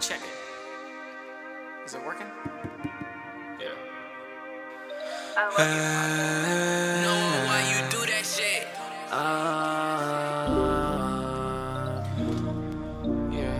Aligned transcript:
Check 0.00 0.20
it. 0.20 0.26
Is 1.86 1.94
it 1.94 2.04
working? 2.04 2.26
Yeah. 3.60 3.68
I 5.36 5.40
know 7.02 7.20
why 7.46 7.60
you 7.70 7.78
do 7.90 7.98
that 8.10 8.24
shit. 8.26 8.66
Uh, 9.10 9.24
yeah. 13.30 13.58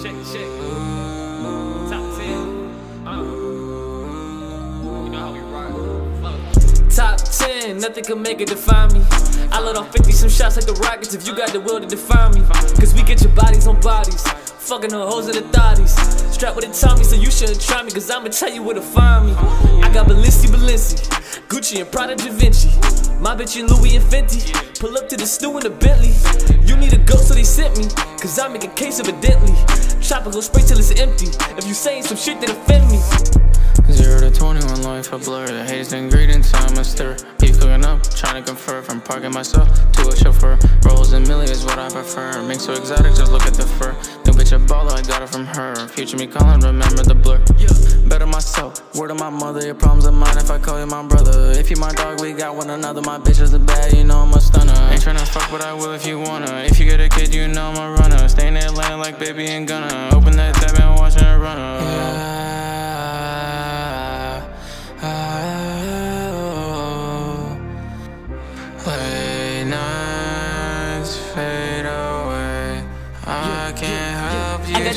Check, 0.00 0.16
check. 0.32 0.48
Top 1.90 2.04
10. 2.16 2.26
Uh. 3.06 3.08
You 5.04 5.10
know 5.10 5.18
how 5.18 5.32
we 5.32 5.40
rock. 5.40 5.72
Top 6.90 7.18
10, 7.18 7.78
nothing 7.78 8.04
can 8.04 8.22
make 8.22 8.40
it 8.40 8.48
define 8.48 8.92
me. 8.92 9.29
I 9.52 9.60
let 9.60 9.76
off 9.76 9.92
50 9.92 10.12
some 10.12 10.28
shots 10.28 10.56
like 10.56 10.66
the 10.66 10.74
Rockets 10.74 11.14
if 11.14 11.26
you 11.26 11.34
got 11.34 11.52
the 11.52 11.60
will 11.60 11.80
to 11.80 11.86
define 11.86 12.32
me. 12.34 12.40
Cause 12.78 12.94
we 12.94 13.02
get 13.02 13.22
your 13.22 13.32
bodies 13.32 13.66
on 13.66 13.80
bodies. 13.80 14.22
Fucking 14.70 14.90
the 14.90 14.98
hoes 14.98 15.26
and 15.26 15.36
the 15.36 15.42
thotties. 15.56 15.94
Strapped 16.32 16.56
with 16.56 16.68
a 16.68 16.72
Tommy, 16.72 17.04
so 17.04 17.16
you 17.16 17.30
shouldn't 17.30 17.60
try 17.60 17.82
me, 17.82 17.90
cause 17.90 18.10
I'ma 18.10 18.28
tell 18.28 18.50
you 18.50 18.62
where 18.62 18.74
to 18.74 18.82
find 18.82 19.26
me. 19.26 19.32
I 19.82 19.92
got 19.92 20.06
Balenci 20.06 20.46
Balenci, 20.46 20.96
Gucci 21.48 21.80
and 21.80 21.90
Prada 21.90 22.14
Da 22.14 22.30
Vinci. 22.30 22.68
My 23.20 23.34
bitch 23.34 23.58
in 23.58 23.66
Louis 23.66 23.96
and 23.96 24.04
Fenty. 24.04 24.40
Pull 24.78 24.96
up 24.96 25.08
to 25.08 25.16
the 25.16 25.26
stew 25.26 25.56
in 25.58 25.64
the 25.64 25.70
Bentley. 25.70 26.14
You 26.64 26.76
need 26.76 26.92
a 26.92 26.98
goat, 26.98 27.20
so 27.20 27.34
they 27.34 27.44
sent 27.44 27.76
me. 27.76 27.88
Cause 28.20 28.38
I 28.38 28.48
make 28.48 28.64
a 28.64 28.68
case 28.68 29.00
of 29.00 29.08
evidently. 29.08 29.54
Go 30.30 30.40
spray 30.40 30.62
till 30.62 30.78
it's 30.78 30.92
empty. 30.92 31.26
If 31.58 31.66
you 31.66 31.74
saying 31.74 32.04
some 32.04 32.16
shit 32.16 32.40
that 32.40 32.50
offend 32.50 32.90
me. 32.90 33.19
Zero 34.20 34.30
to 34.30 34.38
21 34.38 34.82
life 34.82 35.12
a 35.14 35.18
blur. 35.18 35.46
The 35.46 35.64
haze 35.64 35.94
ingredients 35.94 36.52
I'm 36.52 36.76
a 36.76 36.84
stir. 36.84 37.16
Beef 37.38 37.58
cooking 37.58 37.86
up, 37.86 38.02
trying 38.14 38.34
to 38.34 38.46
confer 38.46 38.82
from 38.82 39.00
parking 39.00 39.32
myself 39.32 39.66
to 39.92 40.08
a 40.08 40.14
chauffeur. 40.14 40.58
Rolls 40.84 41.14
and 41.14 41.24
milli 41.24 41.48
is 41.48 41.64
what 41.64 41.78
I 41.78 41.88
prefer. 41.88 42.42
Mix 42.42 42.64
so 42.64 42.74
exotic, 42.74 43.14
just 43.14 43.32
look 43.32 43.46
at 43.46 43.54
the 43.54 43.62
fur. 43.62 43.92
New 44.26 44.32
bitch 44.36 44.52
a 44.52 44.58
baller, 44.60 44.92
I 44.92 45.00
got 45.08 45.22
it 45.22 45.30
from 45.30 45.46
her. 45.46 45.74
Future 45.88 46.18
me 46.18 46.26
calling, 46.26 46.60
remember 46.60 47.02
the 47.02 47.14
blur. 47.14 47.42
yeah. 47.56 47.68
Better 48.10 48.26
myself, 48.26 48.94
word 48.94 49.10
of 49.10 49.18
my 49.18 49.30
mother. 49.30 49.64
Your 49.64 49.74
problems 49.74 50.04
are 50.04 50.12
mine 50.12 50.36
if 50.36 50.50
I 50.50 50.58
call 50.58 50.78
you 50.78 50.86
my 50.86 51.02
brother. 51.02 51.52
If 51.52 51.70
you 51.70 51.78
my 51.78 51.92
dog, 51.94 52.20
we 52.20 52.34
got 52.34 52.54
one 52.54 52.68
another. 52.68 53.00
My 53.00 53.16
bitch 53.16 53.40
is 53.40 53.54
a 53.54 53.58
bad, 53.58 53.94
you 53.94 54.04
know 54.04 54.18
I'm 54.18 54.34
a 54.34 54.40
stunner. 54.40 54.76
Ain't 54.92 55.00
tryna 55.00 55.26
fuck, 55.26 55.50
but 55.50 55.62
I 55.62 55.72
will 55.72 55.92
if 55.92 56.06
you 56.06 56.20
wanna. 56.20 56.64
If 56.66 56.78
you 56.78 56.84
get 56.84 57.00
a 57.00 57.08
kid, 57.08 57.34
you 57.34 57.48
know 57.48 57.70
I'm 57.70 57.78
a 57.78 57.94
runner. 57.94 58.28
Stay 58.28 58.48
in 58.48 58.58
Atlanta 58.58 58.98
like 58.98 59.18
baby 59.18 59.46
and 59.46 59.66
gonna. 59.66 60.10
Open 60.12 60.36
that 60.36 60.56
tab 60.56 60.78
and 60.78 61.00
watching 61.00 61.24
it 61.24 61.38
run. 61.38 62.19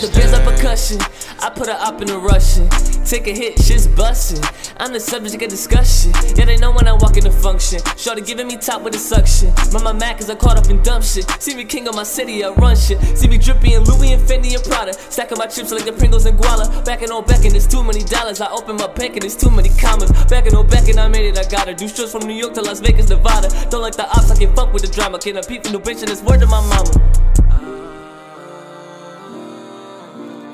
The 0.03 0.19
bands 0.19 0.33
like 0.33 0.43
percussion. 0.43 0.99
I 1.39 1.49
put 1.49 1.67
her 1.67 1.79
up 1.79 2.01
in 2.01 2.09
a 2.09 2.17
Russian. 2.17 2.67
Take 3.05 3.27
a 3.27 3.33
hit, 3.33 3.59
shit's 3.59 3.87
bustin'. 3.87 4.43
I'm 4.77 4.91
the 4.91 4.99
subject 4.99 5.41
of 5.41 5.49
discussion. 5.49 6.11
Yeah, 6.35 6.45
they 6.45 6.57
know 6.57 6.71
when 6.71 6.87
I 6.87 6.93
walk 6.93 7.15
in 7.15 7.23
the 7.23 7.31
function. 7.31 7.79
Shorty 7.95 8.21
giving 8.21 8.47
me 8.47 8.57
top 8.57 8.81
with 8.81 8.93
the 8.93 8.99
suction. 8.99 9.53
Mama 9.71 9.93
mad 9.93 10.17
cause 10.17 10.29
I 10.29 10.35
caught 10.35 10.57
up 10.57 10.69
in 10.69 10.81
dumb 10.83 11.01
shit. 11.01 11.29
See 11.39 11.55
me 11.55 11.63
king 11.63 11.87
of 11.87 11.95
my 11.95 12.03
city, 12.03 12.43
I 12.43 12.49
run 12.49 12.75
shit. 12.75 12.99
See 13.17 13.27
me 13.27 13.37
drippy 13.37 13.75
in 13.75 13.83
Louis 13.83 14.13
and 14.13 14.21
Fendi 14.27 14.53
and 14.55 14.63
Prada. 14.63 14.93
Stacking 14.93 15.37
my 15.37 15.47
chips 15.47 15.71
like 15.71 15.85
the 15.85 15.93
Pringles 15.93 16.25
and 16.25 16.37
Guala. 16.37 16.83
Backing 16.83 17.11
on 17.11 17.23
back 17.25 17.45
and 17.45 17.51
there's 17.51 17.67
too 17.67 17.83
many 17.83 18.03
dollars. 18.03 18.41
I 18.41 18.51
open 18.51 18.75
my 18.75 18.87
bank 18.87 19.13
and 19.13 19.21
there's 19.21 19.37
too 19.37 19.51
many 19.51 19.69
commas. 19.79 20.11
Backing 20.25 20.55
on 20.55 20.67
back 20.67 20.89
and 20.89 20.99
I 20.99 21.07
made 21.07 21.25
it, 21.25 21.37
I 21.37 21.47
gotta 21.47 21.73
do 21.73 21.87
shows 21.87 22.11
from 22.11 22.27
New 22.27 22.35
York 22.35 22.53
to 22.55 22.61
Las 22.61 22.81
Vegas, 22.81 23.07
Nevada. 23.07 23.47
Don't 23.69 23.81
like 23.81 23.95
the 23.95 24.07
ops, 24.09 24.31
I 24.31 24.35
can 24.35 24.53
fuck 24.55 24.73
with 24.73 24.81
the 24.81 24.91
drama. 24.91 25.19
Can 25.19 25.37
I 25.37 25.41
peep 25.41 25.63
from 25.63 25.71
the 25.71 25.79
bitch 25.79 26.01
and 26.01 26.09
it's 26.09 26.21
word 26.21 26.41
to 26.41 26.47
my 26.47 26.59
mama. 26.67 27.42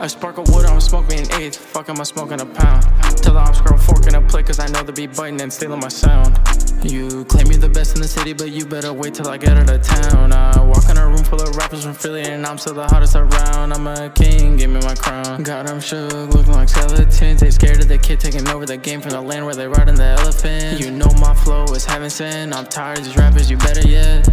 I 0.01 0.07
sparkle 0.07 0.45
wood, 0.47 0.65
I'm 0.65 0.79
smoke 0.79 1.09
me 1.09 1.17
an 1.17 1.31
eighth. 1.33 1.57
Fuck, 1.57 1.89
am 1.89 1.99
I 1.99 2.03
smoking 2.03 2.39
a 2.39 2.45
pound? 2.45 2.83
Tell 3.17 3.37
ops 3.37 3.59
girl 3.59 3.77
fork 3.77 4.07
in 4.07 4.15
a 4.15 4.21
plate, 4.21 4.45
cause 4.45 4.57
I 4.57 4.67
know 4.67 4.81
they 4.81 4.93
be 4.93 5.07
biting 5.07 5.41
and 5.41 5.51
stealing 5.51 5.81
my 5.81 5.89
sound. 5.89 6.39
You 6.81 7.25
claim 7.25 7.47
you're 7.47 7.59
the 7.59 7.67
best 7.67 7.95
in 7.95 8.01
the 8.01 8.07
city, 8.07 8.31
but 8.31 8.49
you 8.49 8.65
better 8.65 8.93
wait 8.93 9.13
till 9.13 9.27
I 9.27 9.35
get 9.35 9.57
out 9.57 9.69
of 9.69 9.81
town. 9.81 10.31
I 10.31 10.61
walk 10.61 10.89
in 10.89 10.97
a 10.97 11.05
room 11.05 11.25
full 11.25 11.41
of 11.41 11.53
rappers 11.57 11.83
from 11.83 11.93
Philly, 11.93 12.21
and 12.21 12.45
I'm 12.45 12.57
still 12.57 12.75
the 12.75 12.87
hottest 12.87 13.17
around. 13.17 13.73
I'm 13.73 13.87
a 13.87 14.09
king, 14.11 14.55
give 14.55 14.69
me 14.69 14.79
my 14.79 14.95
crown. 14.95 15.43
Got 15.43 15.65
them 15.65 15.81
shook, 15.81 16.13
looking 16.33 16.53
like 16.53 16.69
skeletons. 16.69 17.41
They 17.41 17.51
scared 17.51 17.81
of 17.81 17.89
the 17.89 17.97
kid 17.97 18.21
taking 18.21 18.47
over 18.47 18.65
the 18.65 18.77
game 18.77 19.01
from 19.01 19.11
the 19.11 19.21
land 19.21 19.45
where 19.45 19.55
they 19.55 19.67
riding 19.67 19.95
the 19.95 20.15
elephant. 20.17 20.79
You 20.79 20.91
know 20.91 21.11
my 21.19 21.33
flow 21.33 21.65
is 21.75 21.83
heaven 21.83 22.09
sent. 22.09 22.55
I'm 22.55 22.67
tired 22.67 22.99
of 22.99 23.03
these 23.03 23.17
rappers, 23.17 23.51
you 23.51 23.57
better 23.57 23.85
yet. 23.85 24.29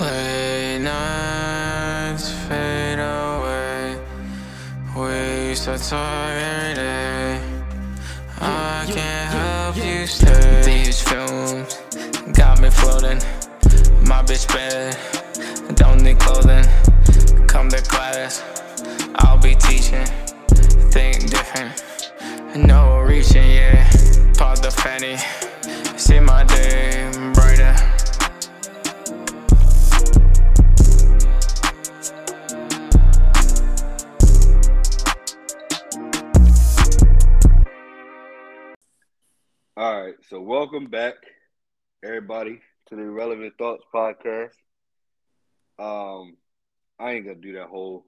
Late 0.00 0.80
nights 2.12 2.30
fade 2.46 2.98
away. 2.98 3.98
We 4.96 5.48
used 5.50 5.64
to. 5.64 5.78
I 8.40 8.84
can't 8.86 9.30
help 9.30 9.76
you 9.76 10.06
stay. 10.06 10.62
These 10.64 11.00
films 11.02 11.80
got 12.32 12.60
me 12.60 12.70
floating. 12.70 13.20
My 14.06 14.22
bitch 14.22 14.46
bad, 14.48 14.96
don't 15.76 16.02
need 16.02 16.18
clothing. 16.18 16.66
Come 17.46 17.68
to 17.70 17.82
class, 17.82 18.42
I'll 19.16 19.38
be 19.38 19.54
teaching. 19.54 20.06
Think 20.90 21.30
different, 21.30 22.12
no 22.56 23.00
reaching, 23.00 23.50
yeah. 23.50 23.88
Pop 24.36 24.58
the 24.58 24.70
fanny, 24.70 25.16
see 25.96 26.20
my 26.20 26.44
day 26.44 27.21
All 39.74 40.02
right, 40.02 40.16
so 40.28 40.38
welcome 40.38 40.84
back, 40.84 41.14
everybody, 42.04 42.60
to 42.90 42.94
the 42.96 43.06
Relevant 43.06 43.54
Thoughts 43.56 43.82
podcast. 43.92 44.52
Um, 45.78 46.36
I 47.00 47.12
ain't 47.12 47.24
gonna 47.24 47.38
do 47.38 47.54
that 47.54 47.68
whole 47.68 48.04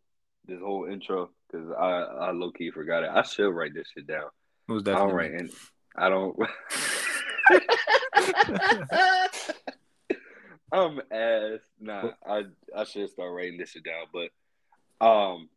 this 0.47 0.61
whole 0.61 0.85
intro 0.85 1.31
because 1.51 1.71
I 1.71 1.87
I 1.87 2.31
low 2.33 2.51
key 2.51 2.71
forgot 2.71 3.03
it. 3.03 3.09
I 3.11 3.23
should 3.23 3.49
write 3.49 3.73
this 3.73 3.89
shit 3.95 4.07
down. 4.07 4.27
Most 4.69 4.87
I 4.87 4.93
don't 4.93 5.17
definitely. 5.17 5.31
write 5.31 5.41
and 5.41 5.51
I 5.97 6.09
don't. 6.11 6.39
I'm 10.71 11.01
ass. 11.11 11.61
Nah, 11.81 12.11
I 12.29 12.43
I 12.77 12.85
should 12.85 13.09
start 13.09 13.33
writing 13.33 13.57
this 13.57 13.71
shit 13.71 13.85
down, 13.85 14.05
but 14.13 14.29
um, 15.07 15.49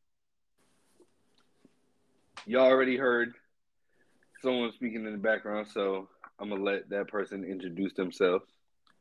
y'all 2.45 2.67
already 2.67 2.95
heard 2.95 3.33
someone 4.41 4.71
speaking 4.73 5.05
in 5.05 5.11
the 5.11 5.17
background, 5.17 5.67
so 5.73 6.07
I'm 6.39 6.49
gonna 6.49 6.63
let 6.63 6.89
that 6.89 7.07
person 7.07 7.43
introduce 7.43 7.93
themselves. 7.93 8.45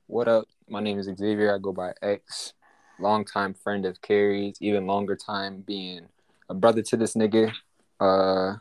What 0.07 0.29
up? 0.29 0.47
My 0.69 0.81
name 0.81 0.99
is 0.99 1.07
Xavier. 1.07 1.55
I 1.55 1.59
go 1.59 1.73
by 1.73 1.93
X. 2.03 2.53
Longtime 2.99 3.55
friend 3.55 3.85
of 3.85 4.01
Carrie's, 4.01 4.57
even 4.61 4.87
longer 4.87 5.17
time 5.17 5.63
being 5.67 6.07
a 6.49 6.55
brother 6.55 6.81
to 6.83 6.97
this 6.97 7.15
nigga. 7.15 7.53
Uh, 8.01 8.55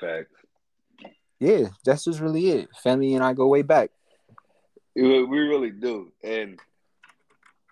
Facts. 0.00 0.34
yeah, 1.38 1.68
that's 1.84 2.04
just 2.04 2.20
really 2.20 2.48
it. 2.50 2.68
Family 2.82 3.14
and 3.14 3.22
I 3.22 3.34
go 3.34 3.46
way 3.46 3.62
back. 3.62 3.90
We 4.96 5.24
we 5.24 5.38
really 5.40 5.70
do, 5.70 6.12
and 6.22 6.58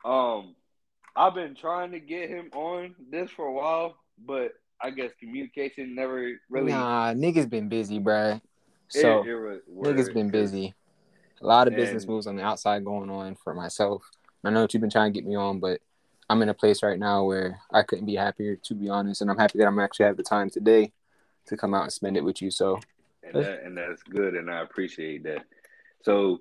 um, 0.04 0.54
I've 1.14 1.34
been 1.34 1.54
trying 1.54 1.92
to 1.92 2.00
get 2.00 2.28
him 2.28 2.50
on 2.52 2.94
this 3.10 3.30
for 3.30 3.46
a 3.46 3.52
while, 3.52 3.96
but 4.18 4.52
I 4.82 4.90
guess 4.90 5.10
communication 5.20 5.94
never 5.94 6.32
really. 6.50 6.72
Nah, 6.72 7.12
niggas 7.14 7.48
been 7.48 7.68
busy, 7.68 7.98
bruh. 8.00 8.40
So 8.88 9.22
it 9.24 9.34
was- 9.34 9.62
niggas 9.68 10.12
been 10.12 10.30
busy. 10.30 10.74
A 11.40 11.46
lot 11.46 11.66
of 11.68 11.74
business 11.74 12.06
moves 12.06 12.26
on 12.26 12.36
the 12.36 12.42
outside 12.42 12.84
going 12.84 13.10
on 13.10 13.34
for 13.36 13.54
myself. 13.54 14.08
I 14.44 14.50
know 14.50 14.62
that 14.62 14.74
you've 14.74 14.80
been 14.80 14.90
trying 14.90 15.12
to 15.12 15.18
get 15.18 15.26
me 15.26 15.34
on, 15.36 15.60
but 15.60 15.80
I'm 16.28 16.42
in 16.42 16.48
a 16.48 16.54
place 16.54 16.82
right 16.82 16.98
now 16.98 17.24
where 17.24 17.60
I 17.72 17.82
couldn't 17.82 18.06
be 18.06 18.16
happier, 18.16 18.56
to 18.56 18.74
be 18.74 18.88
honest. 18.88 19.22
And 19.22 19.30
I'm 19.30 19.38
happy 19.38 19.58
that 19.58 19.66
I'm 19.66 19.78
actually 19.78 20.06
have 20.06 20.16
the 20.16 20.22
time 20.22 20.50
today 20.50 20.92
to 21.46 21.56
come 21.56 21.74
out 21.74 21.82
and 21.84 21.92
spend 21.92 22.16
it 22.16 22.24
with 22.24 22.40
you. 22.42 22.50
So 22.50 22.80
and 23.22 23.34
that 23.34 23.62
and 23.64 23.76
that's 23.76 24.02
good, 24.02 24.34
and 24.34 24.50
I 24.50 24.60
appreciate 24.62 25.22
that. 25.24 25.44
So, 26.02 26.40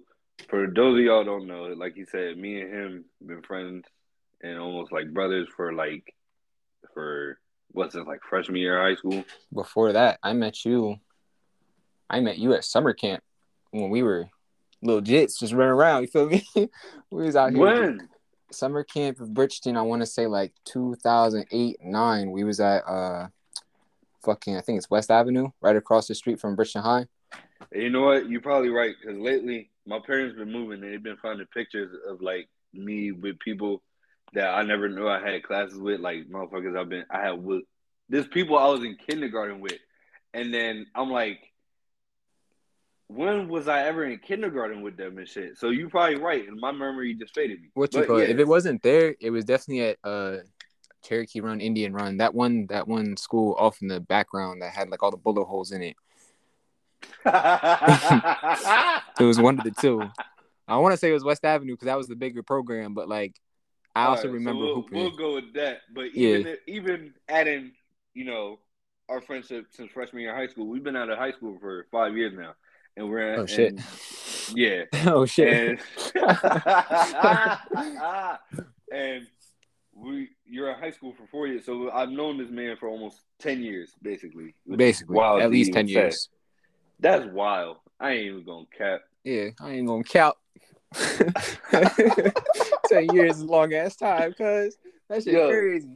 for 0.49 0.67
those 0.67 0.97
of 0.97 1.03
y'all 1.03 1.23
don't 1.23 1.45
know, 1.47 1.65
like 1.65 1.95
you 1.95 2.05
said, 2.05 2.37
me 2.37 2.61
and 2.61 2.73
him 2.73 3.05
been 3.25 3.41
friends 3.43 3.85
and 4.41 4.57
almost 4.57 4.91
like 4.91 5.13
brothers 5.13 5.47
for 5.55 5.71
like 5.73 6.15
for 6.93 7.39
what's 7.73 7.95
it 7.95 8.07
like 8.07 8.21
freshman 8.27 8.57
year 8.57 8.79
of 8.79 8.89
high 8.89 8.95
school. 8.97 9.23
before 9.53 9.93
that, 9.93 10.19
I 10.23 10.33
met 10.33 10.65
you. 10.65 10.97
I 12.09 12.19
met 12.19 12.37
you 12.37 12.53
at 12.53 12.65
summer 12.65 12.93
camp 12.93 13.23
when 13.71 13.89
we 13.89 14.03
were 14.03 14.29
little 14.81 15.01
jits 15.01 15.39
just 15.39 15.53
running 15.53 15.73
around. 15.73 16.01
You 16.01 16.07
feel 16.07 16.27
me? 16.27 16.45
we 17.11 17.25
was 17.25 17.35
out 17.35 17.53
here. 17.53 17.61
When? 17.61 18.09
Summer 18.51 18.83
camp 18.83 19.21
of 19.21 19.33
Bridgeton. 19.33 19.77
I 19.77 19.81
want 19.81 20.01
to 20.01 20.05
say 20.05 20.27
like 20.27 20.53
2008, 20.65 21.77
nine. 21.83 22.31
We 22.31 22.43
was 22.43 22.59
at 22.59 22.79
uh, 22.85 23.27
fucking. 24.25 24.57
I 24.57 24.61
think 24.61 24.77
it's 24.77 24.89
West 24.89 25.09
Avenue, 25.09 25.49
right 25.61 25.75
across 25.75 26.07
the 26.07 26.15
street 26.15 26.39
from 26.39 26.55
Bridgeton 26.55 26.81
High. 26.81 27.05
You 27.71 27.89
know 27.89 28.01
what? 28.01 28.29
You're 28.29 28.41
probably 28.41 28.69
right 28.69 28.93
because 28.99 29.17
lately 29.17 29.69
my 29.85 29.99
parents 30.05 30.37
been 30.37 30.51
moving 30.51 30.83
and 30.83 30.91
they've 30.91 31.01
been 31.01 31.17
finding 31.21 31.47
pictures 31.47 31.95
of 32.07 32.21
like 32.21 32.49
me 32.73 33.13
with 33.13 33.39
people 33.39 33.81
that 34.33 34.47
I 34.47 34.63
never 34.63 34.87
knew 34.89 35.07
I 35.07 35.19
had 35.19 35.43
classes 35.43 35.77
with, 35.77 35.99
like 35.99 36.29
motherfuckers 36.29 36.77
I've 36.77 36.89
been 36.89 37.05
I 37.09 37.21
had 37.21 37.43
with 37.43 37.63
there's 38.11 38.27
people 38.27 38.57
I 38.57 38.67
was 38.67 38.83
in 38.83 38.97
kindergarten 38.97 39.61
with. 39.61 39.79
And 40.33 40.53
then 40.53 40.85
I'm 40.93 41.09
like, 41.09 41.39
when 43.07 43.47
was 43.47 43.67
I 43.67 43.83
ever 43.83 44.05
in 44.05 44.19
kindergarten 44.19 44.81
with 44.81 44.97
them 44.97 45.17
and 45.17 45.27
shit? 45.27 45.57
So 45.57 45.69
you're 45.69 45.89
probably 45.89 46.15
right, 46.15 46.47
and 46.47 46.59
my 46.59 46.71
memory 46.71 47.13
just 47.13 47.33
faded 47.33 47.61
me. 47.61 47.69
What 47.73 47.93
you 47.93 48.05
call 48.05 48.17
it? 48.17 48.27
yeah. 48.27 48.33
If 48.33 48.39
it 48.39 48.47
wasn't 48.47 48.83
there, 48.83 49.15
it 49.19 49.31
was 49.31 49.45
definitely 49.45 49.81
at 49.89 49.97
uh 50.03 50.37
Cherokee 51.03 51.41
Run, 51.41 51.59
Indian 51.61 51.93
Run. 51.93 52.17
That 52.17 52.33
one, 52.33 52.67
that 52.67 52.87
one 52.87 53.17
school 53.17 53.55
off 53.57 53.81
in 53.81 53.87
the 53.87 53.99
background 53.99 54.61
that 54.61 54.71
had 54.71 54.89
like 54.89 55.03
all 55.03 55.11
the 55.11 55.17
bullet 55.17 55.45
holes 55.45 55.71
in 55.71 55.81
it. 55.81 55.95
It 59.19 59.25
was 59.25 59.39
one 59.39 59.59
of 59.59 59.65
the 59.65 59.71
two. 59.71 60.09
I 60.67 60.77
want 60.77 60.93
to 60.93 60.97
say 60.97 61.09
it 61.09 61.13
was 61.13 61.23
West 61.23 61.43
Avenue 61.43 61.73
because 61.73 61.87
that 61.87 61.97
was 61.97 62.07
the 62.07 62.15
bigger 62.15 62.43
program, 62.43 62.93
but 62.93 63.09
like 63.09 63.35
I 63.95 64.05
also 64.05 64.27
right, 64.27 64.33
remember 64.35 64.61
so 64.61 64.65
we'll, 64.65 64.75
hooping. 64.75 64.97
we'll 64.97 65.17
go 65.17 65.33
with 65.35 65.53
that. 65.55 65.81
But 65.93 66.15
Yeah. 66.15 66.29
even 66.29 66.47
if, 66.47 66.59
even 66.67 67.13
adding, 67.27 67.71
you 68.13 68.23
know, 68.25 68.59
our 69.09 69.19
friendship 69.21 69.67
since 69.71 69.91
freshman 69.91 70.21
year 70.21 70.31
of 70.31 70.37
high 70.37 70.47
school, 70.47 70.67
we've 70.67 70.83
been 70.83 70.95
out 70.95 71.09
of 71.09 71.17
high 71.17 71.31
school 71.33 71.57
for 71.59 71.85
five 71.91 72.15
years 72.15 72.33
now, 72.33 72.53
and 72.95 73.09
we're 73.09 73.33
at, 73.33 73.39
Oh, 73.39 73.45
shit. 73.45 73.73
and- 73.73 73.83
yeah, 74.53 74.83
oh 75.05 75.25
shit! 75.25 75.79
and 76.13 76.15
and 78.91 79.27
we 79.93 80.29
you're 80.45 80.71
in 80.71 80.79
high 80.79 80.91
school 80.91 81.13
for 81.13 81.27
four 81.27 81.47
years, 81.47 81.65
so 81.65 81.91
I've 81.91 82.09
known 82.09 82.37
this 82.37 82.49
man 82.49 82.75
for 82.77 82.89
almost 82.89 83.21
ten 83.39 83.61
years, 83.61 83.93
basically. 84.01 84.55
Basically, 84.67 85.19
at 85.19 85.51
least 85.51 85.73
ten 85.73 85.87
years. 85.87 86.29
That's 86.99 87.25
wild. 87.25 87.77
I 87.99 88.11
ain't 88.11 88.25
even 88.25 88.45
gonna 88.45 88.65
cap. 88.77 89.01
Yeah, 89.23 89.49
I 89.59 89.71
ain't 89.71 89.87
gonna 89.87 90.03
count. 90.03 90.37
Ten 92.91 93.15
years 93.15 93.37
is 93.37 93.41
a 93.41 93.45
long 93.45 93.73
ass 93.73 93.95
time, 93.95 94.33
cause 94.33 94.77
that 95.09 95.23
shit 95.23 95.33
Yo. 95.33 95.49
crazy. 95.49 95.89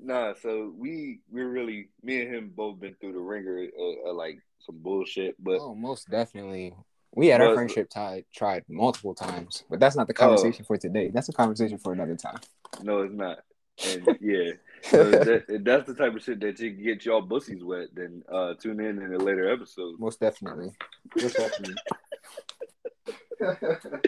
Nah, 0.00 0.34
so 0.40 0.72
we 0.76 1.20
we're 1.30 1.48
really 1.48 1.88
me 2.02 2.20
and 2.22 2.34
him 2.34 2.52
both 2.54 2.80
been 2.80 2.94
through 3.00 3.12
the 3.12 3.20
ringer 3.20 3.58
of, 3.64 3.70
of 4.10 4.16
like 4.16 4.38
some 4.60 4.78
bullshit, 4.78 5.36
but 5.42 5.58
Oh, 5.60 5.74
most 5.74 6.10
definitely. 6.10 6.74
We 7.14 7.26
had 7.28 7.40
our 7.42 7.48
But- 7.48 7.54
friendship 7.56 7.90
tied 7.90 8.24
tried 8.34 8.64
multiple 8.68 9.14
times, 9.14 9.64
but 9.68 9.78
that's 9.80 9.94
not 9.96 10.04
Oh. 10.04 10.06
the 10.06 10.14
conversation 10.14 10.64
for 10.64 10.76
today. 10.78 11.08
That's 11.08 11.28
a 11.28 11.32
conversation 11.32 11.78
for 11.78 11.92
another 11.92 12.16
time. 12.16 12.38
no, 12.82 13.02
it's 13.02 13.14
not. 13.14 13.40
And 13.86 14.06
yeah, 14.20 14.52
so 14.82 15.10
that, 15.10 15.44
if 15.48 15.64
that's 15.64 15.86
the 15.86 15.94
type 15.94 16.14
of 16.14 16.22
shit 16.22 16.40
that 16.40 16.58
you 16.60 16.72
can 16.74 16.82
get 16.82 17.04
y'all 17.04 17.22
bussies 17.26 17.62
wet. 17.62 17.88
Then 17.94 18.22
uh, 18.30 18.54
tune 18.54 18.80
in 18.80 19.00
in 19.02 19.12
a 19.14 19.18
later 19.18 19.50
episode. 19.52 19.98
Most 20.00 20.20
definitely. 20.20 20.72
Most 21.16 21.36
definitely. 21.36 21.74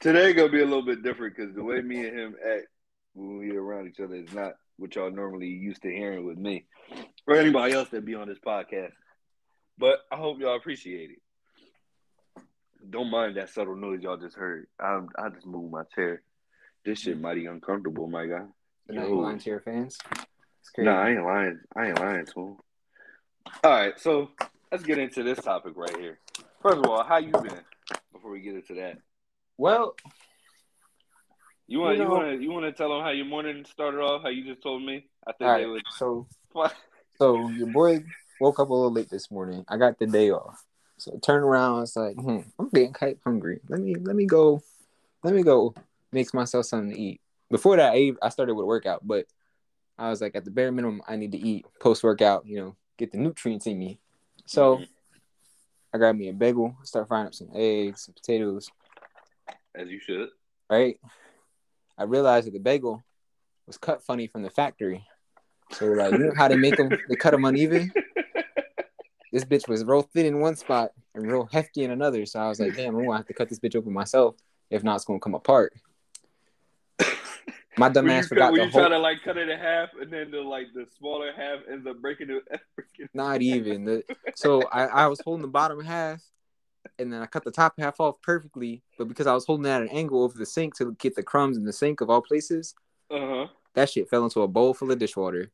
Today 0.00 0.32
gonna 0.32 0.48
be 0.48 0.62
a 0.62 0.66
little 0.66 0.84
bit 0.84 1.02
different 1.02 1.36
because 1.36 1.54
the 1.54 1.62
way 1.62 1.82
me 1.82 2.06
and 2.06 2.18
him 2.18 2.36
act 2.42 2.68
when 3.12 3.36
we 3.36 3.54
around 3.54 3.86
each 3.86 4.00
other 4.00 4.14
is 4.14 4.32
not 4.32 4.54
what 4.78 4.94
y'all 4.94 5.10
normally 5.10 5.48
used 5.48 5.82
to 5.82 5.90
hearing 5.90 6.26
with 6.26 6.38
me 6.38 6.64
or 7.26 7.36
anybody 7.36 7.74
else 7.74 7.90
that 7.90 8.06
be 8.06 8.14
on 8.14 8.26
this 8.26 8.38
podcast. 8.38 8.92
But 9.76 9.98
I 10.10 10.16
hope 10.16 10.40
y'all 10.40 10.56
appreciate 10.56 11.10
it. 11.10 12.42
Don't 12.88 13.10
mind 13.10 13.36
that 13.36 13.50
subtle 13.50 13.76
noise 13.76 14.00
y'all 14.02 14.16
just 14.16 14.36
heard. 14.36 14.68
I 14.80 15.00
I 15.18 15.28
just 15.28 15.44
moved 15.46 15.70
my 15.70 15.82
chair. 15.94 16.22
This 16.82 17.00
shit 17.00 17.20
mighty 17.20 17.44
uncomfortable, 17.44 18.06
my 18.06 18.24
guy. 18.24 18.46
Night, 18.88 19.10
lying 19.10 19.38
to 19.38 19.50
your 19.50 19.60
fans. 19.60 19.98
Crazy. 20.74 20.88
Nah, 20.88 20.98
I 20.98 21.10
ain't 21.10 21.24
lying. 21.24 21.60
I 21.76 21.88
ain't 21.88 22.00
lying 22.00 22.24
to 22.24 22.40
him. 22.40 22.56
All 23.64 23.70
right, 23.70 24.00
so 24.00 24.30
let's 24.72 24.82
get 24.82 24.96
into 24.96 25.22
this 25.22 25.40
topic 25.40 25.74
right 25.76 25.94
here. 25.98 26.18
First 26.62 26.78
of 26.78 26.86
all, 26.86 27.04
how 27.04 27.18
you 27.18 27.32
been? 27.32 27.60
Before 28.12 28.30
we 28.30 28.40
get 28.40 28.54
into 28.54 28.74
that, 28.74 28.98
Well, 29.60 29.94
you 31.66 31.80
want 31.80 31.98
You 31.98 32.04
you, 32.04 32.08
want 32.08 32.26
to 32.30 32.42
you 32.42 32.50
want 32.50 32.64
to 32.64 32.72
tell 32.72 32.88
them 32.88 33.02
how 33.02 33.10
your 33.10 33.26
morning 33.26 33.66
started 33.70 34.00
off? 34.00 34.22
How 34.22 34.30
you 34.30 34.42
just 34.42 34.62
told 34.62 34.82
me? 34.82 35.04
I 35.26 35.32
think 35.32 35.48
right. 35.50 35.68
would. 35.68 35.82
So, 35.90 36.26
so 37.18 37.50
your 37.50 37.66
boy 37.66 38.02
woke 38.38 38.58
up 38.58 38.70
a 38.70 38.72
little 38.72 38.90
late 38.90 39.10
this 39.10 39.30
morning. 39.30 39.66
I 39.68 39.76
got 39.76 39.98
the 39.98 40.06
day 40.06 40.30
off, 40.30 40.64
so 40.96 41.12
I 41.14 41.18
turned 41.18 41.44
around. 41.44 41.82
It's 41.82 41.94
like, 41.94 42.16
hmm, 42.16 42.38
I'm 42.58 42.70
getting 42.70 42.94
quite 42.94 43.18
hungry. 43.22 43.60
Let 43.68 43.80
me 43.80 43.96
let 43.96 44.16
me 44.16 44.24
go, 44.24 44.62
let 45.22 45.34
me 45.34 45.42
go 45.42 45.74
make 46.10 46.32
myself 46.32 46.64
something 46.64 46.94
to 46.94 46.98
eat. 46.98 47.20
Before 47.50 47.76
that, 47.76 47.92
I, 47.92 47.96
ate- 47.96 48.16
I 48.22 48.30
started 48.30 48.54
with 48.54 48.62
a 48.62 48.66
workout, 48.66 49.06
but 49.06 49.26
I 49.98 50.08
was 50.08 50.22
like, 50.22 50.36
at 50.36 50.46
the 50.46 50.50
bare 50.50 50.72
minimum, 50.72 51.02
I 51.06 51.16
need 51.16 51.32
to 51.32 51.38
eat 51.38 51.66
post 51.80 52.02
workout. 52.02 52.46
You 52.46 52.56
know, 52.56 52.76
get 52.96 53.12
the 53.12 53.18
nutrients 53.18 53.66
in 53.66 53.78
me. 53.78 53.98
So 54.46 54.78
Mhm. 54.78 54.88
I 55.92 55.98
grabbed 55.98 56.18
me 56.18 56.30
a 56.30 56.32
bagel, 56.32 56.78
start 56.82 57.08
frying 57.08 57.26
up 57.26 57.34
some 57.34 57.50
eggs, 57.54 58.06
some 58.06 58.14
potatoes. 58.14 58.70
As 59.74 59.88
you 59.88 60.00
should. 60.00 60.28
Right? 60.68 60.98
I 61.98 62.04
realized 62.04 62.46
that 62.46 62.52
the 62.52 62.58
bagel 62.58 63.02
was 63.66 63.78
cut 63.78 64.02
funny 64.02 64.26
from 64.26 64.42
the 64.42 64.50
factory. 64.50 65.06
So 65.72 65.86
like, 65.86 66.12
you 66.12 66.18
know 66.18 66.32
how 66.36 66.48
they 66.48 66.56
make 66.56 66.76
them? 66.76 66.88
They 67.08 67.16
cut 67.16 67.32
them 67.32 67.44
uneven. 67.44 67.92
This 69.32 69.44
bitch 69.44 69.68
was 69.68 69.84
real 69.84 70.02
thin 70.02 70.26
in 70.26 70.40
one 70.40 70.56
spot 70.56 70.90
and 71.14 71.30
real 71.30 71.48
hefty 71.52 71.84
in 71.84 71.90
another. 71.90 72.26
So 72.26 72.40
I 72.40 72.48
was 72.48 72.58
like, 72.58 72.74
damn, 72.74 72.96
I'm 72.96 73.04
gonna 73.04 73.16
have 73.16 73.26
to 73.26 73.34
cut 73.34 73.48
this 73.48 73.60
bitch 73.60 73.76
open 73.76 73.92
myself. 73.92 74.36
If 74.70 74.82
not, 74.82 74.96
it's 74.96 75.04
gonna 75.04 75.20
come 75.20 75.34
apart. 75.34 75.72
My 77.78 77.88
dumb 77.92 78.06
you, 78.06 78.12
ass 78.12 78.24
cut, 78.24 78.28
forgot 78.30 78.54
the 78.54 78.64
you 78.64 78.70
try 78.70 78.80
whole. 78.80 78.90
to 78.90 78.98
like 78.98 79.22
cut 79.22 79.36
it 79.36 79.48
in 79.48 79.58
half, 79.58 79.90
and 80.00 80.12
then 80.12 80.30
the 80.30 80.40
like 80.40 80.66
the 80.74 80.86
smaller 80.98 81.32
half 81.32 81.60
ends 81.70 81.86
up 81.86 82.00
breaking 82.00 82.30
it. 82.30 82.60
Not 83.14 83.40
even. 83.40 83.84
The, 83.84 84.02
so 84.34 84.62
I, 84.72 84.86
I 84.86 85.06
was 85.06 85.20
holding 85.20 85.42
the 85.42 85.48
bottom 85.48 85.82
half, 85.84 86.20
and 86.98 87.12
then 87.12 87.22
I 87.22 87.26
cut 87.26 87.44
the 87.44 87.50
top 87.50 87.74
half 87.78 88.00
off 88.00 88.20
perfectly. 88.22 88.82
But 88.98 89.08
because 89.08 89.26
I 89.26 89.34
was 89.34 89.44
holding 89.44 89.66
it 89.66 89.70
at 89.70 89.82
an 89.82 89.88
angle 89.88 90.22
over 90.22 90.36
the 90.38 90.46
sink 90.46 90.74
to 90.76 90.92
get 90.98 91.14
the 91.14 91.22
crumbs 91.22 91.56
in 91.56 91.64
the 91.64 91.72
sink 91.72 92.00
of 92.00 92.10
all 92.10 92.22
places, 92.22 92.74
Uh-huh. 93.10 93.46
that 93.74 93.90
shit 93.90 94.08
fell 94.08 94.24
into 94.24 94.42
a 94.42 94.48
bowl 94.48 94.74
full 94.74 94.90
of 94.90 94.98
dishwater. 94.98 95.50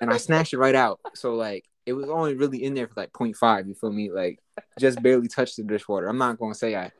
and 0.00 0.12
I 0.12 0.16
snatched 0.16 0.52
it 0.52 0.58
right 0.58 0.74
out. 0.74 1.00
So 1.14 1.34
like 1.34 1.64
it 1.86 1.92
was 1.94 2.08
only 2.08 2.34
really 2.34 2.62
in 2.62 2.74
there 2.74 2.86
for 2.86 2.94
like 3.00 3.12
0.5, 3.12 3.66
you 3.68 3.74
feel 3.74 3.92
me? 3.92 4.10
Like 4.10 4.38
just 4.78 5.02
barely 5.02 5.28
touched 5.28 5.56
the 5.56 5.62
dishwater. 5.64 6.06
I'm 6.08 6.18
not 6.18 6.38
gonna 6.38 6.54
say 6.54 6.76
I 6.76 6.92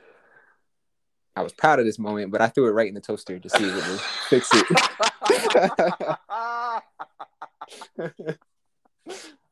I 1.36 1.42
was 1.42 1.52
proud 1.52 1.78
of 1.78 1.84
this 1.86 1.98
moment, 2.00 2.32
but 2.32 2.40
I 2.40 2.48
threw 2.48 2.66
it 2.66 2.72
right 2.72 2.88
in 2.88 2.94
the 2.94 3.00
toaster 3.00 3.38
to 3.38 3.48
see 3.48 3.64
if 3.68 3.76
it 3.76 3.88
would 3.88 4.00
fix 4.28 4.50
it. 4.52 4.66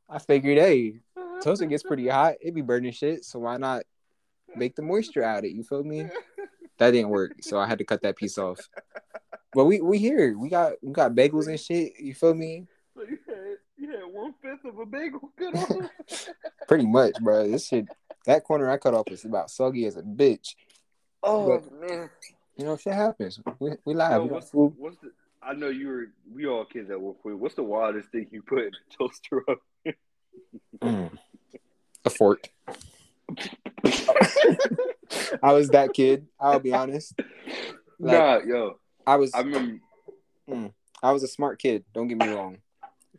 I 0.08 0.18
figured, 0.18 0.58
hey, 0.58 0.94
toaster 1.42 1.66
gets 1.66 1.82
pretty 1.82 2.08
hot, 2.08 2.34
it 2.40 2.54
be 2.54 2.62
burning 2.62 2.92
shit, 2.92 3.24
so 3.24 3.38
why 3.40 3.56
not 3.56 3.82
make 4.54 4.74
the 4.76 4.82
moisture 4.82 5.22
out 5.22 5.38
of 5.38 5.44
it? 5.44 5.52
You 5.52 5.62
feel 5.62 5.84
me? 5.84 6.08
That 6.78 6.90
didn't 6.90 7.08
work, 7.10 7.32
so 7.42 7.58
I 7.58 7.66
had 7.66 7.78
to 7.78 7.84
cut 7.84 8.02
that 8.02 8.16
piece 8.16 8.36
off. 8.38 8.60
But 9.54 9.64
we 9.64 9.80
we 9.80 9.98
here, 9.98 10.36
we 10.38 10.48
got 10.50 10.72
we 10.82 10.92
got 10.92 11.14
bagels 11.14 11.46
and 11.48 11.58
shit. 11.58 11.98
You 11.98 12.14
feel 12.14 12.34
me? 12.34 12.66
So 12.94 13.02
you 13.02 13.18
had 13.26 13.56
you 13.78 13.90
had 13.90 14.12
one 14.12 14.34
fifth 14.42 14.64
of 14.64 14.78
a 14.78 14.84
bagel. 14.84 15.32
Pretty 16.68 16.86
much, 16.86 17.14
bro. 17.22 17.48
This 17.48 17.68
shit, 17.68 17.86
that 18.26 18.44
corner 18.44 18.70
I 18.70 18.76
cut 18.76 18.92
off 18.94 19.08
was 19.10 19.24
about 19.24 19.50
soggy 19.50 19.86
as 19.86 19.96
a 19.96 20.02
bitch. 20.02 20.54
oh 21.22 21.58
But- 21.60 21.88
man. 21.88 22.10
You 22.58 22.64
know, 22.64 22.76
shit 22.78 22.94
happens. 22.94 23.38
We 23.58 23.72
we 23.84 23.94
live. 23.94 24.12
Yo, 24.12 24.22
we 24.24 24.28
what's, 24.30 24.50
food. 24.50 24.72
what's 24.78 24.96
the? 24.98 25.12
I 25.42 25.52
know 25.52 25.68
you 25.68 25.88
were. 25.88 26.06
We 26.34 26.46
all 26.46 26.64
kids 26.64 26.90
at 26.90 26.98
one 26.98 27.14
point. 27.22 27.38
What's 27.38 27.54
the 27.54 27.62
wildest 27.62 28.08
thing 28.10 28.28
you 28.30 28.40
put 28.42 28.60
in 28.60 28.68
a 28.68 28.96
toaster 28.96 29.42
oven? 29.46 29.94
Mm. 30.80 31.10
A 32.06 32.10
fork. 32.10 32.48
I 35.42 35.52
was 35.52 35.68
that 35.70 35.90
kid. 35.92 36.26
I'll 36.40 36.60
be 36.60 36.72
honest. 36.72 37.14
Like, 37.98 38.18
nah, 38.18 38.38
yo. 38.46 38.78
I 39.06 39.16
was 39.16 39.34
I 39.34 39.40
remember. 39.40 39.80
Hmm, 40.48 40.66
I 41.02 41.12
was 41.12 41.22
a 41.22 41.28
smart 41.28 41.58
kid. 41.58 41.84
Don't 41.92 42.08
get 42.08 42.18
me 42.18 42.28
wrong. 42.28 42.58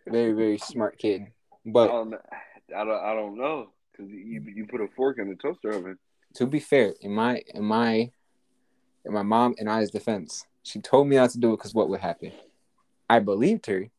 Very 0.07 0.31
very 0.33 0.57
smart 0.57 0.97
kid. 0.97 1.21
I 1.21 1.25
But 1.65 1.87
don't. 1.87 2.13
I 2.13 2.83
don't. 2.85 3.03
I 3.03 3.13
don't 3.13 3.37
know 3.37 3.69
because 3.91 4.09
you 4.11 4.41
you 4.55 4.65
put 4.67 4.81
a 4.81 4.87
fork 4.95 5.19
in 5.19 5.29
the 5.29 5.35
toaster 5.35 5.71
oven. 5.71 5.97
to 6.35 6.45
be 6.45 6.59
fair, 6.59 6.93
in 7.01 7.11
my 7.13 7.41
in 7.53 7.63
my 7.65 8.11
in 9.05 9.13
my 9.13 9.23
mom 9.23 9.55
and 9.57 9.69
I's 9.69 9.91
defense, 9.91 10.45
she 10.63 10.79
told 10.79 11.07
me 11.07 11.15
not 11.17 11.31
to 11.31 11.39
do 11.39 11.53
it 11.53 11.57
because 11.57 11.73
what 11.73 11.89
would 11.89 11.99
happen. 11.99 12.31
I 13.09 13.19
believed 13.19 13.65
her. 13.67 13.89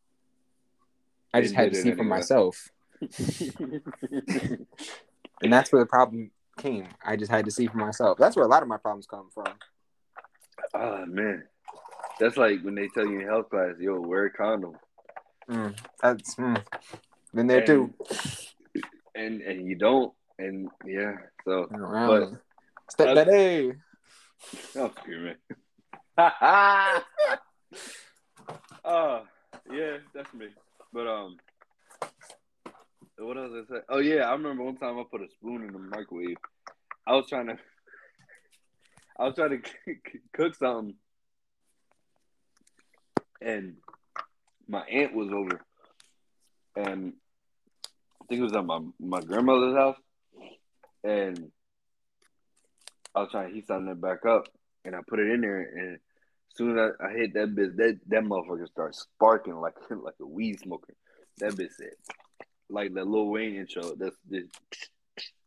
I 1.35 1.42
just 1.42 1.54
had 1.54 1.73
to 1.73 1.78
it 1.78 1.83
see 1.83 1.90
for 1.90 2.00
anyway. 2.00 2.16
myself, 2.16 2.71
and 5.43 5.52
that's 5.52 5.73
where 5.73 5.83
the 5.83 5.87
problem 5.88 6.31
came. 6.59 6.88
I 7.05 7.17
just 7.17 7.31
had 7.31 7.45
to 7.45 7.50
see 7.50 7.67
for 7.67 7.76
myself. 7.78 8.19
That's 8.19 8.37
where 8.37 8.45
a 8.45 8.49
lot 8.49 8.62
of 8.62 8.69
my 8.69 8.76
problems 8.76 9.07
come 9.07 9.28
from. 9.33 9.47
Oh 10.75 11.07
man, 11.07 11.45
that's 12.19 12.37
like 12.37 12.62
when 12.62 12.75
they 12.75 12.88
tell 12.88 13.07
you 13.07 13.21
in 13.21 13.26
health 13.26 13.49
class, 13.50 13.75
"Yo, 13.78 14.00
wear 14.00 14.26
a 14.26 14.31
condom," 14.33 14.76
Mm, 15.49 15.78
that's 16.02 16.35
mm. 16.35 16.62
been 17.35 17.47
there 17.47 17.64
too. 17.64 17.95
and 19.14 19.40
and 19.43 19.67
you 19.67 19.76
don't, 19.76 20.12
and 20.38 20.69
yeah. 20.85 21.14
So 21.45 21.67
but- 21.71 22.33
Step 22.90 23.14
that 23.17 23.28
A. 23.28 23.73
Oh, 24.76 24.90
screw 25.00 25.25
me. 25.26 25.35
uh, 28.85 29.21
yeah, 29.71 29.97
that's 30.14 30.33
me. 30.33 30.47
But 30.93 31.07
um, 31.07 31.37
what 33.27 33.37
else 33.37 33.53
I 33.53 33.75
say? 33.75 33.81
Oh 33.89 33.99
yeah, 33.99 34.29
I 34.29 34.33
remember 34.33 34.63
one 34.63 34.77
time 34.77 34.99
I 34.99 35.03
put 35.11 35.23
a 35.23 35.29
spoon 35.29 35.65
in 35.65 35.73
the 35.73 35.79
microwave. 35.79 36.37
I 37.07 37.15
was 37.15 37.29
trying 37.29 37.49
to, 37.49 37.59
I 39.19 39.25
was 39.25 39.35
trying 39.35 39.61
to 39.61 39.95
cook 40.33 40.55
something, 40.55 40.95
and 43.41 43.77
my 44.69 44.83
aunt 44.83 45.15
was 45.15 45.33
over, 45.33 45.61
and 46.77 47.15
I 48.23 48.25
think 48.29 48.41
it 48.41 48.45
was 48.45 48.55
at 48.55 48.65
my 48.65 48.81
my 49.01 49.21
grandmother's 49.21 49.77
house, 49.77 49.99
and 51.03 51.51
I 53.15 53.21
was 53.21 53.31
trying 53.31 53.49
to 53.49 53.55
heat 53.55 53.67
something 53.67 53.95
back 53.97 54.25
up, 54.27 54.49
and 54.85 54.95
I 54.95 55.01
put 55.07 55.19
it 55.19 55.31
in 55.31 55.41
there, 55.41 55.61
and 55.61 55.95
as 55.95 56.57
soon 56.57 56.79
as 56.79 56.93
I, 57.01 57.07
I 57.09 57.13
hit 57.15 57.35
that 57.35 57.55
bitch, 57.55 57.77
that 57.77 57.99
that 58.07 58.23
motherfucker 58.23 58.69
started 58.69 58.95
sparking 58.95 59.57
like 59.57 59.75
like 59.91 60.15
a 60.21 60.27
weed 60.27 60.61
smoker. 60.61 60.95
That 61.39 61.53
bitch 61.53 61.73
said, 61.77 61.93
like 62.71 62.95
the 62.95 63.05
Lil 63.05 63.27
Wayne 63.27 63.57
intro. 63.57 63.95
That's. 63.97 64.17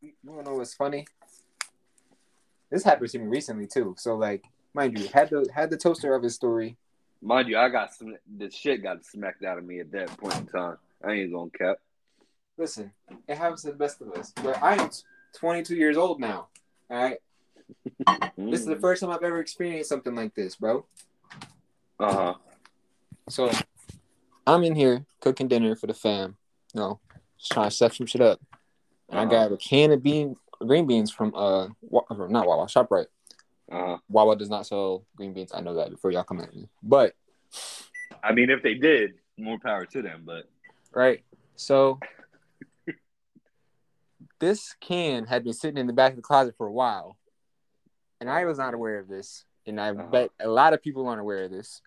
You 0.02 0.12
know 0.26 0.56
what's 0.56 0.74
funny? 0.74 1.06
This 2.72 2.84
happened 2.84 3.10
to 3.10 3.20
me 3.20 3.28
recently 3.28 3.68
too. 3.68 3.96
So 3.98 4.16
like, 4.16 4.44
mind 4.74 4.98
you, 4.98 5.08
had 5.10 5.30
the 5.30 5.48
had 5.54 5.70
the 5.70 5.78
toaster 5.78 6.14
oven 6.16 6.30
story. 6.30 6.78
Mind 7.22 7.50
you, 7.50 7.58
I 7.58 7.70
got 7.70 7.94
some. 7.94 8.16
The 8.38 8.50
shit 8.50 8.82
got 8.82 9.06
smacked 9.06 9.44
out 9.44 9.58
of 9.58 9.66
me 9.66 9.80
at 9.80 9.92
that 9.92 10.10
point 10.18 10.38
in 10.38 10.48
time. 10.48 10.78
I 11.04 11.12
ain't 11.12 11.34
gonna 11.34 11.52
cap. 11.52 11.78
Listen, 12.58 12.92
it 13.28 13.38
happens 13.38 13.62
to 13.64 13.68
the 13.72 13.78
best 13.78 14.02
of 14.02 14.12
us. 14.14 14.32
But 14.42 14.62
I 14.62 14.82
am 14.82 14.90
22 15.36 15.76
years 15.76 15.98
old 15.98 16.20
now. 16.20 16.48
All 16.90 16.98
right, 17.04 17.18
this 18.38 18.62
is 18.62 18.66
the 18.66 18.78
first 18.78 19.02
time 19.02 19.12
I've 19.12 19.24
ever 19.24 19.40
experienced 19.40 19.90
something 19.90 20.16
like 20.16 20.34
this, 20.34 20.56
bro. 20.56 20.86
Uh 22.00 22.14
huh. 22.14 22.34
So 23.30 23.52
I'm 24.48 24.64
in 24.64 24.76
here 24.76 25.06
cooking 25.20 25.48
dinner 25.48 25.76
for 25.76 25.88
the 25.88 25.94
fam. 25.94 26.38
Know, 26.74 27.00
just 27.42 27.52
trying 27.52 27.70
to 27.70 27.76
set 27.76 27.94
some 27.94 28.06
shit 28.06 28.22
up. 28.22 28.40
And 29.10 29.20
I 29.20 29.26
got 29.26 29.52
a 29.52 29.58
can 29.58 29.92
of 29.92 30.02
bean 30.04 30.36
green 30.60 30.86
beans 30.86 31.12
from 31.12 31.34
uh 31.36 31.68
not 31.90 32.48
Wawa 32.48 32.68
Shoprite. 32.68 33.08
Uh. 33.72 33.98
Wawa 34.10 34.36
does 34.38 34.50
not 34.50 34.68
sell 34.68 35.06
green 35.16 35.34
beans. 35.34 35.52
I 35.54 35.62
know 35.62 35.74
that 35.76 35.90
before 35.90 36.12
y'all 36.12 36.24
come 36.24 36.40
at 36.40 36.54
me. 36.54 36.70
But 36.84 37.14
I 38.24 38.32
mean, 38.32 38.50
if 38.50 38.62
they 38.64 38.76
did, 38.76 39.12
more 39.38 39.58
power 39.60 39.86
to 39.86 40.02
them. 40.02 40.24
But 40.26 40.44
right, 40.94 41.24
so 41.56 42.00
this 44.40 44.76
can 44.80 45.26
had 45.26 45.44
been 45.44 45.54
sitting 45.54 45.78
in 45.78 45.88
the 45.88 45.94
back 45.94 46.12
of 46.12 46.16
the 46.18 46.22
closet 46.22 46.56
for 46.58 46.68
a 46.68 46.72
while, 46.72 47.18
and 48.20 48.30
I 48.30 48.46
was 48.46 48.58
not 48.58 48.74
aware 48.74 49.00
of 49.00 49.08
this. 49.08 49.46
And 49.68 49.80
I 49.80 49.92
Uh-huh. 49.92 50.04
bet 50.12 50.32
a 50.40 50.48
lot 50.48 50.74
of 50.74 50.82
people 50.82 51.08
aren't 51.08 51.22
aware 51.22 51.44
of 51.44 51.52
this. 51.52 51.82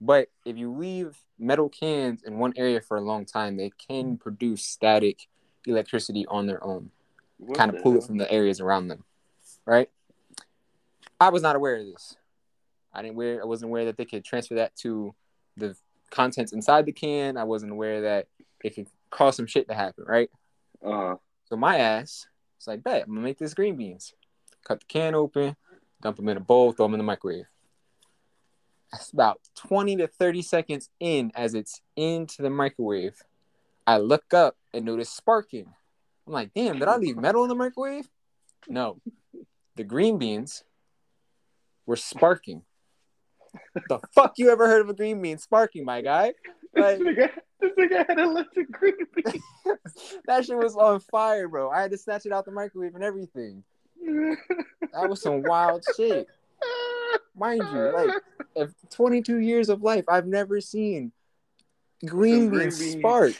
But 0.00 0.28
if 0.44 0.56
you 0.56 0.72
leave 0.72 1.18
metal 1.38 1.68
cans 1.68 2.22
in 2.22 2.38
one 2.38 2.52
area 2.56 2.80
for 2.80 2.96
a 2.96 3.00
long 3.00 3.24
time, 3.24 3.56
they 3.56 3.70
can 3.88 4.16
produce 4.16 4.62
static 4.62 5.26
electricity 5.66 6.24
on 6.28 6.46
their 6.46 6.62
own. 6.64 6.90
what 7.38 7.58
kind 7.58 7.74
of 7.74 7.82
pull 7.82 7.92
hell? 7.92 8.00
it 8.00 8.06
from 8.06 8.18
the 8.18 8.30
areas 8.30 8.60
around 8.60 8.88
them, 8.88 9.04
right? 9.66 9.90
I 11.20 11.30
was 11.30 11.42
not 11.42 11.56
aware 11.56 11.76
of 11.76 11.86
this. 11.86 12.16
I 12.92 13.02
didn't 13.02 13.14
aware. 13.14 13.42
I 13.42 13.44
wasn't 13.44 13.70
aware 13.70 13.86
that 13.86 13.96
they 13.96 14.04
could 14.04 14.24
transfer 14.24 14.54
that 14.54 14.74
to 14.76 15.14
the 15.56 15.76
contents 16.10 16.52
inside 16.52 16.86
the 16.86 16.92
can. 16.92 17.36
I 17.36 17.44
wasn't 17.44 17.72
aware 17.72 18.02
that 18.02 18.28
it 18.62 18.74
could 18.74 18.88
cause 19.10 19.36
some 19.36 19.46
shit 19.46 19.68
to 19.68 19.74
happen, 19.74 20.04
right? 20.06 20.30
Uh 20.84 20.90
huh. 20.90 21.16
So 21.46 21.56
my 21.56 21.78
ass 21.78 22.26
was 22.56 22.66
like, 22.66 22.84
bet 22.84 23.02
I'm 23.02 23.14
gonna 23.14 23.20
make 23.20 23.38
this 23.38 23.54
green 23.54 23.76
beans. 23.76 24.14
Cut 24.64 24.80
the 24.80 24.86
can 24.86 25.14
open, 25.14 25.56
dump 26.00 26.16
them 26.16 26.28
in 26.28 26.36
a 26.36 26.40
bowl, 26.40 26.72
throw 26.72 26.86
them 26.86 26.94
in 26.94 26.98
the 26.98 27.04
microwave. 27.04 27.46
That's 28.92 29.10
about 29.10 29.40
20 29.56 29.96
to 29.96 30.06
30 30.06 30.42
seconds 30.42 30.90
in 30.98 31.30
as 31.34 31.54
it's 31.54 31.80
into 31.96 32.42
the 32.42 32.50
microwave. 32.50 33.20
I 33.86 33.98
look 33.98 34.32
up 34.32 34.56
and 34.72 34.84
notice 34.84 35.10
sparking. 35.10 35.66
I'm 36.26 36.32
like, 36.32 36.52
damn, 36.54 36.78
did 36.78 36.88
I 36.88 36.96
leave 36.96 37.16
metal 37.16 37.42
in 37.42 37.48
the 37.48 37.54
microwave? 37.54 38.08
No. 38.68 39.00
The 39.76 39.84
green 39.84 40.18
beans 40.18 40.64
were 41.86 41.96
sparking. 41.96 42.62
the 43.88 43.98
fuck 44.14 44.34
you 44.36 44.50
ever 44.50 44.66
heard 44.66 44.82
of 44.82 44.88
a 44.88 44.94
green 44.94 45.22
bean 45.22 45.38
sparking, 45.38 45.84
my 45.84 46.02
guy? 46.02 46.34
Like, 46.76 46.98
this, 46.98 47.00
nigga, 47.00 47.30
this 47.60 47.72
nigga 47.78 48.06
had 48.08 48.18
electric 48.18 48.70
green 48.70 48.94
beans. 49.14 49.42
that 50.26 50.44
shit 50.44 50.56
was 50.56 50.76
on 50.76 51.00
fire, 51.00 51.48
bro. 51.48 51.70
I 51.70 51.80
had 51.80 51.90
to 51.92 51.98
snatch 51.98 52.26
it 52.26 52.32
out 52.32 52.44
the 52.44 52.52
microwave 52.52 52.94
and 52.94 53.04
everything. 53.04 53.64
That 54.94 55.10
was 55.10 55.20
some 55.20 55.42
wild 55.42 55.84
shit. 55.96 56.26
Mind 57.36 57.62
you, 57.72 57.92
like 57.94 58.10
if 58.54 58.70
22 58.90 59.38
years 59.38 59.68
of 59.68 59.82
life, 59.82 60.04
I've 60.08 60.26
never 60.26 60.60
seen 60.60 61.12
green 62.04 62.48
green 62.48 62.60
beans 62.60 62.78
beans. 62.78 62.98
spark. 62.98 63.32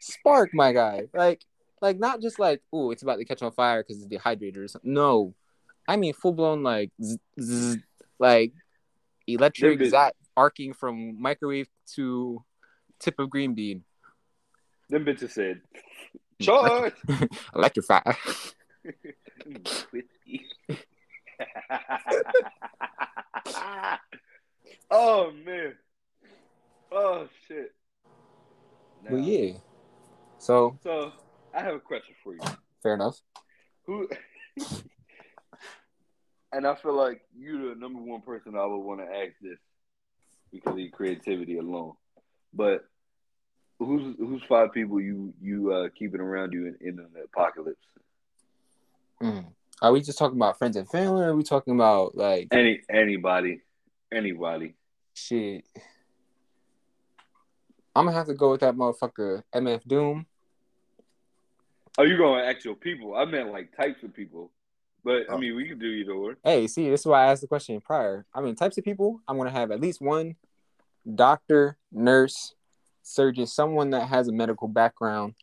Spark, 0.00 0.50
my 0.52 0.72
guy. 0.72 1.04
Like, 1.14 1.44
like 1.80 1.98
not 1.98 2.20
just 2.20 2.38
like, 2.38 2.62
oh, 2.72 2.90
it's 2.90 3.02
about 3.02 3.16
to 3.16 3.24
catch 3.24 3.42
on 3.42 3.52
fire 3.52 3.82
because 3.82 3.98
it's 3.98 4.06
dehydrated 4.06 4.62
or 4.62 4.68
something. 4.68 4.92
No, 4.92 5.34
I 5.86 5.96
mean 5.96 6.14
full 6.14 6.32
blown 6.32 6.62
like, 6.62 6.90
zzz, 7.02 7.18
zzz, 7.40 7.76
like 8.18 8.52
electric 9.26 9.84
zap 9.86 10.14
arcing 10.36 10.74
from 10.74 11.20
microwave 11.20 11.68
to 11.94 12.42
tip 12.98 13.18
of 13.18 13.30
green 13.30 13.54
bean. 13.54 13.84
Them 14.90 15.04
bitches 15.04 15.30
said, 15.30 15.62
charge. 16.40 16.92
Electrify. 17.54 18.00
Oh 24.90 25.32
man. 25.44 25.74
Oh 26.92 27.28
shit. 27.48 27.72
Well, 29.10 29.20
yeah. 29.20 29.54
So 30.38 30.78
So 30.82 31.12
I 31.52 31.62
have 31.62 31.74
a 31.74 31.80
question 31.80 32.14
for 32.22 32.34
you. 32.34 32.40
fair 32.82 32.94
enough. 32.94 33.18
Who? 33.86 34.08
and 36.52 36.66
I 36.66 36.74
feel 36.76 36.94
like 36.94 37.22
you're 37.36 37.74
the 37.74 37.80
number 37.80 38.00
one 38.00 38.22
person 38.22 38.56
I 38.56 38.64
would 38.64 38.78
want 38.78 39.00
to 39.00 39.06
ask 39.06 39.32
this 39.42 39.58
because 40.52 40.74
of 40.74 40.78
your 40.78 40.90
creativity 40.90 41.58
alone. 41.58 41.94
But 42.52 42.84
who's 43.78 44.14
who's 44.18 44.42
five 44.48 44.72
people 44.72 45.00
you 45.00 45.34
you 45.42 45.72
uh, 45.72 45.88
keeping 45.98 46.20
around 46.20 46.52
you 46.52 46.66
in, 46.66 46.76
in 46.80 46.96
the 46.96 47.08
apocalypse? 47.24 47.78
Mm. 49.20 49.46
Are 49.82 49.92
we 49.92 50.00
just 50.00 50.18
talking 50.18 50.38
about 50.38 50.58
friends 50.58 50.76
and 50.76 50.88
family? 50.88 51.22
Or 51.22 51.30
are 51.30 51.36
we 51.36 51.42
talking 51.42 51.74
about 51.74 52.16
like 52.16 52.48
Any 52.52 52.80
anybody, 52.88 53.60
anybody. 54.12 54.74
shit? 55.14 55.64
I'm 57.96 58.06
gonna 58.06 58.16
have 58.16 58.26
to 58.26 58.34
go 58.34 58.50
with 58.52 58.60
that 58.60 58.74
motherfucker 58.74 59.42
MF 59.54 59.86
Doom. 59.86 60.26
Oh, 61.96 62.02
you 62.02 62.16
going 62.16 62.44
actual 62.44 62.74
people? 62.74 63.14
I 63.14 63.24
meant 63.24 63.52
like 63.52 63.76
types 63.76 64.02
of 64.02 64.12
people. 64.14 64.50
But 65.04 65.28
I 65.30 65.34
Oh. 65.34 65.38
mean, 65.38 65.54
we 65.54 65.68
can 65.68 65.78
do 65.78 65.86
either 65.86 66.12
or. 66.12 66.36
Hey, 66.42 66.66
see, 66.66 66.88
this 66.88 67.00
is 67.00 67.06
why 67.06 67.24
I 67.24 67.30
asked 67.30 67.42
the 67.42 67.46
question 67.48 67.80
prior. 67.80 68.24
I 68.34 68.40
mean, 68.40 68.54
types 68.56 68.78
of 68.78 68.84
people. 68.84 69.20
I'm 69.28 69.36
gonna 69.36 69.50
have 69.50 69.70
at 69.70 69.80
least 69.80 70.00
one 70.00 70.36
doctor, 71.14 71.76
nurse, 71.92 72.54
surgeon, 73.02 73.46
someone 73.46 73.90
that 73.90 74.08
has 74.08 74.28
a 74.28 74.32
medical 74.32 74.68
background 74.68 75.34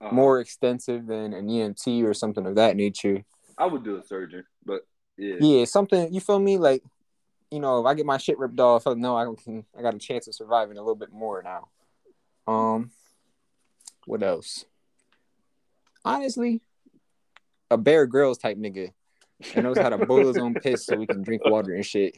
Uh, 0.00 0.10
more 0.12 0.38
extensive 0.38 1.06
than 1.06 1.32
an 1.32 1.48
EMT 1.48 2.04
or 2.04 2.14
something 2.14 2.46
of 2.46 2.54
that 2.54 2.76
nature. 2.76 3.24
I 3.58 3.66
would 3.66 3.84
do 3.84 3.96
a 3.96 4.02
surgeon, 4.02 4.44
but 4.64 4.86
yeah, 5.16 5.34
Yeah, 5.40 5.64
something 5.64 6.12
you 6.14 6.20
feel 6.20 6.38
me? 6.38 6.58
Like, 6.58 6.82
you 7.50 7.58
know, 7.60 7.80
if 7.80 7.86
I 7.86 7.94
get 7.94 8.06
my 8.06 8.18
shit 8.18 8.38
ripped 8.38 8.60
off, 8.60 8.86
I 8.86 8.94
know 8.94 9.16
I 9.16 9.26
can. 9.42 9.64
I 9.76 9.82
got 9.82 9.94
a 9.94 9.98
chance 9.98 10.28
of 10.28 10.34
surviving 10.34 10.76
a 10.76 10.80
little 10.80 10.94
bit 10.94 11.12
more 11.12 11.42
now. 11.42 11.68
Um, 12.46 12.90
what 14.06 14.22
else? 14.22 14.64
Honestly, 16.04 16.60
a 17.70 17.76
Bear 17.76 18.06
Grylls 18.06 18.38
type 18.38 18.56
nigga 18.56 18.92
that 19.54 19.62
knows 19.62 19.78
how 19.78 19.88
to 19.90 20.06
boil 20.06 20.28
his 20.28 20.38
own 20.38 20.54
piss 20.54 20.86
so 20.86 20.96
we 20.96 21.06
can 21.06 21.22
drink 21.22 21.42
water 21.44 21.74
and 21.74 21.84
shit. 21.84 22.16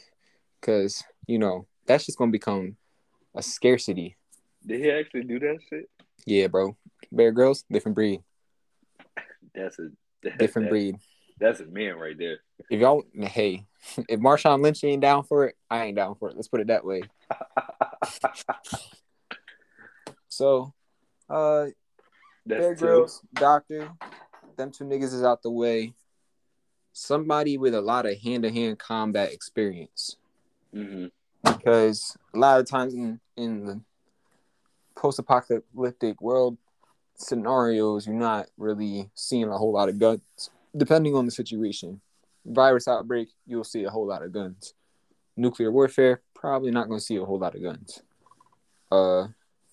Cause 0.63 1.03
you 1.27 1.39
know 1.39 1.67
that's 1.87 2.05
just 2.07 2.19
gonna 2.19 2.31
become 2.31 2.77
a 3.35 3.43
scarcity. 3.43 4.17
did 4.67 4.81
he 4.81 4.91
actually 4.91 5.23
do 5.23 5.39
that 5.41 5.59
shit? 5.71 5.89
Yeah, 6.27 6.49
bro. 6.49 6.77
Bear 7.11 7.33
Grylls, 7.33 7.65
different 7.73 7.95
breed, 7.95 8.21
That's 9.55 9.79
a 9.79 9.89
that- 10.23 10.39
different 10.39 10.67
that- 10.67 10.71
breed. 10.71 10.97
That's 11.41 11.61
a 11.61 11.67
man 11.67 11.97
right 11.97 12.17
there. 12.17 12.41
If 12.71 12.81
y'all, 12.81 13.03
hey, 13.15 13.67
if 14.09 14.21
Marshawn 14.21 14.63
Lynch 14.63 14.85
ain't 14.85 15.03
down 15.03 15.25
for 15.25 15.47
it, 15.47 15.57
I 15.71 15.87
ain't 15.87 15.97
down 15.97 16.15
for 16.15 16.29
it. 16.29 16.37
Let's 16.37 16.49
put 16.49 16.61
it 16.61 16.69
that 16.69 16.85
way. 16.85 17.03
So, 20.33 20.73
uh, 21.29 21.67
That's 22.47 22.61
Bear. 22.61 22.75
Grylls, 22.75 23.21
Doctor, 23.35 23.91
them 24.57 24.71
two 24.71 24.85
niggas 24.85 25.13
is 25.13 25.25
out 25.25 25.43
the 25.43 25.51
way. 25.51 25.93
Somebody 26.93 27.59
with 27.59 27.75
a 27.75 27.81
lot 27.81 28.07
of 28.07 28.17
hand 28.19 28.45
to 28.45 28.51
hand 28.51 28.79
combat 28.79 29.33
experience. 29.33 30.17
Mhm. 30.75 31.11
Because 31.43 32.17
a 32.33 32.39
lot 32.39 32.61
of 32.61 32.67
times 32.67 32.95
in, 32.95 33.21
in 33.37 33.67
the 33.67 33.81
post 34.95 35.19
apocalyptic 35.19 36.23
world 36.23 36.57
scenarios, 37.17 38.07
you're 38.07 38.17
not 38.17 38.47
really 38.57 39.11
seeing 39.15 39.49
a 39.49 39.59
whole 39.59 39.73
lot 39.73 39.89
of 39.89 39.99
guns, 39.99 40.23
depending 40.77 41.15
on 41.15 41.25
the 41.27 41.31
situation. 41.33 42.01
Virus 42.45 42.89
outbreak, 42.89 43.29
you'll 43.47 43.65
see 43.65 43.85
a 43.85 43.91
whole 43.91 44.07
lot 44.07 44.23
of 44.23 44.33
guns. 44.33 44.75
Nuclear 45.37 45.71
warfare, 45.71 46.23
probably 46.35 46.71
not 46.71 46.89
going 46.89 46.99
to 46.99 47.05
see 47.05 47.17
a 47.17 47.25
whole 47.25 47.39
lot 47.39 47.55
of 47.55 47.63
guns. 47.63 48.03
Uh, 48.91 49.23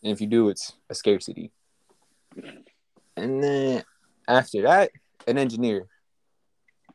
and 0.03 0.13
if 0.13 0.21
you 0.21 0.27
do, 0.27 0.49
it's 0.49 0.73
a 0.89 0.95
scarcity. 0.95 1.51
And 3.15 3.43
then 3.43 3.83
after 4.27 4.61
that, 4.63 4.91
an 5.27 5.37
engineer. 5.37 5.87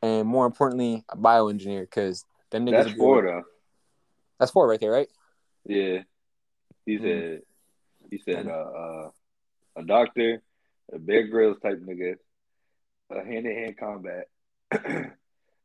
and 0.01 0.27
more 0.27 0.45
importantly, 0.45 1.03
a 1.09 1.17
bioengineer 1.17 1.81
because 1.81 2.25
them 2.51 2.65
niggas. 2.65 2.85
That's 2.85 2.97
four 2.97 3.21
though. 3.23 3.43
That's 4.39 4.51
four 4.51 4.67
right 4.67 4.79
there, 4.79 4.91
right? 4.91 5.07
Yeah. 5.65 6.03
He 6.85 6.97
Mm. 6.97 7.01
said 7.01 7.41
he 8.11 8.17
said 8.19 8.47
uh, 8.47 8.51
uh 8.51 9.09
a 9.77 9.83
doctor, 9.83 10.41
a 10.91 10.99
Bear 10.99 11.27
Grylls 11.27 11.57
type 11.61 11.79
nigga, 11.79 12.15
a 13.11 13.23
hand 13.23 13.45
to 13.45 13.53
hand 13.53 13.77
combat, 13.77 14.27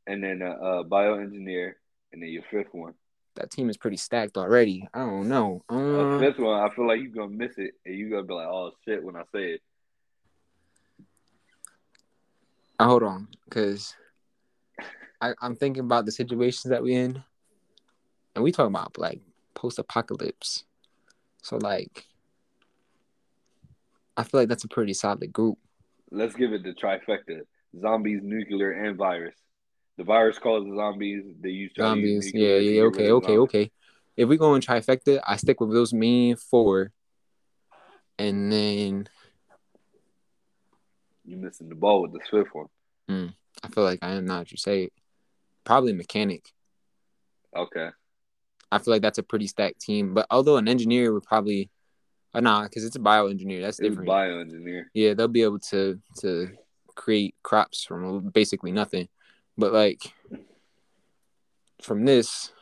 and 0.07 0.23
then 0.23 0.42
a, 0.42 0.50
a 0.50 0.85
bioengineer, 0.85 1.73
and 2.12 2.23
then 2.23 2.30
your 2.30 2.45
fifth 2.50 2.73
one. 2.73 2.95
That 3.37 3.50
team 3.50 3.71
is 3.71 3.76
pretty 3.76 3.97
stacked 3.97 4.37
already. 4.37 4.88
I 4.92 5.00
don't 5.00 5.28
know. 5.28 5.62
Um, 5.68 6.18
fifth 6.18 6.38
one, 6.38 6.61
I 6.61 6.75
feel 6.75 6.88
like 6.88 7.00
you're 7.00 7.12
gonna 7.12 7.37
miss 7.37 7.57
it 7.57 7.75
and 7.87 7.97
you're 7.97 8.11
gonna 8.11 8.25
be 8.25 8.35
like, 8.35 8.49
oh 8.49 8.73
shit 8.85 9.02
when 9.02 9.16
I 9.16 9.23
say 9.33 9.52
it. 9.52 9.61
uh, 12.78 12.87
hold 12.87 13.02
on, 13.02 13.28
because 13.45 13.95
I'm 15.21 15.57
thinking 15.57 15.85
about 15.85 16.04
the 16.04 16.12
situations 16.12 16.71
that 16.71 16.83
we're 16.83 17.04
in, 17.04 17.23
and 18.35 18.45
we 18.45 18.52
talking 18.52 18.75
about 18.75 18.99
like 18.99 19.21
post-apocalypse. 19.54 20.64
So 21.42 21.57
like, 21.57 22.07
I 24.16 24.23
feel 24.23 24.40
like 24.40 24.49
that's 24.49 24.64
a 24.64 24.68
pretty 24.68 24.95
solid 24.95 25.33
group. 25.33 25.59
Let's 26.11 26.35
give 26.35 26.53
it 26.53 26.62
the 26.62 26.73
trifecta. 26.73 27.41
Zombies, 27.81 28.21
nuclear, 28.23 28.73
and 28.73 28.97
virus. 28.97 29.35
The 29.99 30.05
virus 30.05 30.38
causes 30.38 30.73
zombies. 30.75 31.25
They 31.41 31.50
use 31.50 31.73
Zombies, 31.77 32.33
yeah, 32.33 32.57
yeah, 32.57 32.83
okay, 32.83 33.11
okay, 33.11 33.27
zombies. 33.27 33.38
okay. 33.41 33.71
If 34.17 34.29
we 34.29 34.37
go 34.37 34.55
in 34.55 34.62
trifecta, 34.62 35.21
I 35.27 35.37
stick 35.37 35.61
with 35.61 35.73
those 35.73 35.93
main 35.93 36.37
four, 36.37 36.93
and 38.19 38.50
then 38.50 39.09
You're 41.25 41.38
missing 41.38 41.69
the 41.69 41.75
ball 41.75 42.03
with 42.03 42.12
the 42.12 42.21
swift 42.29 42.55
one. 42.55 42.67
Hmm, 43.09 43.27
I 43.62 43.69
feel 43.69 43.85
like 43.85 43.99
I 44.03 44.12
am 44.12 44.25
not 44.25 44.50
you 44.50 44.57
say. 44.57 44.91
Probably 45.65 45.93
mechanic. 45.93 46.50
Okay. 47.55 47.91
I 48.71 48.79
feel 48.79 48.93
like 48.95 49.03
that's 49.03 49.19
a 49.19 49.23
pretty 49.23 49.47
stacked 49.47 49.81
team. 49.81 50.15
But 50.15 50.27
although 50.31 50.57
an 50.57 50.69
engineer 50.69 51.12
would 51.12 51.25
probably, 51.25 51.71
uh, 52.35 52.41
nah, 52.41 52.65
because 52.65 52.85
it's 52.85 52.97
a 52.97 53.01
bioengineer. 53.01 53.61
That's 53.63 53.79
It's 53.81 53.89
different. 53.89 54.09
bioengineer. 54.09 54.85
yeah, 54.95 55.15
they'll 55.15 55.29
be 55.29 55.43
able 55.43 55.59
to 55.71 56.01
to 56.21 56.49
create 56.95 57.35
crops 57.43 57.85
from 57.85 58.29
basically 58.31 58.73
nothing. 58.73 59.09
But 59.57 59.73
like 59.73 60.01
from 61.83 62.05
this, 62.05 62.53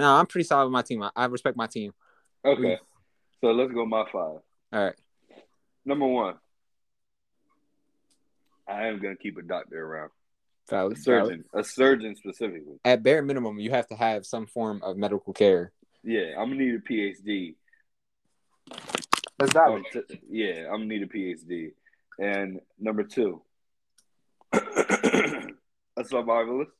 no, 0.00 0.14
I'm 0.14 0.26
pretty 0.26 0.46
solid 0.46 0.66
with 0.66 0.72
my 0.72 0.82
team. 0.82 1.02
I, 1.02 1.10
I 1.16 1.24
respect 1.26 1.56
my 1.56 1.66
team. 1.66 1.92
Okay. 2.44 2.78
So 3.40 3.48
let's 3.52 3.72
go 3.72 3.84
my 3.86 4.04
five. 4.12 4.12
All 4.12 4.42
right, 4.72 4.94
Number 5.84 6.06
one. 6.06 6.34
I 8.68 8.86
am 8.88 9.00
gonna 9.00 9.16
keep 9.16 9.38
a 9.38 9.42
doctor 9.42 9.82
around. 9.84 10.10
A 10.68 10.70
valid, 10.70 10.98
valid. 10.98 11.02
surgeon. 11.28 11.44
A 11.54 11.64
surgeon 11.64 12.16
specifically. 12.16 12.78
At 12.84 13.02
bare 13.02 13.22
minimum, 13.22 13.58
you 13.58 13.70
have 13.70 13.86
to 13.88 13.96
have 13.96 14.26
some 14.26 14.46
form 14.46 14.80
of 14.82 14.96
medical 14.96 15.32
care. 15.32 15.72
Yeah, 16.02 16.34
I'm 16.38 16.50
gonna 16.50 16.56
need 16.56 16.74
a 16.74 16.80
PhD. 16.80 17.54
That's 19.38 19.54
Um, 19.54 19.84
t- 19.92 20.20
yeah, 20.28 20.66
I'm 20.66 20.80
gonna 20.80 20.86
need 20.86 21.02
a 21.02 21.06
PhD. 21.06 21.72
And 22.18 22.60
number 22.78 23.04
two, 23.04 23.42
a 24.52 24.58
survivalist. 25.98 26.70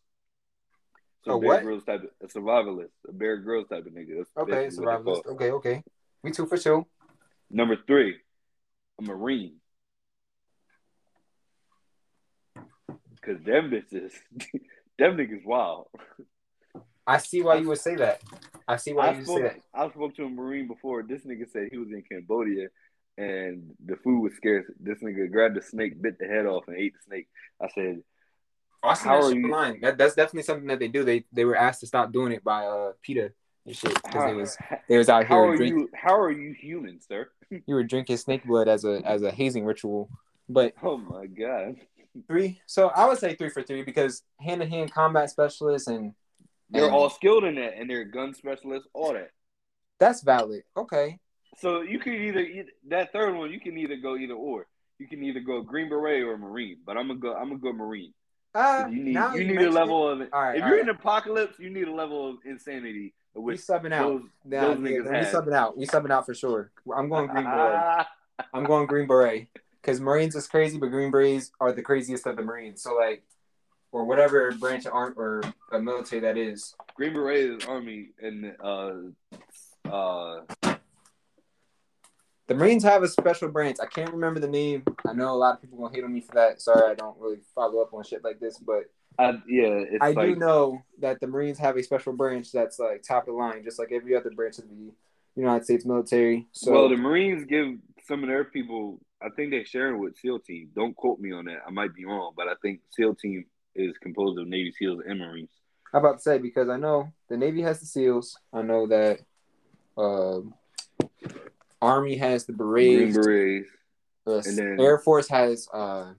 So 1.25 1.37
A 1.37 1.41
Bear 1.41 1.49
what? 1.49 1.63
Grylls 1.63 1.85
type 1.85 2.03
of, 2.03 2.11
a 2.23 2.27
survivalist, 2.27 2.91
a 3.09 3.13
Bear 3.13 3.37
Grylls 3.39 3.69
type 3.69 3.87
of 3.87 3.93
nigga. 3.93 4.19
That's 4.19 4.31
Okay, 4.37 4.65
basically 4.65 4.87
what 4.87 5.05
they 5.05 5.11
survivalist. 5.11 5.27
Okay, 5.27 5.51
okay. 5.53 5.83
We 6.23 6.31
two 6.33 6.47
for 6.47 6.59
two. 6.59 6.87
Number 7.51 7.77
three, 7.87 8.17
a 8.99 9.03
Marine. 9.03 9.57
Cause 13.23 13.37
them 13.45 13.71
bitches, 13.71 14.13
them 14.99 15.17
niggas 15.17 15.45
wild. 15.45 15.89
I 17.07 17.19
see 17.19 17.43
why 17.43 17.57
you 17.57 17.69
would 17.69 17.79
say 17.79 17.95
that. 17.97 18.23
I 18.69 18.77
see 18.77 18.93
why 18.93 19.09
I 19.09 19.13
you 19.15 19.25
spoke, 19.25 19.43
that. 19.43 19.61
I 19.75 19.89
spoke 19.91 20.15
to 20.17 20.25
a 20.25 20.29
Marine 20.29 20.69
before. 20.69 21.03
This 21.03 21.23
nigga 21.25 21.51
said 21.51 21.69
he 21.73 21.79
was 21.79 21.89
in 21.89 22.03
Cambodia 22.03 22.69
and 23.17 23.71
the 23.85 23.97
food 23.97 24.21
was 24.23 24.35
scarce. 24.37 24.67
This 24.79 24.99
nigga 25.03 25.31
grabbed 25.33 25.57
a 25.57 25.63
snake, 25.63 26.01
bit 26.01 26.19
the 26.19 26.27
head 26.27 26.47
off, 26.47 26.69
and 26.69 26.77
ate 26.77 26.93
the 26.95 27.01
snake. 27.07 27.29
I 27.61 27.69
said, 27.75 28.03
Oh, 28.83 28.91
I 28.91 28.95
How 28.95 29.23
are 29.23 29.33
you- 29.35 29.45
online. 29.47 29.81
That, 29.81 29.99
that's 29.99 30.15
definitely 30.15 30.45
something 30.45 30.69
that 30.69 30.79
they 30.79 30.87
do. 30.89 31.03
They 31.03 31.25
they 31.33 31.45
were 31.45 31.57
asked 31.57 31.81
to 31.81 31.87
stop 31.89 32.13
doing 32.13 32.31
it 32.33 32.45
by 32.45 32.65
uh 32.67 32.93
PETA 33.03 33.33
and 33.67 33.77
shit 33.77 33.95
because 33.95 34.25
they 34.25 34.35
was 34.35 34.57
they 34.89 34.99
was 34.99 35.09
out 35.09 35.27
here. 35.27 35.29
how 35.37 35.49
are 35.49 35.57
drink, 35.57 35.75
you? 35.75 35.91
How 35.95 36.17
are 36.21 36.31
you 36.31 36.53
human, 36.53 37.01
sir? 37.01 37.29
you 37.51 37.75
were 37.75 37.83
drinking 37.83 38.19
snake 38.19 38.45
blood 38.45 38.69
as 38.69 38.85
a 38.85 39.03
as 39.05 39.23
a 39.23 39.33
hazing 39.33 39.65
ritual. 39.65 40.11
But 40.49 40.75
Oh 40.83 40.97
my 40.97 41.27
god. 41.27 41.75
three, 42.29 42.61
so 42.67 42.89
I 42.89 43.07
would 43.07 43.19
say 43.19 43.35
three 43.35 43.51
for 43.51 43.63
three 43.63 43.83
because 43.83 44.23
hand 44.41 44.61
to 44.61 44.67
hand 44.69 44.93
combat 44.93 45.29
specialists 45.31 45.89
and 45.89 46.15
They're 46.71 46.87
and 46.87 46.95
all 46.95 47.11
skilled 47.11 47.45
in 47.45 47.55
that, 47.57 47.75
and 47.79 47.89
they're 47.89 48.05
gun 48.05 48.35
specialists, 48.35 48.89
all 48.95 49.13
that. 49.15 49.31
that's 49.99 50.23
valid. 50.23 50.63
Okay, 50.77 51.19
So 51.57 51.81
you 51.83 51.99
can 51.99 52.13
either 52.15 52.47
that 52.89 53.13
third 53.13 53.35
one, 53.37 53.51
you 53.51 53.61
can 53.61 53.77
either 53.79 53.97
go 53.97 54.17
either 54.17 54.35
or. 54.35 54.67
You 54.99 55.07
can 55.07 55.23
either 55.23 55.41
go 55.41 55.63
Green 55.63 55.89
Beret 55.89 56.25
or 56.25 56.37
Marine, 56.37 56.79
but 56.85 56.97
I'm 56.97 57.07
gonna 57.09 57.21
go. 57.21 57.35
I'm 57.35 57.49
gonna 57.49 57.61
go 57.61 57.73
Marine. 57.73 58.13
uh, 58.55 58.87
You 58.91 59.05
need 59.05 59.15
now 59.15 59.35
you 59.35 59.45
need 59.47 59.61
a 59.63 59.71
level 59.71 60.09
of. 60.09 60.21
All 60.33 60.43
right, 60.43 60.57
if 60.59 60.65
you're 60.65 60.73
right. 60.73 60.83
in 60.83 60.89
apocalypse, 60.89 61.59
you 61.59 61.71
need 61.71 61.87
a 61.89 61.95
level 61.95 62.29
of 62.31 62.37
insanity. 62.45 63.15
we 63.35 63.55
subbing 63.55 63.93
out. 63.93 64.09
those, 64.09 64.23
Nah, 64.45 64.61
those 64.75 64.79
yeah, 64.91 65.01
we 65.11 65.17
have. 65.17 65.27
subbing 65.33 65.55
out. 65.55 65.77
We 65.79 65.87
subbing 65.87 66.11
out 66.11 66.27
for 66.27 66.35
sure. 66.35 66.73
I'm 66.97 67.09
going 67.09 67.29
Green 67.29 67.45
Beret. 67.57 68.07
I'm 68.53 68.65
going 68.65 68.87
Green 68.87 69.07
Beret 69.07 69.47
because 69.81 70.01
Marines 70.01 70.35
is 70.35 70.49
crazy, 70.49 70.77
but 70.79 70.89
Green 70.89 71.11
Berets 71.13 71.51
are 71.61 71.73
the 71.73 71.83
craziest 71.83 72.27
of 72.27 72.37
the 72.37 72.43
Marines. 72.43 72.83
So 72.83 72.95
like, 72.97 73.23
or 73.93 74.05
whatever 74.05 74.53
branch 74.53 74.87
of 74.87 74.93
arm 74.93 75.15
or 75.17 75.43
a 75.73 75.79
military 75.81 76.21
that 76.21 76.37
is. 76.37 76.75
Green 76.95 77.13
Beret 77.13 77.51
is 77.51 77.65
army, 77.65 78.11
and 78.21 78.55
uh, 78.63 78.93
uh, 79.91 80.41
The 82.49 82.55
Marines 82.55 82.83
have 82.85 83.03
a 83.03 83.09
special 83.09 83.49
branch. 83.49 83.77
I 83.81 83.87
can't 83.87 84.13
remember 84.13 84.41
the 84.41 84.49
name. 84.49 84.85
I 85.07 85.13
know 85.13 85.35
a 85.35 85.37
lot 85.37 85.55
of 85.55 85.61
people 85.61 85.79
gonna 85.79 85.95
hate 85.95 86.05
on 86.05 86.13
me 86.13 86.21
for 86.21 86.35
that. 86.35 86.61
Sorry, 86.61 86.91
I 86.91 86.95
don't 86.95 87.19
really 87.19 87.41
follow 87.55 87.81
up 87.81 87.93
on 87.93 88.03
shit 88.05 88.25
like 88.25 88.41
this, 88.41 88.59
but 88.59 88.85
I, 89.19 89.31
yeah, 89.49 89.85
it's 89.91 89.99
I 90.01 90.13
like 90.13 90.29
do 90.29 90.37
know 90.37 90.83
that 91.01 91.21
the 91.21 91.27
Marines 91.27 91.59
have 91.59 91.77
a 91.77 91.83
special 91.83 92.13
branch 92.13 92.53
that's 92.53 92.79
like 92.79 93.03
top 93.03 93.25
of 93.25 93.35
the 93.35 93.39
line, 93.39 93.65
just 93.65 93.79
like 93.79 93.93
every 93.93 94.17
other 94.17 94.31
branch 94.31 94.59
of 94.59 94.65
the 94.69 94.93
United 95.35 95.65
States 95.65 95.85
military. 95.85 96.47
So 96.53 96.73
well, 96.73 96.89
the 96.89 96.97
Marines 96.97 97.45
give 97.45 97.77
some 98.07 98.23
of 98.23 98.29
their 98.29 98.45
people. 98.45 99.01
I 99.21 99.29
think 99.31 99.51
they're 99.51 99.65
sharing 99.65 99.99
with 100.01 100.17
SEAL 100.19 100.41
Team. 100.41 100.71
Don't 100.75 100.95
quote 100.95 101.19
me 101.19 101.33
on 101.33 101.47
that. 101.47 101.59
I 101.67 101.71
might 101.71 101.95
be 101.95 102.05
wrong, 102.05 102.33
but 102.37 102.49
I 102.49 102.55
think 102.63 102.81
SEAL 102.91 103.17
Team 103.17 103.45
is 103.79 103.97
composed 103.99 104.39
of 104.39 104.47
Navy 104.49 104.73
SEALs 104.73 105.03
and 105.07 105.19
Marines. 105.19 105.51
I'm 105.95 106.05
about 106.05 106.17
to 106.17 106.23
say 106.23 106.39
because 106.39 106.69
I 106.69 106.77
know 106.77 107.13
the 107.29 107.37
Navy 107.37 107.63
has 107.63 107.81
the 107.81 107.87
SEALs. 107.87 108.37
I 108.53 108.63
know 108.63 108.87
that 108.89 109.21
um 109.97 110.55
Army 111.81 112.17
has 112.17 112.45
the 112.45 112.53
Green 112.53 113.13
Berets. 113.13 113.27
Berets. 113.27 113.71
Uh, 114.27 114.43
And 114.49 114.59
then- 114.59 114.81
Air 114.81 114.99
Force 114.99 115.29
has 115.29 115.69
uh, 115.73 116.13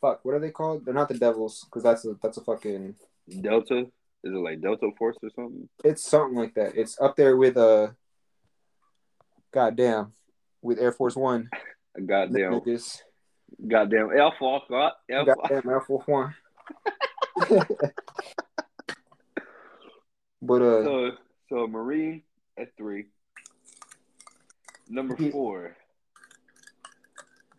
fuck. 0.00 0.24
What 0.24 0.34
are 0.34 0.38
they 0.40 0.50
called? 0.50 0.84
They're 0.84 0.94
not 0.94 1.08
the 1.08 1.18
Devils 1.18 1.64
because 1.64 1.82
that's 1.82 2.04
a 2.06 2.14
that's 2.22 2.38
a 2.38 2.40
fucking. 2.44 2.94
Delta. 3.42 3.80
Is 4.22 4.32
it 4.32 4.36
like 4.36 4.60
Delta 4.60 4.90
Force 4.98 5.16
or 5.22 5.30
something? 5.34 5.68
It's 5.84 6.02
something 6.04 6.36
like 6.38 6.54
that. 6.54 6.76
It's 6.76 6.98
up 7.00 7.16
there 7.16 7.36
with 7.36 7.56
uh. 7.56 7.88
Goddamn, 9.52 10.12
with 10.62 10.78
Air 10.78 10.92
Force 10.92 11.16
One. 11.16 11.50
Goddamn, 12.06 12.60
Niggas. 12.60 13.00
Goddamn 13.66 14.10
Air 14.10 14.30
Force, 14.38 14.62
God, 14.68 14.92
Air 15.08 15.24
Force. 15.24 15.36
Goddamn 15.48 15.70
Air 15.70 15.80
Force 15.80 16.06
One. 16.06 16.34
but 20.42 20.62
uh, 20.62 20.84
So, 20.84 21.10
so 21.48 21.66
Marine 21.66 22.22
at 22.58 22.76
three. 22.76 23.06
Number 24.88 25.16
four. 25.30 25.76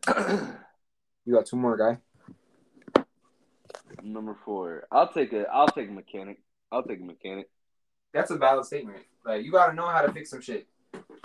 you 1.26 1.34
got 1.34 1.46
two 1.46 1.56
more, 1.56 1.78
guy. 1.78 1.98
Number 4.04 4.36
four. 4.46 4.88
I'll 4.92 5.12
take 5.12 5.34
a. 5.34 5.46
I'll 5.52 5.68
take 5.68 5.90
a 5.90 5.92
mechanic. 5.92 6.42
I'll 6.72 6.84
take 6.84 7.00
a 7.00 7.04
mechanic. 7.04 7.50
That's 8.14 8.32
a 8.32 8.38
valid 8.38 8.66
statement. 8.66 9.04
Like 9.26 9.46
you 9.46 9.52
gotta 9.52 9.74
know 9.74 9.88
how 9.88 10.02
to 10.02 10.12
fix 10.12 10.30
some 10.30 10.42
shit 10.42 10.68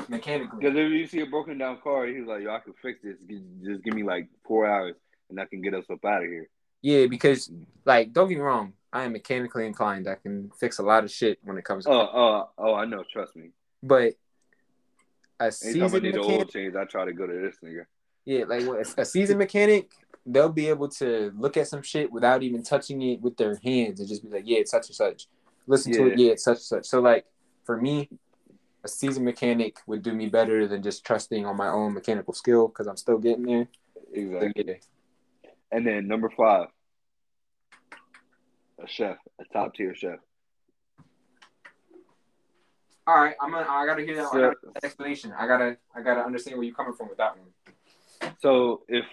mechanically. 0.08 0.58
Because 0.60 0.76
if 0.76 0.90
you 0.92 1.06
see 1.06 1.20
a 1.20 1.26
broken 1.26 1.58
down 1.58 1.78
car, 1.82 2.06
he's 2.06 2.26
like, 2.26 2.42
"Yo, 2.42 2.50
I 2.54 2.60
can 2.60 2.74
fix 2.82 3.00
this. 3.02 3.16
Just 3.64 3.82
give 3.82 3.94
me 3.94 4.02
like 4.02 4.28
four 4.46 4.66
hours, 4.66 4.94
and 5.30 5.40
I 5.40 5.46
can 5.46 5.62
get 5.62 5.74
us 5.74 5.84
up 5.90 6.04
out 6.04 6.22
of 6.22 6.28
here." 6.28 6.48
Yeah, 6.82 7.06
because 7.06 7.50
like 7.84 8.12
don't 8.12 8.28
get 8.28 8.36
me 8.36 8.42
wrong, 8.42 8.74
I 8.92 9.04
am 9.04 9.12
mechanically 9.12 9.66
inclined. 9.66 10.08
I 10.08 10.14
can 10.16 10.50
fix 10.58 10.78
a 10.78 10.82
lot 10.82 11.04
of 11.04 11.10
shit 11.10 11.38
when 11.42 11.56
it 11.58 11.64
comes 11.64 11.84
to 11.84 11.90
Oh, 11.90 12.10
oh, 12.12 12.50
oh! 12.58 12.74
I 12.74 12.84
know. 12.84 13.04
Trust 13.10 13.36
me. 13.36 13.50
but 13.82 14.14
a 15.38 15.44
Anytime 15.44 15.46
I 15.46 15.50
seasoned 15.50 16.02
need 16.02 16.14
an 16.14 16.20
oil 16.20 16.28
mechanic, 16.28 16.50
change, 16.50 16.76
I 16.76 16.84
try 16.84 17.04
to 17.04 17.12
go 17.12 17.26
to 17.26 17.32
this 17.32 17.56
nigga. 17.62 17.84
yeah, 18.24 18.44
like 18.44 18.66
what- 18.66 18.98
a 18.98 19.04
seasoned 19.04 19.38
mechanic, 19.38 19.90
they'll 20.24 20.48
be 20.48 20.68
able 20.68 20.88
to 20.88 21.30
look 21.36 21.56
at 21.58 21.68
some 21.68 21.82
shit 21.82 22.10
without 22.10 22.42
even 22.42 22.62
touching 22.62 23.02
it 23.02 23.20
with 23.20 23.36
their 23.36 23.56
hands 23.62 24.00
and 24.00 24.08
just 24.08 24.22
be 24.22 24.30
like, 24.30 24.44
yeah, 24.46 24.58
it's 24.58 24.70
such 24.70 24.88
and 24.88 24.96
such. 24.96 25.26
Listen 25.66 25.92
to 25.92 26.06
it, 26.06 26.18
Yeah. 26.18 26.26
yeah, 26.26 26.32
it's 26.32 26.44
such 26.44 26.56
and 26.56 26.62
such. 26.64 26.86
So 26.86 27.00
like 27.00 27.26
for 27.64 27.76
me, 27.80 28.08
a 28.86 28.88
seasoned 28.88 29.24
mechanic 29.24 29.78
would 29.88 30.02
do 30.02 30.12
me 30.14 30.28
better 30.28 30.68
than 30.68 30.80
just 30.80 31.04
trusting 31.04 31.44
on 31.44 31.56
my 31.56 31.66
own 31.68 31.92
mechanical 31.92 32.32
skill 32.32 32.68
because 32.68 32.86
I'm 32.86 32.96
still 32.96 33.18
getting 33.18 33.42
there. 33.44 33.66
Exactly. 34.12 34.80
And 35.72 35.84
then 35.84 36.06
number 36.06 36.30
five, 36.30 36.68
a 38.82 38.86
chef, 38.86 39.16
a 39.40 39.44
top 39.52 39.74
tier 39.74 39.92
chef. 39.94 40.20
All 43.08 43.16
right, 43.16 43.34
I'm 43.40 43.50
gonna. 43.50 43.66
I 43.68 43.86
gotta 43.86 44.04
hear 44.04 44.16
that, 44.16 44.26
I 44.26 44.32
So- 44.32 44.54
explanation. 44.84 45.32
I 45.32 45.46
gotta. 45.48 45.76
I 45.94 46.02
gotta 46.02 46.20
understand 46.20 46.56
where 46.56 46.64
you're 46.64 46.74
coming 46.74 46.94
from 46.94 47.08
with 47.08 47.18
that 47.18 47.36
one. 47.36 48.34
So 48.38 48.84
if 48.88 49.04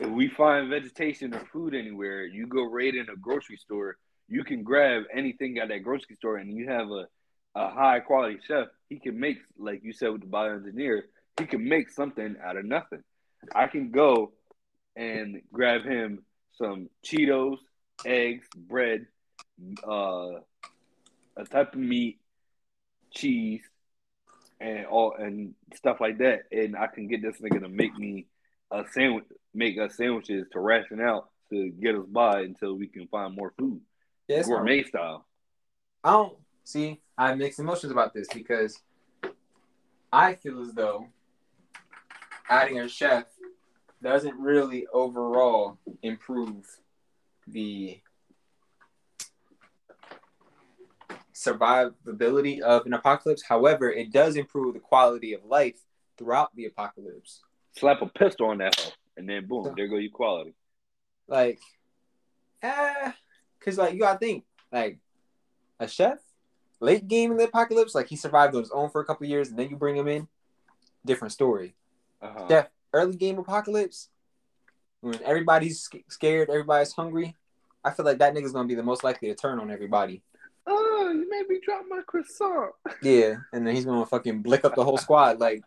if 0.00 0.08
we 0.10 0.28
find 0.28 0.68
vegetation 0.70 1.32
or 1.34 1.44
food 1.52 1.74
anywhere, 1.74 2.24
you 2.24 2.46
go 2.48 2.62
raid 2.64 2.96
in 2.96 3.08
a 3.10 3.16
grocery 3.16 3.58
store, 3.58 3.96
you 4.28 4.42
can 4.42 4.62
grab 4.64 5.04
anything 5.12 5.58
at 5.58 5.68
that 5.68 5.84
grocery 5.84 6.16
store, 6.16 6.38
and 6.38 6.52
you 6.52 6.68
have 6.68 6.90
a 6.90 7.06
a 7.54 7.70
high 7.70 8.00
quality 8.00 8.38
chef. 8.46 8.68
He 8.88 8.98
can 8.98 9.18
make, 9.18 9.38
like 9.58 9.82
you 9.84 9.92
said 9.92 10.10
with 10.10 10.22
the 10.22 10.26
bioengineer, 10.26 11.02
he 11.38 11.46
can 11.46 11.68
make 11.68 11.90
something 11.90 12.36
out 12.44 12.56
of 12.56 12.64
nothing. 12.64 13.02
I 13.54 13.66
can 13.66 13.90
go 13.90 14.32
and 14.96 15.42
grab 15.52 15.84
him 15.84 16.24
some 16.52 16.90
Cheetos, 17.04 17.58
eggs, 18.04 18.46
bread, 18.56 19.06
uh, 19.86 20.40
a 21.36 21.44
type 21.50 21.74
of 21.74 21.80
meat, 21.80 22.18
cheese, 23.12 23.62
and 24.60 24.86
all 24.86 25.14
and 25.18 25.54
stuff 25.74 26.00
like 26.00 26.18
that, 26.18 26.42
and 26.52 26.76
I 26.76 26.86
can 26.86 27.08
get 27.08 27.22
this 27.22 27.40
nigga 27.40 27.60
to 27.60 27.68
make 27.68 27.96
me 27.96 28.26
a 28.70 28.84
sandwich, 28.92 29.24
make 29.54 29.78
us 29.78 29.96
sandwiches 29.96 30.46
to 30.52 30.60
ration 30.60 31.00
out 31.00 31.30
to 31.50 31.70
get 31.70 31.94
us 31.94 32.06
by 32.06 32.40
until 32.40 32.74
we 32.74 32.86
can 32.86 33.08
find 33.08 33.34
more 33.34 33.52
food, 33.58 33.80
Yeah, 34.28 34.42
gourmet 34.42 34.84
style. 34.84 35.26
I 36.04 36.12
don't 36.12 36.36
see. 36.64 37.00
I 37.20 37.28
have 37.28 37.36
mixed 37.36 37.58
emotions 37.58 37.92
about 37.92 38.14
this 38.14 38.28
because 38.32 38.80
I 40.10 40.36
feel 40.36 40.62
as 40.62 40.72
though 40.72 41.08
adding 42.48 42.80
a 42.80 42.88
chef 42.88 43.26
doesn't 44.02 44.40
really 44.40 44.86
overall 44.90 45.76
improve 46.02 46.64
the 47.46 48.00
survivability 51.34 52.60
of 52.60 52.86
an 52.86 52.94
apocalypse. 52.94 53.42
However, 53.42 53.90
it 53.90 54.10
does 54.10 54.36
improve 54.36 54.72
the 54.72 54.80
quality 54.80 55.34
of 55.34 55.44
life 55.44 55.78
throughout 56.16 56.56
the 56.56 56.64
apocalypse. 56.64 57.42
Slap 57.76 58.00
a 58.00 58.06
pistol 58.06 58.46
on 58.46 58.58
that 58.58 58.94
and 59.18 59.28
then 59.28 59.46
boom, 59.46 59.74
there 59.76 59.88
go 59.88 59.96
your 59.96 60.10
quality. 60.10 60.54
Like, 61.28 61.60
eh, 62.62 63.12
because 63.58 63.76
like 63.76 63.92
you 63.92 64.00
gotta 64.00 64.18
think 64.18 64.44
like 64.72 65.00
a 65.78 65.86
chef 65.86 66.18
late 66.80 67.06
game 67.06 67.30
in 67.30 67.36
the 67.36 67.44
apocalypse, 67.44 67.94
like 67.94 68.08
he 68.08 68.16
survived 68.16 68.54
on 68.54 68.62
his 68.62 68.70
own 68.70 68.90
for 68.90 69.00
a 69.00 69.04
couple 69.04 69.26
years, 69.26 69.48
and 69.50 69.58
then 69.58 69.70
you 69.70 69.76
bring 69.76 69.96
him 69.96 70.08
in, 70.08 70.26
different 71.04 71.32
story. 71.32 71.74
Uh-huh. 72.20 72.46
Yeah. 72.50 72.66
Early 72.92 73.16
game 73.16 73.38
apocalypse, 73.38 74.08
when 75.00 75.22
everybody's 75.22 75.88
scared, 76.08 76.50
everybody's 76.50 76.92
hungry. 76.92 77.36
I 77.84 77.90
feel 77.90 78.04
like 78.04 78.18
that 78.18 78.34
nigga's 78.34 78.52
gonna 78.52 78.68
be 78.68 78.74
the 78.74 78.82
most 78.82 79.04
likely 79.04 79.28
to 79.28 79.34
turn 79.34 79.60
on 79.60 79.70
everybody. 79.70 80.22
Oh, 80.66 81.10
you 81.14 81.28
made 81.30 81.48
me 81.48 81.60
drop 81.64 81.84
my 81.88 82.02
croissant. 82.06 82.72
Yeah, 83.02 83.36
and 83.52 83.66
then 83.66 83.74
he's 83.74 83.84
gonna 83.84 84.04
fucking 84.04 84.42
blick 84.42 84.64
up 84.64 84.74
the 84.74 84.84
whole 84.84 84.98
squad. 84.98 85.38
Like, 85.38 85.62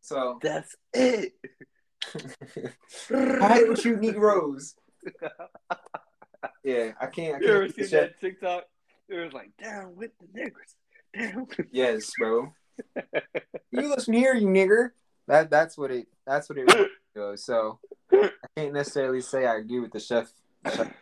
so 0.00 0.38
That's 0.42 0.74
it. 0.92 1.32
I 3.14 3.54
hate 3.54 3.68
with 3.68 3.84
you 3.84 3.96
Negroes. 3.96 4.74
Yeah, 6.64 6.92
I 7.00 7.06
can't. 7.06 7.36
I 7.36 7.38
You 7.40 7.46
can't. 7.46 7.74
seen 7.74 7.84
the 7.84 7.88
chef- 7.90 8.00
that 8.10 8.20
TikTok? 8.20 8.64
It 9.08 9.14
was 9.24 9.32
like 9.32 9.50
down 9.62 9.96
with 9.96 10.10
the 10.20 10.26
niggers, 10.40 10.74
down. 11.34 11.46
Yes, 11.72 12.10
bro. 12.18 12.52
you 13.72 13.88
listen 13.88 14.14
here, 14.14 14.34
you 14.34 14.46
nigger. 14.46 14.90
That 15.26 15.50
that's 15.50 15.76
what 15.76 15.90
it 15.90 16.06
that's 16.26 16.48
what 16.48 16.58
it 16.58 16.68
goes. 17.14 17.44
So 17.44 17.78
I 18.12 18.30
can't 18.56 18.72
necessarily 18.72 19.20
say 19.20 19.46
I 19.46 19.56
agree 19.56 19.80
with 19.80 19.92
the 19.92 20.00
chef. 20.00 20.30
chef. 20.74 20.92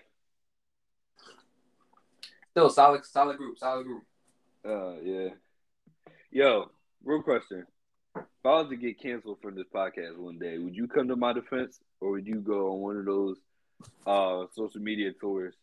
Still 2.53 2.71
solid 2.71 3.05
solid 3.05 3.37
group, 3.37 3.59
solid 3.59 3.85
group. 3.87 4.03
Uh, 4.67 4.95
yeah. 5.03 5.29
Yo, 6.31 6.71
real 7.05 7.23
question. 7.23 7.67
If 8.17 8.25
I 8.45 8.49
was 8.61 8.69
to 8.71 8.77
get 8.77 9.01
canceled 9.01 9.39
from 9.41 9.55
this 9.55 9.67
podcast 9.73 10.17
one 10.19 10.39
day, 10.39 10.59
would 10.59 10.75
you 10.75 10.89
come 10.89 11.09
to 11.09 11.17
my 11.17 11.33
defense, 11.33 11.79
or 12.01 12.11
would 12.13 12.27
you 12.27 12.37
go 12.41 12.73
on 12.73 12.81
one 12.81 12.97
of 12.97 13.05
those 13.05 13.37
uh 14.07 14.45
social 14.55 14.81
media 14.81 15.13
tours 15.13 15.55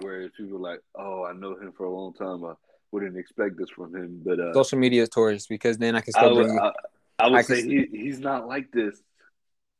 where 0.00 0.28
people 0.30 0.56
are 0.56 0.72
like, 0.72 0.80
"Oh, 0.94 1.24
I 1.24 1.32
know 1.32 1.56
him 1.56 1.72
for 1.76 1.84
a 1.84 1.90
long 1.90 2.12
time. 2.14 2.44
I 2.44 2.54
wouldn't 2.92 3.16
expect 3.16 3.58
this 3.58 3.70
from 3.70 3.94
him," 3.94 4.22
but 4.24 4.40
uh, 4.40 4.52
Social 4.54 4.78
media 4.78 5.06
tours 5.06 5.46
because 5.46 5.78
then 5.78 5.94
I 5.94 6.00
can 6.00 6.14
I 6.16 6.20
still 6.20 6.36
would, 6.36 6.46
bring. 6.46 6.58
I, 6.58 6.72
I 7.18 7.28
would 7.28 7.38
I 7.38 7.42
say 7.42 7.62
he, 7.62 7.86
he's 7.90 8.18
not 8.18 8.46
like 8.46 8.70
this. 8.72 9.00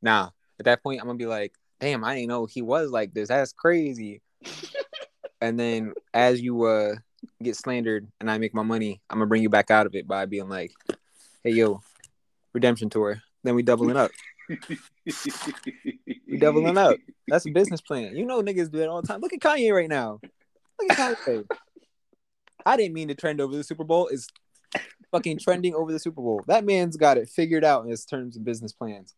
Nah, 0.02 0.30
at 0.58 0.64
that 0.64 0.82
point 0.82 1.00
I'm 1.00 1.06
gonna 1.06 1.18
be 1.18 1.26
like, 1.26 1.52
damn, 1.80 2.04
I 2.04 2.14
didn't 2.14 2.28
know 2.28 2.46
he 2.46 2.62
was 2.62 2.90
like 2.90 3.12
this. 3.12 3.28
That's 3.28 3.52
crazy. 3.52 4.22
and 5.40 5.58
then 5.58 5.94
as 6.14 6.40
you 6.40 6.64
uh 6.64 6.94
get 7.42 7.56
slandered 7.56 8.06
and 8.20 8.30
I 8.30 8.38
make 8.38 8.54
my 8.54 8.62
money, 8.62 9.00
I'm 9.10 9.18
gonna 9.18 9.26
bring 9.26 9.42
you 9.42 9.50
back 9.50 9.70
out 9.70 9.86
of 9.86 9.94
it 9.94 10.06
by 10.06 10.26
being 10.26 10.48
like, 10.48 10.72
hey 11.44 11.50
yo, 11.50 11.80
redemption 12.52 12.90
tour. 12.90 13.22
Then 13.44 13.54
we 13.54 13.62
doubling 13.62 13.96
up. 13.96 14.10
We 14.48 16.38
doubling 16.38 16.78
up. 16.78 16.96
That's 17.28 17.46
a 17.46 17.50
business 17.50 17.80
plan. 17.86 18.16
You 18.16 18.24
know 18.26 18.42
niggas 18.42 18.70
do 18.70 18.78
that 18.78 18.88
all 18.88 19.00
the 19.02 19.08
time. 19.08 19.20
Look 19.20 19.32
at 19.32 19.40
Kanye 19.40 19.72
right 19.74 19.88
now. 19.88 20.20
Look 20.80 20.98
at 20.98 21.16
Kanye. 21.18 21.44
I 22.64 22.76
didn't 22.76 22.94
mean 22.94 23.08
to 23.08 23.14
trend 23.14 23.40
over 23.40 23.56
the 23.56 23.64
Super 23.64 23.84
Bowl. 23.84 24.08
It's 24.08 24.28
fucking 25.12 25.38
trending 25.38 25.74
over 25.74 25.92
the 25.92 25.98
Super 25.98 26.20
Bowl. 26.20 26.42
That 26.46 26.64
man's 26.64 26.96
got 26.96 27.16
it 27.16 27.28
figured 27.28 27.64
out 27.64 27.84
in 27.84 27.90
his 27.90 28.04
terms 28.04 28.36
and 28.36 28.44
business 28.44 28.72
plans. 28.72 29.14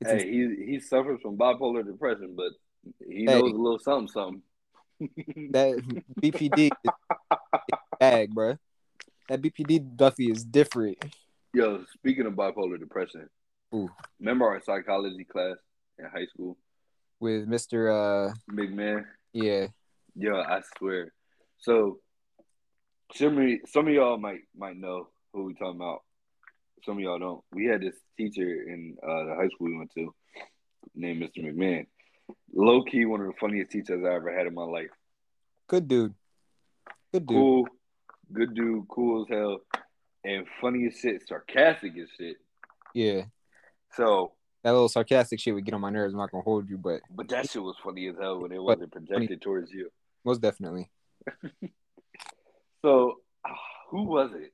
It's 0.00 0.10
Hey, 0.10 0.30
he 0.30 0.64
he 0.72 0.80
suffers 0.80 1.20
from 1.22 1.36
bipolar 1.36 1.84
depression, 1.84 2.34
but 2.36 2.52
he 3.06 3.20
Hey. 3.20 3.24
knows 3.26 3.52
a 3.52 3.56
little 3.56 3.78
something, 3.78 4.08
something. 4.08 4.42
that 5.52 5.82
BPD 6.20 6.70
is 6.84 6.90
bag, 8.00 8.34
bro. 8.34 8.56
That 9.28 9.42
BPD 9.42 9.96
Duffy 9.96 10.30
is 10.30 10.44
different. 10.44 11.04
Yo, 11.52 11.84
speaking 11.94 12.26
of 12.26 12.32
bipolar 12.34 12.78
depression, 12.78 13.28
Ooh. 13.74 13.90
remember 14.20 14.46
our 14.46 14.60
psychology 14.60 15.24
class 15.24 15.56
in 15.98 16.04
high 16.06 16.26
school? 16.26 16.56
With 17.20 17.48
Mr. 17.48 18.30
Uh 18.30 18.34
man. 18.48 19.06
yeah. 19.32 19.68
Yo, 20.14 20.36
I 20.36 20.62
swear. 20.78 21.12
So 21.58 21.98
some 23.14 23.38
of, 23.38 23.50
some 23.68 23.88
of 23.88 23.94
y'all 23.94 24.18
might 24.18 24.40
might 24.56 24.76
know 24.76 25.08
who 25.32 25.44
we 25.44 25.54
talking 25.54 25.80
about. 25.80 26.02
Some 26.84 26.96
of 26.96 27.00
y'all 27.00 27.18
don't. 27.18 27.42
We 27.52 27.66
had 27.66 27.80
this 27.80 27.96
teacher 28.16 28.42
in 28.42 28.96
uh, 29.02 29.24
the 29.24 29.34
high 29.34 29.48
school 29.48 29.68
we 29.68 29.78
went 29.78 29.92
to 29.94 30.14
named 30.94 31.22
Mr. 31.22 31.44
McMahon. 31.44 31.86
Low 32.52 32.82
key, 32.82 33.04
one 33.04 33.20
of 33.20 33.26
the 33.26 33.32
funniest 33.40 33.70
teachers 33.70 34.04
I 34.04 34.14
ever 34.14 34.36
had 34.36 34.46
in 34.46 34.54
my 34.54 34.64
life. 34.64 34.90
Good 35.68 35.88
dude. 35.88 36.14
Good 37.12 37.26
dude. 37.26 37.36
Cool, 37.36 37.68
good 38.32 38.54
dude, 38.54 38.86
cool 38.88 39.22
as 39.22 39.28
hell, 39.28 39.58
and 40.24 40.46
funny 40.60 40.86
as 40.86 40.98
shit, 40.98 41.26
sarcastic 41.26 41.92
as 41.98 42.08
shit. 42.18 42.36
Yeah. 42.94 43.24
So, 43.94 44.32
That 44.62 44.72
little 44.72 44.88
sarcastic 44.88 45.40
shit 45.40 45.54
would 45.54 45.64
get 45.64 45.74
on 45.74 45.80
my 45.80 45.90
nerves. 45.90 46.12
I'm 46.14 46.20
not 46.20 46.30
gonna 46.30 46.42
hold 46.42 46.68
you, 46.68 46.76
but 46.78 47.00
but 47.10 47.28
that 47.28 47.50
shit 47.50 47.62
was 47.62 47.76
funny 47.82 48.08
as 48.08 48.16
hell 48.20 48.40
when 48.40 48.52
it 48.52 48.62
wasn't 48.62 48.92
projected 48.92 49.40
towards 49.40 49.70
you. 49.72 49.90
most 50.24 50.40
definitely. 50.40 50.90
So, 52.82 53.16
who 53.90 54.04
was 54.04 54.30
it? 54.34 54.52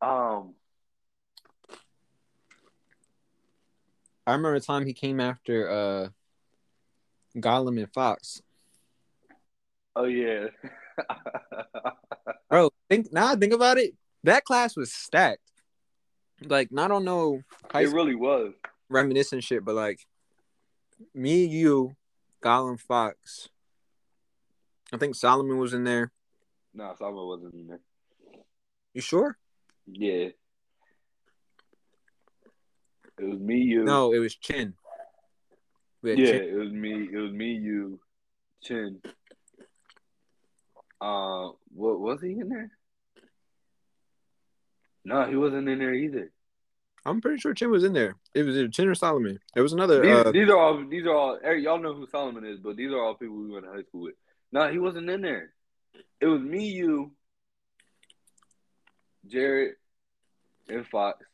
Um, 0.00 0.54
I 4.26 4.32
remember 4.32 4.58
the 4.58 4.64
time 4.64 4.86
he 4.86 4.92
came 4.94 5.20
after 5.20 5.68
uh 5.70 6.08
Gollum 7.38 7.78
and 7.78 7.92
Fox. 7.92 8.40
oh 9.94 10.04
yeah. 10.04 10.46
Bro, 12.50 12.70
think 12.88 13.12
now 13.12 13.32
I 13.32 13.36
think 13.36 13.52
about 13.52 13.76
it, 13.78 13.94
that 14.24 14.44
class 14.44 14.76
was 14.76 14.92
stacked. 14.92 15.45
Like, 16.42 16.68
I 16.76 16.88
don't 16.88 17.04
know 17.04 17.42
high 17.72 17.82
it 17.82 17.92
really 17.92 18.14
was. 18.14 18.52
reminiscent 18.88 19.42
shit, 19.42 19.64
but 19.64 19.74
like 19.74 20.00
me, 21.14 21.44
you, 21.46 21.96
Gollum 22.42 22.78
Fox. 22.78 23.48
I 24.92 24.98
think 24.98 25.14
Solomon 25.14 25.58
was 25.58 25.74
in 25.74 25.84
there. 25.84 26.12
No, 26.74 26.94
Solomon 26.98 27.26
wasn't 27.26 27.54
in 27.54 27.66
there. 27.66 27.80
You 28.94 29.00
sure? 29.00 29.36
Yeah. 29.86 30.28
It 33.18 33.24
was 33.24 33.38
me, 33.38 33.56
you. 33.56 33.82
No, 33.84 34.12
it 34.12 34.18
was 34.18 34.34
Chin. 34.36 34.74
Yeah, 36.02 36.14
Chin. 36.16 36.42
it 36.44 36.54
was 36.54 36.70
me. 36.70 37.08
It 37.12 37.16
was 37.16 37.32
me, 37.32 37.52
you, 37.54 37.98
Chin. 38.62 39.00
Uh, 41.00 41.48
what 41.74 41.98
was 41.98 42.20
he 42.20 42.32
in 42.32 42.48
there? 42.48 42.70
No, 45.06 45.24
he 45.24 45.36
wasn't 45.36 45.68
in 45.68 45.78
there 45.78 45.94
either. 45.94 46.32
I'm 47.04 47.20
pretty 47.20 47.38
sure 47.38 47.54
Chin 47.54 47.70
was 47.70 47.84
in 47.84 47.92
there. 47.92 48.16
It 48.34 48.42
was 48.42 48.56
either 48.56 48.66
Chin 48.66 48.88
or 48.88 48.96
Solomon. 48.96 49.38
It 49.54 49.60
was 49.60 49.72
another. 49.72 50.02
These, 50.02 50.12
Uh, 50.12 50.32
these 50.32 50.48
are 50.48 50.58
all. 50.58 50.84
These 50.84 51.06
are 51.06 51.14
all. 51.14 51.38
Y'all 51.56 51.78
know 51.78 51.94
who 51.94 52.08
Solomon 52.08 52.44
is, 52.44 52.58
but 52.58 52.74
these 52.74 52.90
are 52.90 53.00
all 53.00 53.14
people 53.14 53.36
we 53.36 53.52
went 53.52 53.64
to 53.66 53.70
high 53.70 53.84
school 53.84 54.02
with. 54.02 54.16
No, 54.50 54.68
he 54.68 54.80
wasn't 54.80 55.08
in 55.08 55.20
there. 55.20 55.52
It 56.20 56.26
was 56.26 56.40
me, 56.40 56.70
you, 56.70 57.12
Jared, 59.28 59.74
and 60.68 60.84
Fox. 60.88 61.24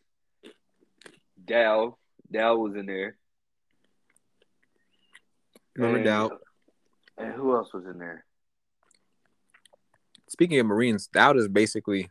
Dow. 1.42 1.96
Dow 2.30 2.56
was 2.56 2.76
in 2.76 2.84
there. 2.84 3.16
Remember 5.76 6.28
and. 6.28 6.32
And 7.16 7.32
who 7.32 7.56
else 7.56 7.72
was 7.72 7.86
in 7.86 7.98
there? 7.98 8.26
Speaking 10.28 10.60
of 10.60 10.66
Marines, 10.66 11.06
Dowd 11.06 11.38
is 11.38 11.48
basically 11.48 12.10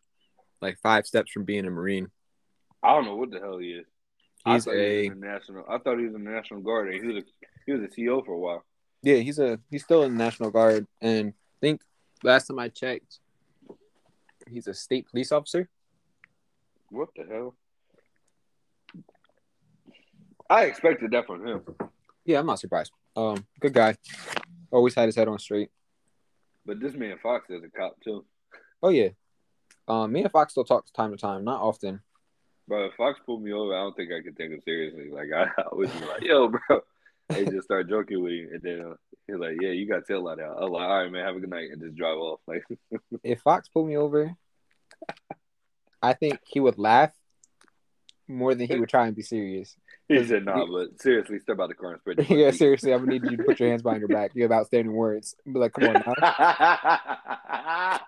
like 0.62 0.78
five 0.80 1.06
steps 1.06 1.32
from 1.32 1.44
being 1.46 1.66
a 1.66 1.72
Marine. 1.72 2.08
I 2.84 2.94
don't 2.96 3.06
know 3.06 3.16
what 3.16 3.32
the 3.32 3.40
hell 3.40 3.58
he 3.58 3.72
is. 3.74 3.86
He's 4.46 4.68
I 4.68 4.72
thought 4.72 4.78
he 4.78 4.82
a 4.82 5.10
was 5.10 5.12
in 5.18 5.20
national. 5.20 5.66
I 5.70 5.78
thought 5.78 5.98
he 6.00 6.06
was 6.06 6.16
in 6.16 6.24
the 6.24 6.32
National 6.32 6.62
Guard. 6.62 6.94
And 6.94 7.02
he 7.04 7.08
was 7.14 7.24
a 7.24 7.28
he 7.66 7.72
was 7.74 7.82
a 7.84 7.88
CO 7.88 8.24
for 8.24 8.34
a 8.34 8.40
while. 8.40 8.64
yeah, 9.04 9.18
he's 9.18 9.38
a 9.40 9.60
he's 9.70 9.84
still 9.84 10.04
in 10.04 10.18
the 10.18 10.24
National 10.24 10.50
Guard, 10.52 10.88
and 11.00 11.30
I 11.30 11.60
think 11.62 11.82
last 12.24 12.48
time 12.48 12.58
I 12.60 12.70
checked, 12.70 13.20
he's 14.50 14.68
a 14.68 14.74
state 14.74 15.08
police 15.10 15.32
officer. 15.32 15.70
What 16.90 17.10
the 17.16 17.24
hell? 17.30 17.56
I 20.50 20.66
expected 20.66 21.12
that 21.12 21.26
from 21.28 21.46
him, 21.48 21.62
Yeah, 22.26 22.40
I'm 22.40 22.46
not 22.46 22.60
surprised. 22.60 22.92
Um, 23.16 23.46
good 23.60 23.74
guy. 23.74 23.96
Always 24.70 24.96
had 24.96 25.06
his 25.06 25.16
head 25.16 25.28
on 25.28 25.40
straight. 25.40 25.70
but 26.66 26.80
this 26.80 26.94
man 26.94 27.18
Fox 27.22 27.50
is 27.50 27.64
a 27.64 27.70
cop 27.70 28.00
too. 28.04 28.26
Oh 28.84 28.90
yeah. 28.90 29.10
Um, 29.92 30.14
me 30.14 30.22
and 30.22 30.32
Fox 30.32 30.54
still 30.54 30.64
talk 30.64 30.86
time 30.94 31.12
to 31.12 31.18
time, 31.18 31.44
not 31.44 31.60
often. 31.62 32.00
Bro, 32.66 32.86
if 32.86 32.94
Fox 32.94 33.20
pulled 33.26 33.44
me 33.44 33.52
over, 33.52 33.76
I 33.76 33.82
don't 33.82 33.94
think 33.94 34.12
I 34.14 34.22
could 34.22 34.38
take 34.38 34.50
him 34.52 34.62
seriously. 34.64 35.10
Like 35.12 35.28
I, 35.36 35.44
I 35.62 35.76
was 35.76 35.90
like, 36.08 36.24
"Yo, 36.24 36.48
bro," 36.48 36.80
they 37.28 37.44
just 37.44 37.66
start 37.66 37.90
joking 37.90 38.24
with 38.24 38.32
him, 38.32 38.50
and 38.54 38.62
then 38.62 38.82
uh, 38.92 38.94
he's 39.28 39.36
like, 39.36 39.58
"Yeah, 39.60 39.72
you 39.72 39.90
got 39.90 40.08
tail 40.08 40.24
light 40.24 40.40
out." 40.40 40.58
I 40.58 40.62
was 40.62 40.72
like, 40.72 40.84
"All 40.84 41.04
right, 41.04 41.12
man, 41.12 41.26
have 41.26 41.36
a 41.36 41.42
good 41.42 41.50
night," 41.50 41.72
and 41.72 41.82
just 41.82 41.98
drive 41.98 42.18
off. 42.18 42.40
Like, 42.48 42.64
If 43.22 43.42
Fox 43.42 43.68
pulled 43.68 43.90
me 43.90 43.98
over, 43.98 44.34
I 46.02 46.14
think 46.14 46.40
he 46.48 46.62
would 46.62 46.78
laugh 46.78 47.12
more 48.30 48.56
than 48.56 48.68
he 48.70 48.80
would 48.80 48.88
try 48.88 49.08
and 49.08 49.16
be 49.16 49.24
serious. 49.24 49.76
he 50.08 50.26
said, 50.26 50.46
"Nah," 50.46 50.68
but 50.68 51.02
seriously, 51.02 51.40
step 51.40 51.60
out 51.60 51.68
the 51.68 51.76
car 51.76 51.92
and 51.92 52.00
spread. 52.00 52.20
yeah, 52.30 52.52
feet." 52.52 52.60
seriously, 52.60 52.94
I'm 52.94 53.00
gonna 53.00 53.20
need 53.20 53.30
you 53.30 53.36
to 53.36 53.44
put 53.44 53.60
your 53.60 53.68
hands 53.68 53.82
behind 53.82 54.00
your 54.00 54.08
back. 54.08 54.32
You 54.36 54.44
have 54.44 54.54
outstanding 54.54 54.94
words. 54.94 55.36
Be 55.46 55.60
like, 55.60 55.74
come 55.74 55.90
on 55.90 56.04
now. 56.08 58.00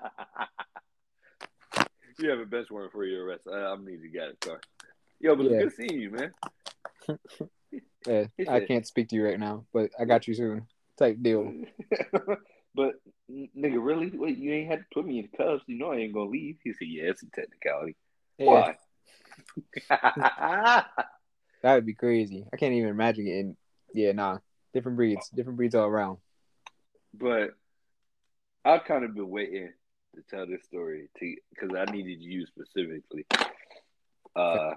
You 2.19 2.29
have 2.29 2.39
a 2.39 2.45
bench 2.45 2.69
warrant 2.71 2.91
for 2.91 3.05
your 3.05 3.25
arrest. 3.25 3.47
I, 3.51 3.57
I'm 3.57 3.85
need 3.85 4.01
to 4.01 4.09
get 4.09 4.29
a 4.29 4.35
car. 4.45 4.59
Yo, 5.19 5.35
but 5.35 5.45
Yeah. 5.45 5.51
it's 5.51 5.75
good 5.75 5.89
seeing 5.89 6.01
you, 6.01 6.11
man. 6.11 6.31
Yeah, 8.05 8.25
I 8.49 8.59
can't 8.59 8.85
speak 8.85 9.09
to 9.09 9.15
you 9.15 9.25
right 9.25 9.39
now, 9.39 9.65
but 9.73 9.89
I 9.99 10.05
got 10.05 10.27
you 10.27 10.33
soon. 10.33 10.67
Type 10.97 11.17
deal. 11.21 11.53
but 12.75 12.95
nigga, 13.31 13.83
really? 13.83 14.11
Wait, 14.13 14.37
you 14.37 14.51
ain't 14.53 14.69
had 14.69 14.79
to 14.79 14.85
put 14.93 15.05
me 15.05 15.19
in 15.19 15.29
cuffs. 15.29 15.63
You 15.67 15.77
know 15.77 15.91
I 15.91 15.97
ain't 15.97 16.13
gonna 16.13 16.29
leave. 16.29 16.57
He 16.63 16.73
said, 16.73 16.87
"Yeah, 16.87 17.03
it's 17.05 17.23
a 17.23 17.27
technicality." 17.27 17.95
Yeah, 18.37 18.73
Why? 19.89 20.83
that 21.63 21.75
would 21.75 21.85
be 21.85 21.93
crazy. 21.93 22.45
I 22.51 22.57
can't 22.57 22.73
even 22.73 22.89
imagine 22.89 23.27
it. 23.27 23.39
And 23.39 23.55
yeah, 23.93 24.11
nah, 24.11 24.39
different 24.73 24.97
breeds, 24.97 25.29
different 25.29 25.57
breeds 25.57 25.73
all 25.75 25.87
around. 25.87 26.17
but 27.13 27.51
I've 28.65 28.85
kind 28.85 29.03
of 29.03 29.15
been 29.15 29.29
waiting 29.29 29.69
to 30.15 30.21
tell 30.29 30.45
this 30.45 30.63
story 30.63 31.09
to 31.19 31.35
because 31.49 31.75
I 31.75 31.91
needed 31.91 32.21
you 32.21 32.45
specifically 32.45 33.25
uh, 34.35 34.73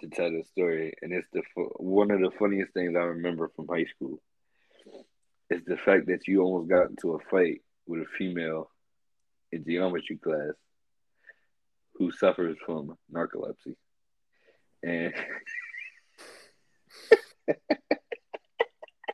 to 0.00 0.08
tell 0.08 0.30
this 0.30 0.48
story, 0.48 0.94
and 1.02 1.12
it's 1.12 1.28
the 1.32 1.42
one 1.76 2.10
of 2.10 2.20
the 2.20 2.30
funniest 2.38 2.72
things 2.72 2.94
I 2.96 3.00
remember 3.00 3.50
from 3.54 3.68
high 3.68 3.86
school. 3.96 4.20
Is 5.50 5.62
the 5.66 5.76
fact 5.76 6.06
that 6.06 6.26
you 6.26 6.42
almost 6.42 6.70
got 6.70 6.88
into 6.90 7.12
a 7.12 7.18
fight 7.30 7.60
with 7.86 8.00
a 8.00 8.06
female 8.16 8.70
in 9.50 9.64
geometry 9.64 10.16
class 10.16 10.54
who 11.94 12.10
suffers 12.10 12.56
from 12.64 12.96
narcolepsy, 13.12 13.76
and 14.82 15.12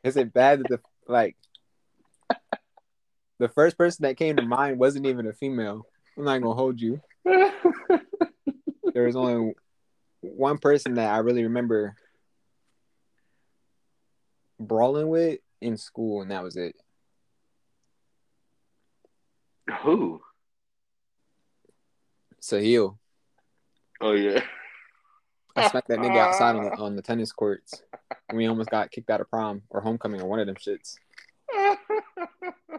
Is 0.05 0.17
it 0.17 0.33
bad 0.33 0.61
that 0.61 0.69
the 0.69 0.81
like 1.07 1.37
the 3.39 3.49
first 3.49 3.79
person 3.79 4.03
that 4.03 4.17
came 4.17 4.37
to 4.37 4.43
mind 4.43 4.79
wasn't 4.79 5.07
even 5.07 5.27
a 5.27 5.33
female? 5.33 5.87
I'm 6.17 6.25
not 6.25 6.43
gonna 6.43 6.55
hold 6.55 6.81
you. 6.81 7.01
There 8.99 9.07
was 9.07 9.15
only 9.15 9.55
one 10.23 10.59
person 10.59 10.95
that 10.95 11.15
I 11.15 11.19
really 11.19 11.45
remember 11.45 11.95
brawling 14.59 15.09
with 15.09 15.39
in 15.61 15.77
school, 15.77 16.21
and 16.23 16.33
that 16.33 16.43
was 16.43 16.57
it. 16.57 16.75
who? 19.83 20.21
Sahil. 22.43 22.97
Oh 24.01 24.13
yeah. 24.13 24.43
I 25.55 25.69
smacked 25.69 25.87
that 25.89 26.01
nigga 26.01 26.19
outside 26.19 26.57
on 26.57 26.65
the, 26.65 26.77
on 26.79 26.97
the 26.97 27.03
tennis 27.03 27.31
courts. 27.31 27.83
We 28.33 28.49
almost 28.49 28.71
got 28.71 28.91
kicked 28.91 29.11
out 29.11 29.21
of 29.21 29.31
prom 29.31 29.63
or 29.71 29.81
homecoming 29.81 30.21
or 30.21 30.29
one 30.29 30.41
of 30.41 30.47
them 30.49 30.57
shits. 30.57 30.97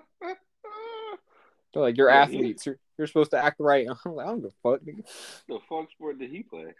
They're 1.74 1.84
like, 1.84 1.98
you're 1.98 2.10
Yeah, 2.10 2.22
athletes. 2.24 2.66
You're, 2.66 2.78
you're 2.98 3.08
supposed 3.08 3.32
to 3.32 3.44
act 3.44 3.58
right. 3.60 3.88
I'm 4.06 4.16
like, 4.16 4.26
I 4.26 4.30
don't 4.30 4.42
give 4.42 4.52
a 4.64 4.70
fuck. 4.72 4.82
Nigga. 4.82 5.04
the 5.48 5.60
fuck 5.70 5.90
sport 5.92 6.20
did 6.20 6.32
he 6.32 6.44
play? 6.44 6.74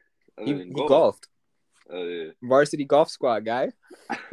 He, 0.44 0.54
he 0.54 0.66
golf? 0.72 0.90
golfed. 0.90 1.28
Oh 1.92 2.04
yeah. 2.04 2.32
Varsity 2.42 2.86
golf 2.86 3.10
squad 3.10 3.46
guy. 3.46 3.72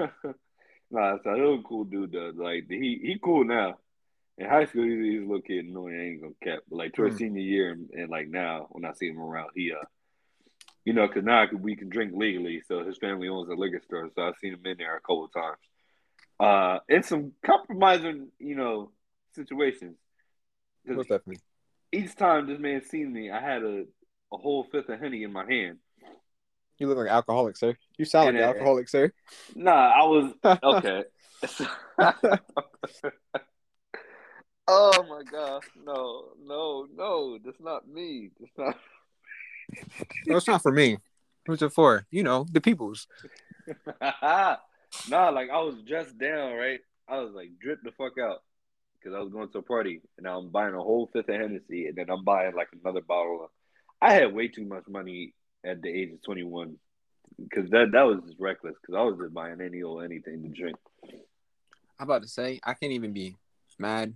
nah, 0.90 1.16
so 1.24 1.34
he 1.34 1.40
was 1.40 1.60
a 1.60 1.68
cool 1.68 1.84
dude 1.84 2.12
though. 2.12 2.32
Like 2.34 2.66
he 2.68 3.00
he 3.02 3.18
cool 3.22 3.44
now. 3.44 3.78
In 4.38 4.46
high 4.46 4.66
school, 4.66 4.84
he's, 4.84 4.98
he's 5.02 5.18
a 5.22 5.24
little 5.24 5.40
kid 5.40 5.64
annoying. 5.64 5.98
I 5.98 6.04
ain't 6.04 6.20
gonna 6.20 6.34
cap. 6.42 6.62
But 6.68 6.76
like 6.76 6.92
towards 6.94 7.14
Hmm. 7.14 7.18
senior 7.18 7.42
year 7.42 7.72
and, 7.72 7.88
and 7.90 8.10
like 8.10 8.28
now, 8.28 8.66
when 8.70 8.84
I 8.84 8.92
see 8.92 9.08
him 9.08 9.18
around, 9.20 9.50
he 9.54 9.72
uh, 9.72 9.84
you 10.84 10.92
know, 10.92 11.06
because 11.08 11.24
now 11.24 11.42
I 11.42 11.46
could, 11.46 11.62
we 11.62 11.74
can 11.74 11.88
drink 11.88 12.12
legally. 12.14 12.62
So 12.68 12.84
his 12.84 12.98
family 12.98 13.28
owns 13.28 13.48
a 13.48 13.54
liquor 13.54 13.80
store, 13.84 14.08
so 14.14 14.22
I've 14.22 14.36
seen 14.40 14.52
him 14.52 14.60
in 14.66 14.76
there 14.78 14.96
a 14.96 15.00
couple 15.00 15.24
of 15.24 15.32
times. 15.32 15.58
Uh, 16.38 16.78
in 16.88 17.02
some 17.02 17.32
compromising, 17.44 18.28
you 18.38 18.54
know, 18.54 18.92
situations. 19.34 19.96
Most 20.86 21.08
definitely. 21.08 21.40
each 21.92 22.14
time 22.16 22.46
this 22.46 22.58
man 22.58 22.82
seen 22.84 23.12
me, 23.12 23.30
I 23.30 23.40
had 23.40 23.62
a 23.62 23.84
a 24.32 24.36
whole 24.36 24.64
fifth 24.64 24.88
of 24.88 25.00
henny 25.00 25.22
in 25.22 25.32
my 25.32 25.44
hand. 25.44 25.78
You 26.78 26.88
look 26.88 26.98
like 26.98 27.06
an 27.06 27.14
alcoholic, 27.14 27.56
sir. 27.56 27.74
You 27.96 28.04
sound 28.04 28.26
like 28.26 28.34
an 28.34 28.42
uh, 28.42 28.46
alcoholic, 28.52 28.88
sir. 28.88 29.12
Nah, 29.54 29.72
I 29.72 30.02
was 30.04 30.32
okay. 30.62 31.04
oh 34.68 35.02
my 35.08 35.22
god, 35.30 35.62
no, 35.84 36.24
no, 36.42 36.86
no! 36.94 37.38
That's 37.44 37.60
not 37.60 37.88
me. 37.88 38.30
That's 38.38 38.52
not. 38.58 38.76
No, 40.28 40.36
it's 40.36 40.46
not 40.46 40.62
for 40.62 40.70
me. 40.70 40.96
Who's 41.44 41.60
it 41.60 41.72
for? 41.72 42.06
You 42.12 42.22
know, 42.22 42.46
the 42.52 42.60
people's. 42.60 43.08
nah, 44.00 44.58
like 45.10 45.50
I 45.50 45.58
was 45.58 45.82
dressed 45.84 46.16
down, 46.18 46.54
right? 46.54 46.78
I 47.08 47.18
was 47.18 47.32
like 47.34 47.58
dripped 47.60 47.82
the 47.82 47.90
fuck 47.90 48.12
out 48.22 48.42
because 49.06 49.16
I 49.16 49.22
was 49.22 49.32
going 49.32 49.48
to 49.50 49.58
a 49.58 49.62
party 49.62 50.00
and 50.18 50.26
I'm 50.26 50.48
buying 50.48 50.74
a 50.74 50.78
whole 50.82 51.08
fifth 51.12 51.28
of 51.28 51.34
Hennessy 51.36 51.86
and 51.86 51.94
then 51.94 52.10
I'm 52.10 52.24
buying 52.24 52.56
like 52.56 52.68
another 52.82 53.00
bottle 53.00 53.44
of. 53.44 53.50
I 54.02 54.12
had 54.12 54.34
way 54.34 54.48
too 54.48 54.64
much 54.64 54.82
money 54.88 55.32
at 55.64 55.80
the 55.80 55.88
age 55.88 56.12
of 56.12 56.22
21 56.22 56.76
because 57.40 57.70
that 57.70 57.92
that 57.92 58.02
was 58.02 58.18
just 58.26 58.40
reckless 58.40 58.74
because 58.80 58.98
I 58.98 59.02
was 59.02 59.16
just 59.20 59.32
buying 59.32 59.60
any 59.60 59.84
old 59.84 60.02
anything 60.02 60.42
to 60.42 60.48
drink. 60.48 60.76
I'm 62.00 62.04
about 62.04 62.22
to 62.22 62.28
say, 62.28 62.58
I 62.64 62.74
can't 62.74 62.92
even 62.92 63.12
be 63.12 63.36
mad 63.78 64.14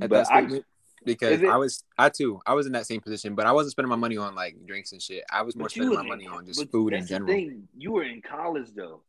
at 0.00 0.10
But 0.10 0.24
that 0.24 0.32
I- 0.32 0.40
statement 0.40 0.64
because 1.04 1.42
it- 1.42 1.48
I 1.48 1.56
was, 1.58 1.84
I 1.96 2.08
too, 2.08 2.40
I 2.44 2.54
was 2.54 2.66
in 2.66 2.72
that 2.72 2.86
same 2.86 3.00
position, 3.00 3.36
but 3.36 3.46
I 3.46 3.52
wasn't 3.52 3.70
spending 3.70 3.90
my 3.90 3.94
money 3.96 4.16
on 4.16 4.34
like 4.34 4.56
drinks 4.66 4.90
and 4.90 5.00
shit. 5.00 5.22
I 5.30 5.42
was 5.42 5.54
more 5.54 5.68
spending 5.68 5.94
my 5.94 6.02
money 6.02 6.26
on 6.26 6.44
just 6.44 6.68
food 6.72 6.92
in 6.92 7.06
general. 7.06 7.32
thing, 7.32 7.68
You 7.76 7.92
were 7.92 8.02
in 8.02 8.20
college 8.20 8.70
though, 8.74 9.02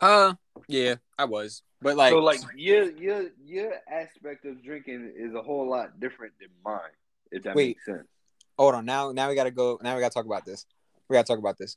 Uh, 0.00 0.34
yeah, 0.68 0.96
I 1.18 1.24
was, 1.24 1.62
but 1.80 1.96
like, 1.96 2.10
so 2.10 2.18
like 2.18 2.40
your 2.56 2.90
your 2.92 3.26
your 3.44 3.72
aspect 3.90 4.44
of 4.44 4.62
drinking 4.62 5.12
is 5.16 5.34
a 5.34 5.42
whole 5.42 5.68
lot 5.68 6.00
different 6.00 6.32
than 6.40 6.48
mine. 6.64 6.80
If 7.30 7.42
that 7.44 7.54
Wait. 7.54 7.68
makes 7.68 7.84
sense. 7.84 8.06
hold 8.58 8.74
on, 8.74 8.84
now, 8.84 9.12
now 9.12 9.28
we 9.28 9.34
gotta 9.34 9.50
go. 9.50 9.78
Now 9.82 9.94
we 9.94 10.00
gotta 10.00 10.14
talk 10.14 10.26
about 10.26 10.44
this. 10.44 10.66
We 11.08 11.14
gotta 11.14 11.26
talk 11.26 11.38
about 11.38 11.58
this. 11.58 11.76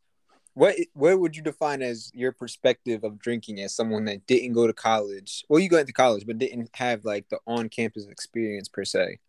What 0.53 0.75
what 0.93 1.19
would 1.19 1.35
you 1.35 1.41
define 1.41 1.81
as 1.81 2.11
your 2.13 2.31
perspective 2.31 3.03
of 3.03 3.19
drinking 3.19 3.61
as 3.61 3.73
someone 3.73 4.05
that 4.05 4.27
didn't 4.27 4.53
go 4.53 4.67
to 4.67 4.73
college? 4.73 5.45
Well, 5.47 5.59
you 5.59 5.69
went 5.71 5.87
to 5.87 5.93
college, 5.93 6.25
but 6.25 6.37
didn't 6.37 6.69
have 6.73 7.05
like 7.05 7.29
the 7.29 7.39
on 7.47 7.69
campus 7.69 8.05
experience 8.07 8.67
per 8.67 8.85
se. 8.85 9.19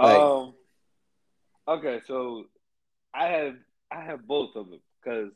Like- 0.00 0.20
um. 0.20 0.54
Okay, 1.66 2.00
so 2.06 2.46
I 3.12 3.26
have 3.26 3.56
I 3.90 4.00
have 4.00 4.26
both 4.26 4.56
of 4.56 4.70
them 4.70 4.80
because 5.02 5.30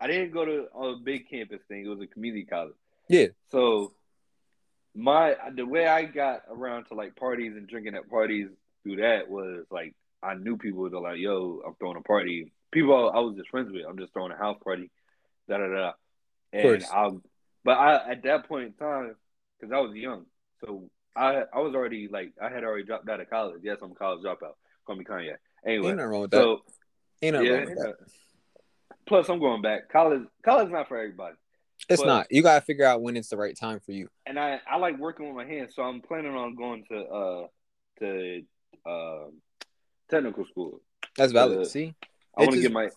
I 0.00 0.06
didn't 0.06 0.32
go 0.32 0.44
to 0.44 0.66
a 0.76 0.96
big 0.96 1.28
campus 1.30 1.60
thing. 1.68 1.84
It 1.84 1.88
was 1.88 2.00
a 2.00 2.06
community 2.06 2.44
college. 2.44 2.74
Yeah. 3.08 3.26
So 3.50 3.92
my 4.94 5.36
the 5.54 5.66
way 5.66 5.86
I 5.86 6.04
got 6.04 6.42
around 6.50 6.86
to 6.86 6.94
like 6.94 7.16
parties 7.16 7.52
and 7.56 7.68
drinking 7.68 7.94
at 7.94 8.08
parties 8.10 8.48
through 8.82 8.96
that 8.96 9.28
was 9.28 9.64
like 9.70 9.94
I 10.22 10.34
knew 10.34 10.56
people 10.56 10.84
that 10.84 10.92
were 10.92 11.08
like, 11.10 11.18
"Yo, 11.18 11.62
I'm 11.66 11.74
throwing 11.78 11.96
a 11.96 12.02
party." 12.02 12.52
People 12.70 13.10
I 13.14 13.20
was 13.20 13.36
just 13.36 13.50
friends 13.50 13.70
with. 13.72 13.84
I'm 13.88 13.98
just 13.98 14.12
throwing 14.12 14.32
a 14.32 14.36
house 14.36 14.58
party. 14.62 14.90
Da 15.48 15.58
da 15.58 15.68
da. 15.68 15.92
And. 16.52 16.84
I, 16.84 17.10
but 17.64 17.76
I 17.76 18.12
at 18.12 18.22
that 18.22 18.48
point 18.48 18.66
in 18.66 18.72
time, 18.74 19.14
because 19.58 19.72
I 19.72 19.80
was 19.80 19.94
young, 19.94 20.24
so 20.64 20.90
I 21.14 21.42
I 21.52 21.58
was 21.58 21.74
already 21.74 22.08
like 22.08 22.32
I 22.42 22.48
had 22.48 22.64
already 22.64 22.84
dropped 22.84 23.08
out 23.08 23.20
of 23.20 23.28
college. 23.28 23.60
Yes, 23.62 23.78
I'm 23.82 23.92
a 23.92 23.94
college 23.94 24.24
dropout. 24.24 24.54
Call 24.86 24.96
me 24.96 25.04
Kanye. 25.04 25.34
Anyway, 25.66 25.88
Ain't 25.88 25.96
nothing 25.96 26.10
wrong 26.10 26.20
with 26.22 26.30
that. 26.30 26.58
Ain't 27.20 27.34
nothing 27.34 27.46
yeah, 27.46 27.52
wrong 27.54 27.64
with 27.66 27.78
that. 27.78 27.96
plus 29.06 29.28
I'm 29.28 29.40
going 29.40 29.62
back. 29.62 29.90
College 29.90 30.22
college 30.44 30.66
is 30.66 30.72
not 30.72 30.88
for 30.88 30.98
everybody. 30.98 31.36
It's 31.88 32.02
But- 32.02 32.06
not. 32.06 32.26
You 32.30 32.42
gotta 32.42 32.60
figure 32.64 32.84
out 32.84 33.02
when 33.02 33.16
it's 33.16 33.28
the 33.28 33.36
right 33.36 33.56
time 33.56 33.80
for 33.80 33.92
you. 33.92 34.08
And 34.26 34.38
I, 34.38 34.60
I 34.70 34.76
like 34.78 34.98
working 34.98 35.26
with 35.26 35.36
my 35.36 35.44
hands, 35.50 35.72
so 35.74 35.82
I'm 35.82 36.00
planning 36.00 36.34
on 36.34 36.54
going 36.54 36.84
to 36.90 36.98
uh 37.04 37.46
to 38.00 38.42
uh 38.86 39.24
technical 40.10 40.44
school. 40.46 40.80
That's 41.16 41.32
valid. 41.32 41.60
Uh, 41.60 41.64
See, 41.64 41.94
I 42.36 42.42
want 42.42 42.54
to 42.54 42.60
get 42.60 42.72
my 42.72 42.88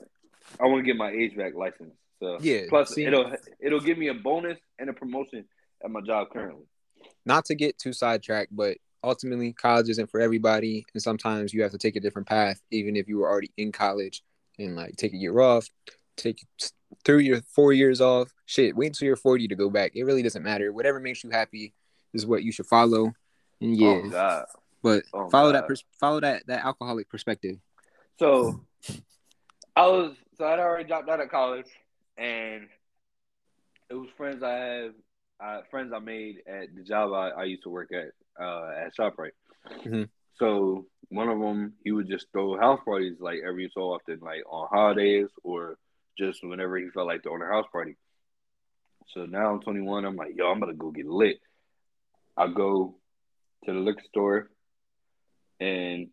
I 0.59 0.65
want 0.65 0.79
to 0.79 0.85
get 0.85 0.95
my 0.97 1.11
HVAC 1.11 1.53
license. 1.53 1.93
So 2.19 2.37
Yeah, 2.41 2.61
plus 2.69 2.93
see- 2.93 3.05
it'll 3.05 3.31
it'll 3.59 3.79
give 3.79 3.97
me 3.97 4.07
a 4.09 4.13
bonus 4.13 4.57
and 4.79 4.89
a 4.89 4.93
promotion 4.93 5.45
at 5.83 5.89
my 5.91 6.01
job 6.01 6.29
currently. 6.31 6.65
not 7.25 7.45
to 7.45 7.55
get 7.55 7.77
too 7.77 7.93
sidetracked, 7.93 8.55
but 8.55 8.77
ultimately, 9.03 9.53
college 9.53 9.89
isn't 9.89 10.11
for 10.11 10.19
everybody, 10.19 10.85
and 10.93 11.01
sometimes 11.01 11.53
you 11.53 11.63
have 11.63 11.71
to 11.71 11.77
take 11.79 11.95
a 11.95 11.99
different 11.99 12.27
path, 12.27 12.61
even 12.71 12.95
if 12.95 13.07
you 13.07 13.17
were 13.17 13.27
already 13.29 13.51
in 13.57 13.71
college, 13.71 14.21
and 14.59 14.75
like 14.75 14.95
take 14.97 15.13
a 15.13 15.17
year 15.17 15.39
off, 15.39 15.67
take 16.17 16.45
through 17.05 17.19
your 17.19 17.41
four 17.41 17.73
years 17.73 18.01
off. 18.01 18.33
Shit, 18.45 18.75
wait 18.75 18.87
until 18.87 19.05
you're 19.07 19.15
40 19.15 19.47
to 19.49 19.55
go 19.55 19.69
back. 19.69 19.95
It 19.95 20.03
really 20.03 20.21
doesn't 20.23 20.43
matter. 20.43 20.71
Whatever 20.73 20.99
makes 20.99 21.23
you 21.23 21.29
happy 21.29 21.73
is 22.13 22.25
what 22.25 22.43
you 22.43 22.51
should 22.51 22.65
follow. 22.67 23.13
And 23.61 23.77
yeah, 23.77 24.01
Oh 24.05 24.09
God. 24.09 24.45
but 24.81 25.03
Oh, 25.13 25.29
follow 25.29 25.51
that 25.51 25.67
pers- 25.67 25.85
follow 25.99 26.19
that 26.21 26.45
that 26.47 26.65
alcoholic 26.65 27.09
perspective. 27.09 27.57
So 28.19 28.61
I 29.75 29.87
was 29.87 30.15
so 30.37 30.45
I'd 30.45 30.59
already 30.59 30.85
dropped 30.87 31.09
out 31.09 31.21
of 31.21 31.29
college, 31.29 31.67
and 32.17 32.67
it 33.89 33.93
was 33.95 34.09
friends 34.17 34.41
I 34.43 34.51
have, 34.53 34.93
uh, 35.43 35.61
friends 35.69 35.91
I 35.95 35.99
made 35.99 36.37
at 36.47 36.73
the 36.75 36.83
job 36.83 37.13
I, 37.13 37.29
I 37.29 37.43
used 37.43 37.63
to 37.63 37.69
work 37.69 37.89
at 37.93 38.11
uh, 38.43 38.71
at 38.85 38.95
ShopRite. 38.95 39.31
Mhm. 39.85 40.09
So 40.37 40.87
one 41.09 41.29
of 41.29 41.39
them, 41.39 41.73
he 41.83 41.91
would 41.91 42.07
just 42.07 42.25
throw 42.31 42.57
house 42.57 42.79
parties 42.83 43.17
like 43.19 43.39
every 43.47 43.69
so 43.73 43.81
often, 43.93 44.19
like 44.21 44.41
on 44.49 44.67
holidays 44.71 45.27
or 45.43 45.77
just 46.17 46.39
whenever 46.43 46.77
he 46.77 46.89
felt 46.89 47.07
like 47.07 47.23
throwing 47.23 47.41
a 47.41 47.47
house 47.47 47.65
party. 47.71 47.95
So 49.13 49.25
now 49.25 49.51
I'm 49.53 49.61
21. 49.61 50.05
I'm 50.05 50.15
like, 50.15 50.33
yo, 50.35 50.51
I'm 50.51 50.59
gonna 50.59 50.73
go 50.73 50.91
get 50.91 51.05
lit. 51.05 51.39
I 52.37 52.47
go 52.47 52.95
to 53.65 53.73
the 53.73 53.79
liquor 53.79 54.03
store, 54.09 54.49
and 55.59 56.07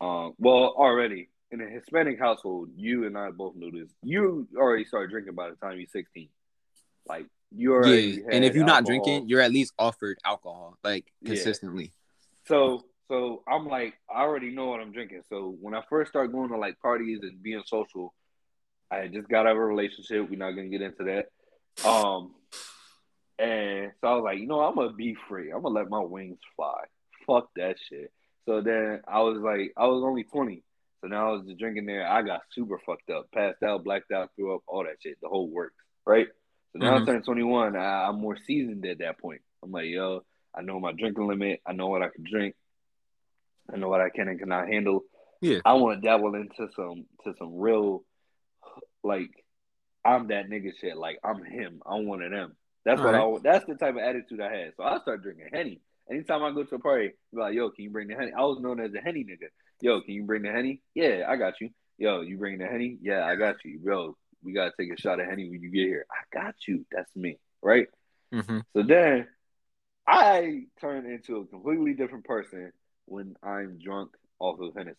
um, 0.00 0.34
well, 0.38 0.74
already 0.76 1.28
in 1.50 1.60
a 1.60 1.68
Hispanic 1.68 2.18
household, 2.18 2.70
you 2.76 3.06
and 3.06 3.16
I 3.16 3.30
both 3.30 3.56
knew 3.56 3.70
this. 3.70 3.90
You 4.02 4.48
already 4.56 4.84
started 4.84 5.10
drinking 5.10 5.34
by 5.34 5.50
the 5.50 5.56
time 5.56 5.78
you're 5.78 5.88
16. 5.88 6.28
Like 7.06 7.26
you 7.54 7.72
already. 7.72 8.22
Yeah, 8.26 8.34
and 8.34 8.44
if 8.44 8.54
you're 8.54 8.64
not 8.64 8.84
drinking, 8.84 9.28
you're 9.28 9.40
at 9.40 9.52
least 9.52 9.72
offered 9.78 10.18
alcohol 10.24 10.78
like 10.84 11.06
Yeah. 11.22 11.34
consistently. 11.34 11.92
So 12.46 12.84
so 13.08 13.42
I'm 13.48 13.66
like, 13.66 13.94
I 14.14 14.20
already 14.20 14.50
know 14.50 14.66
what 14.66 14.80
I'm 14.80 14.92
drinking. 14.92 15.22
So 15.30 15.56
when 15.60 15.74
I 15.74 15.82
first 15.88 16.10
start 16.10 16.30
going 16.30 16.50
to 16.50 16.58
like 16.58 16.78
parties 16.80 17.20
and 17.22 17.42
being 17.42 17.62
social, 17.66 18.12
I 18.90 18.96
had 18.98 19.12
just 19.12 19.28
got 19.28 19.46
out 19.46 19.52
of 19.52 19.58
a 19.58 19.64
relationship. 19.64 20.28
We're 20.28 20.38
not 20.38 20.52
gonna 20.52 20.68
get 20.68 20.82
into 20.82 21.04
that. 21.04 21.88
Um 21.88 22.34
and 23.38 23.92
so 24.00 24.08
I 24.08 24.14
was 24.14 24.24
like, 24.24 24.38
you 24.38 24.46
know, 24.46 24.60
I'm 24.60 24.74
gonna 24.74 24.92
be 24.92 25.16
free. 25.28 25.50
I'm 25.52 25.62
gonna 25.62 25.74
let 25.74 25.88
my 25.90 26.00
wings 26.00 26.38
fly. 26.56 26.84
Fuck 27.26 27.50
that 27.56 27.76
shit. 27.88 28.12
So 28.46 28.60
then 28.62 29.02
I 29.06 29.20
was 29.20 29.38
like, 29.38 29.72
I 29.76 29.86
was 29.86 30.02
only 30.04 30.24
20. 30.24 30.62
So 31.00 31.06
now 31.08 31.28
I 31.28 31.32
was 31.36 31.46
just 31.46 31.58
drinking 31.58 31.86
there. 31.86 32.06
I 32.08 32.22
got 32.22 32.40
super 32.52 32.80
fucked 32.84 33.10
up, 33.10 33.30
passed 33.32 33.62
out, 33.62 33.84
blacked 33.84 34.10
out, 34.10 34.30
threw 34.34 34.54
up, 34.56 34.62
all 34.66 34.82
that 34.84 34.96
shit, 35.00 35.18
the 35.22 35.28
whole 35.28 35.48
works, 35.48 35.76
right? 36.04 36.26
So 36.72 36.80
now 36.80 36.98
Mhm. 36.98 37.02
I 37.02 37.04
turned 37.04 37.24
21. 37.24 37.76
I, 37.76 38.06
I'm 38.08 38.20
more 38.20 38.36
seasoned 38.36 38.84
at 38.86 38.98
that 38.98 39.18
point. 39.18 39.42
I'm 39.62 39.70
like, 39.70 39.86
yo, 39.86 40.24
I 40.54 40.62
know 40.62 40.80
my 40.80 40.92
drinking 40.92 41.26
limit. 41.28 41.60
I 41.66 41.72
know 41.72 41.86
what 41.88 42.02
I 42.02 42.08
can 42.08 42.24
drink. 42.28 42.56
I 43.72 43.76
know 43.76 43.88
what 43.88 44.00
I 44.00 44.08
can 44.08 44.28
and 44.28 44.38
cannot 44.40 44.66
handle. 44.68 45.04
Yeah. 45.40 45.60
I 45.64 45.74
want 45.74 46.02
to 46.02 46.08
dabble 46.08 46.34
into 46.34 46.68
some 46.74 47.04
to 47.24 47.34
some 47.38 47.58
real, 47.58 48.02
like, 49.02 49.30
I'm 50.04 50.28
that 50.28 50.48
nigga 50.48 50.72
shit. 50.80 50.96
Like 50.96 51.18
I'm 51.24 51.44
him. 51.44 51.80
I'm 51.86 52.06
one 52.06 52.22
of 52.22 52.30
them. 52.30 52.56
That's 52.84 53.00
what 53.00 53.14
I. 53.14 53.36
That's 53.42 53.66
the 53.66 53.74
type 53.74 53.94
of 53.94 54.00
attitude 54.00 54.40
I 54.40 54.54
had. 54.54 54.72
So 54.76 54.84
I 54.84 54.98
start 55.00 55.22
drinking 55.22 55.48
henny. 55.52 55.80
Anytime 56.10 56.42
I 56.42 56.52
go 56.52 56.64
to 56.64 56.74
a 56.76 56.78
party, 56.78 57.10
be 57.34 57.40
like, 57.40 57.54
"Yo, 57.54 57.70
can 57.70 57.84
you 57.84 57.90
bring 57.90 58.08
the 58.08 58.14
henny?" 58.14 58.32
I 58.32 58.40
was 58.42 58.60
known 58.60 58.80
as 58.80 58.94
a 58.94 59.00
henny 59.00 59.24
nigga. 59.24 59.48
Yo, 59.80 60.00
can 60.00 60.14
you 60.14 60.24
bring 60.24 60.42
the 60.42 60.50
henny? 60.50 60.80
Yeah, 60.94 61.26
I 61.28 61.36
got 61.36 61.60
you. 61.60 61.70
Yo, 61.98 62.22
you 62.22 62.38
bring 62.38 62.58
the 62.58 62.66
henny? 62.66 62.96
Yeah, 63.02 63.26
I 63.26 63.34
got 63.36 63.56
you. 63.64 63.80
Yo, 63.84 64.16
we 64.42 64.52
gotta 64.52 64.72
take 64.78 64.92
a 64.92 65.00
shot 65.00 65.20
of 65.20 65.26
henny 65.26 65.50
when 65.50 65.60
you 65.60 65.70
get 65.70 65.86
here. 65.86 66.06
I 66.10 66.42
got 66.42 66.54
you. 66.66 66.86
That's 66.90 67.14
me, 67.14 67.38
right? 67.62 67.88
hmm 68.32 68.60
So 68.74 68.82
then 68.82 69.26
I 70.06 70.64
turn 70.80 71.04
into 71.04 71.36
a 71.36 71.46
completely 71.46 71.92
different 71.92 72.24
person 72.24 72.72
when 73.04 73.36
I'm 73.42 73.78
drunk 73.78 74.12
off 74.38 74.60
of 74.60 74.74
Hennessy. 74.74 74.96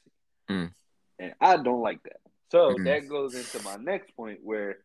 Mm. 0.49 0.71
And 1.17 1.33
I 1.41 1.57
don't 1.57 1.81
like 1.81 2.03
that. 2.03 2.19
So 2.51 2.77
Mhm. 2.77 2.85
that 2.85 3.07
goes 3.07 3.35
into 3.35 3.63
my 3.63 3.75
next 3.77 4.15
point 4.15 4.39
where 4.43 4.79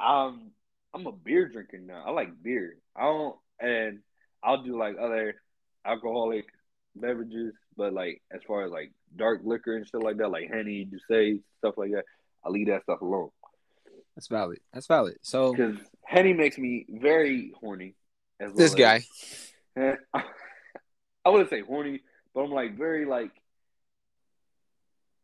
I'm 0.00 0.52
I'm 0.94 1.06
a 1.06 1.12
beer 1.12 1.48
drinker 1.48 1.78
now. 1.78 2.04
I 2.06 2.10
like 2.10 2.42
beer. 2.42 2.78
I 2.94 3.02
don't 3.02 3.38
and 3.60 4.02
I'll 4.42 4.62
do 4.62 4.78
like 4.78 4.96
other 4.98 5.42
alcoholic 5.84 6.46
beverages, 6.94 7.54
but 7.76 7.92
like 7.92 8.22
as 8.30 8.40
far 8.46 8.64
as 8.64 8.70
like 8.70 8.92
dark 9.14 9.42
liquor 9.44 9.76
and 9.76 9.86
shit 9.86 10.02
like 10.02 10.16
that, 10.18 10.30
like 10.30 10.48
Henny, 10.50 10.84
D'ussé, 10.86 11.42
stuff 11.58 11.74
like 11.76 11.92
that, 11.92 12.04
I 12.44 12.48
leave 12.48 12.68
that 12.68 12.82
stuff 12.84 13.00
alone. 13.02 13.30
That's 14.14 14.28
valid. 14.28 14.60
That's 14.72 14.86
valid. 14.86 15.18
So 15.22 15.52
Because 15.52 15.76
Henny 16.04 16.32
makes 16.32 16.56
me 16.56 16.86
very 16.88 17.52
horny. 17.60 17.94
As 18.40 18.48
well 18.52 18.56
this 18.56 18.72
as- 18.72 18.74
guy, 18.74 19.04
I 21.24 21.28
wouldn't 21.28 21.50
say 21.50 21.60
horny, 21.60 22.02
but 22.34 22.40
I'm 22.42 22.50
like 22.52 22.76
very 22.78 23.04
like, 23.04 23.32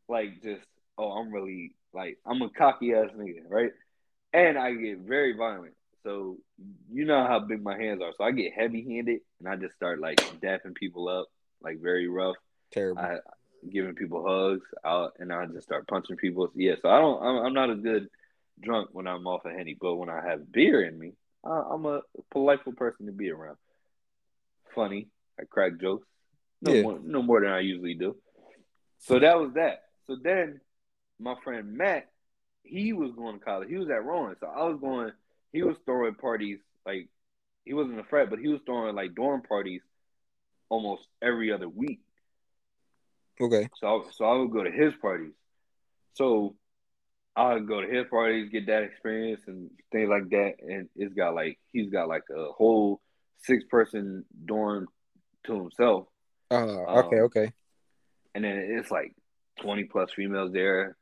like 0.08 0.42
just 0.42 0.62
oh, 0.98 1.10
I'm 1.12 1.32
really 1.32 1.72
like 1.92 2.18
I'm 2.26 2.42
a 2.42 2.50
cocky 2.50 2.94
ass 2.94 3.08
nigga, 3.16 3.42
right? 3.48 3.70
And 4.32 4.56
I 4.58 4.72
get 4.74 4.98
very 5.00 5.36
violent. 5.36 5.74
So 6.04 6.38
you 6.90 7.04
know 7.04 7.24
how 7.26 7.38
big 7.40 7.62
my 7.62 7.76
hands 7.76 8.00
are. 8.02 8.12
So 8.16 8.24
I 8.24 8.32
get 8.32 8.52
heavy 8.54 8.82
handed 8.94 9.20
and 9.38 9.48
I 9.48 9.56
just 9.56 9.74
start 9.74 10.00
like 10.00 10.18
dapping 10.40 10.74
people 10.74 11.08
up, 11.08 11.26
like 11.62 11.80
very 11.80 12.08
rough. 12.08 12.36
terrible. 12.72 13.02
I 13.02 13.18
giving 13.70 13.94
people 13.94 14.24
hugs 14.26 14.66
out, 14.84 15.12
and 15.20 15.32
I 15.32 15.46
just 15.46 15.62
start 15.62 15.86
punching 15.86 16.16
people. 16.16 16.50
Yeah, 16.56 16.74
so 16.82 16.88
I 16.88 16.98
don't. 16.98 17.22
I'm, 17.22 17.46
I'm 17.46 17.52
not 17.54 17.70
a 17.70 17.76
good 17.76 18.08
drunk 18.60 18.88
when 18.92 19.06
I'm 19.06 19.26
off 19.28 19.44
of 19.44 19.52
henny, 19.52 19.76
but 19.80 19.94
when 19.94 20.08
I 20.08 20.20
have 20.28 20.50
beer 20.50 20.82
in 20.84 20.98
me, 20.98 21.12
I, 21.44 21.62
I'm 21.70 21.86
a 21.86 22.00
politeful 22.32 22.72
person 22.72 23.06
to 23.06 23.12
be 23.12 23.30
around. 23.30 23.56
Funny, 24.74 25.08
I 25.38 25.44
crack 25.48 25.72
jokes. 25.80 26.06
No 26.60 26.72
Yeah. 26.72 26.82
more, 26.82 26.98
no 27.04 27.22
more 27.22 27.40
than 27.40 27.50
I 27.50 27.60
usually 27.60 27.94
do. 27.94 28.16
So 28.98 29.18
that 29.18 29.38
was 29.38 29.52
that. 29.54 29.82
So 30.06 30.16
then, 30.20 30.60
my 31.22 31.34
friend 31.44 31.74
Matt, 31.76 32.08
he 32.62 32.92
was 32.92 33.12
going 33.12 33.38
to 33.38 33.44
college. 33.44 33.68
He 33.68 33.76
was 33.76 33.88
at 33.90 34.04
Rowan, 34.04 34.36
so 34.40 34.46
I 34.46 34.64
was 34.64 34.78
going. 34.80 35.12
He 35.52 35.62
was 35.62 35.76
throwing 35.84 36.14
parties 36.14 36.58
like 36.86 37.08
he 37.64 37.74
wasn't 37.74 38.00
a 38.00 38.04
frat, 38.04 38.30
but 38.30 38.38
he 38.38 38.48
was 38.48 38.60
throwing 38.66 38.94
like 38.94 39.14
dorm 39.14 39.42
parties 39.42 39.82
almost 40.68 41.06
every 41.20 41.52
other 41.52 41.68
week. 41.68 42.00
okay. 43.40 43.68
So 43.80 43.86
I, 43.86 44.10
so 44.12 44.24
I 44.24 44.36
would 44.38 44.50
go 44.52 44.62
to 44.64 44.70
his 44.70 44.94
parties. 45.00 45.32
So 46.14 46.56
I 47.36 47.54
would 47.54 47.66
go 47.68 47.80
to 47.80 47.86
his 47.88 48.06
parties, 48.10 48.50
get 48.50 48.66
that 48.66 48.82
experience 48.82 49.42
and 49.46 49.70
things 49.90 50.08
like 50.08 50.28
that. 50.30 50.54
And 50.60 50.88
it's 50.96 51.14
got 51.14 51.34
like 51.34 51.58
he's 51.72 51.90
got 51.90 52.08
like 52.08 52.24
a 52.34 52.52
whole 52.52 53.00
six 53.42 53.64
person 53.70 54.24
dorm 54.44 54.88
to 55.46 55.54
himself. 55.54 56.06
Uh, 56.50 56.56
okay. 56.56 57.18
Um, 57.18 57.24
Okay. 57.24 57.52
And 58.34 58.44
then 58.44 58.56
it's 58.78 58.90
like 58.90 59.14
twenty 59.60 59.84
plus 59.84 60.10
females 60.12 60.52
there, 60.52 60.96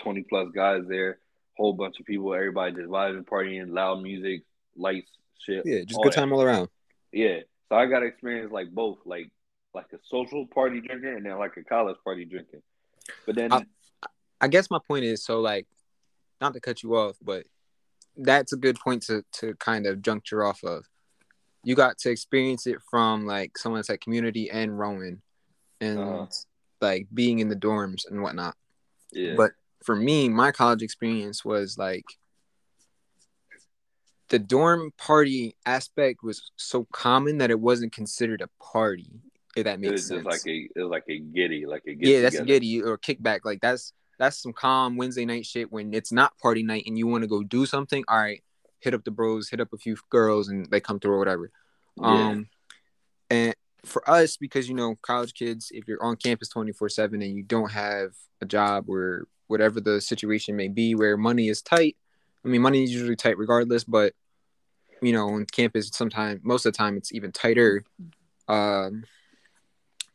twenty 0.00 0.24
plus 0.28 0.48
guys 0.54 0.82
there, 0.88 1.18
whole 1.56 1.72
bunch 1.72 1.98
of 2.00 2.06
people, 2.06 2.34
everybody 2.34 2.74
just 2.74 2.88
vibing, 2.88 3.24
partying, 3.24 3.70
loud 3.70 4.02
music, 4.02 4.42
lights, 4.76 5.10
shit. 5.44 5.62
Yeah, 5.64 5.82
just 5.84 6.00
good 6.02 6.12
that. 6.12 6.16
time 6.16 6.32
all 6.32 6.42
around. 6.42 6.68
Yeah. 7.12 7.40
So 7.68 7.76
I 7.76 7.86
got 7.86 8.00
to 8.00 8.06
experience 8.06 8.52
like 8.52 8.70
both, 8.70 8.98
like 9.04 9.30
like 9.74 9.86
a 9.92 9.98
social 10.04 10.46
party 10.46 10.80
drinker 10.80 11.14
and 11.16 11.26
then 11.26 11.38
like 11.38 11.56
a 11.56 11.62
college 11.64 11.96
party 12.04 12.24
drinking. 12.24 12.62
But 13.26 13.36
then 13.36 13.52
I- 13.52 13.66
I 14.40 14.48
guess 14.48 14.70
my 14.70 14.78
point 14.86 15.04
is 15.04 15.24
so 15.24 15.40
like, 15.40 15.66
not 16.40 16.52
to 16.54 16.60
cut 16.60 16.82
you 16.82 16.94
off, 16.96 17.16
but 17.22 17.44
that's 18.16 18.52
a 18.52 18.56
good 18.56 18.78
point 18.78 19.02
to 19.04 19.22
to 19.32 19.54
kind 19.56 19.86
of 19.86 20.02
juncture 20.02 20.44
off 20.44 20.62
of. 20.64 20.84
You 21.64 21.74
got 21.74 21.98
to 21.98 22.10
experience 22.10 22.66
it 22.66 22.78
from 22.90 23.26
like 23.26 23.58
someone 23.58 23.78
that's 23.78 23.90
at 23.90 24.00
community 24.00 24.50
and 24.50 24.78
Rowan, 24.78 25.22
and 25.80 25.98
Uh-huh. 25.98 26.26
like 26.80 27.08
being 27.12 27.38
in 27.40 27.48
the 27.48 27.56
dorms 27.56 28.02
and 28.10 28.22
whatnot. 28.22 28.56
yeah. 29.12 29.34
But 29.36 29.52
for 29.86 29.96
me, 29.96 30.28
my 30.28 30.50
college 30.50 30.82
experience 30.82 31.44
was 31.44 31.78
like 31.78 32.04
the 34.28 34.38
dorm 34.40 34.92
party 34.98 35.56
aspect 35.64 36.24
was 36.24 36.50
so 36.56 36.86
common 36.92 37.38
that 37.38 37.50
it 37.50 37.60
wasn't 37.60 37.92
considered 37.92 38.42
a 38.42 38.48
party. 38.62 39.08
If 39.56 39.64
that 39.64 39.74
It 39.74 39.80
makes 39.80 39.92
was 39.92 40.08
sense. 40.08 40.24
just 40.24 40.44
like 40.44 40.52
a 40.52 40.68
it 40.74 40.82
was 40.82 40.90
like 40.90 41.04
a 41.08 41.18
giddy, 41.18 41.64
like 41.64 41.84
a 41.86 41.94
get 41.94 42.08
yeah, 42.08 42.20
that's 42.20 42.34
a 42.36 42.44
giddy 42.44 42.82
or 42.82 42.98
kickback. 42.98 43.40
Like 43.44 43.60
that's 43.62 43.92
that's 44.18 44.42
some 44.42 44.52
calm 44.52 44.96
Wednesday 44.96 45.24
night 45.24 45.46
shit 45.46 45.70
when 45.70 45.94
it's 45.94 46.12
not 46.12 46.36
party 46.38 46.62
night 46.62 46.84
and 46.86 46.98
you 46.98 47.06
want 47.06 47.22
to 47.22 47.28
go 47.28 47.42
do 47.42 47.64
something. 47.64 48.04
All 48.08 48.18
right, 48.18 48.42
hit 48.80 48.92
up 48.92 49.04
the 49.04 49.10
bros, 49.12 49.48
hit 49.48 49.60
up 49.60 49.72
a 49.72 49.78
few 49.78 49.96
girls, 50.10 50.48
and 50.48 50.66
they 50.66 50.80
come 50.80 50.98
through 50.98 51.12
or 51.14 51.18
whatever. 51.18 51.50
Yeah. 51.96 52.28
Um, 52.28 52.48
and 53.30 53.54
for 53.86 54.08
us, 54.08 54.36
because 54.36 54.68
you 54.68 54.74
know, 54.74 54.94
college 55.02 55.34
kids, 55.34 55.70
if 55.72 55.86
you're 55.88 56.02
on 56.02 56.16
campus 56.16 56.48
twenty 56.48 56.72
four 56.72 56.88
seven 56.88 57.22
and 57.22 57.36
you 57.36 57.42
don't 57.42 57.70
have 57.70 58.10
a 58.40 58.46
job 58.46 58.88
or 58.88 59.26
whatever 59.46 59.80
the 59.80 60.00
situation 60.00 60.56
may 60.56 60.68
be, 60.68 60.94
where 60.94 61.16
money 61.16 61.48
is 61.48 61.62
tight. 61.62 61.96
I 62.44 62.48
mean, 62.48 62.62
money 62.62 62.84
is 62.84 62.92
usually 62.92 63.16
tight 63.16 63.38
regardless, 63.38 63.84
but 63.84 64.12
you 65.02 65.12
know, 65.12 65.28
on 65.28 65.46
campus, 65.46 65.90
sometimes 65.92 66.40
most 66.42 66.66
of 66.66 66.72
the 66.72 66.76
time, 66.76 66.96
it's 66.96 67.12
even 67.12 67.32
tighter. 67.32 67.84
Um, 68.48 69.04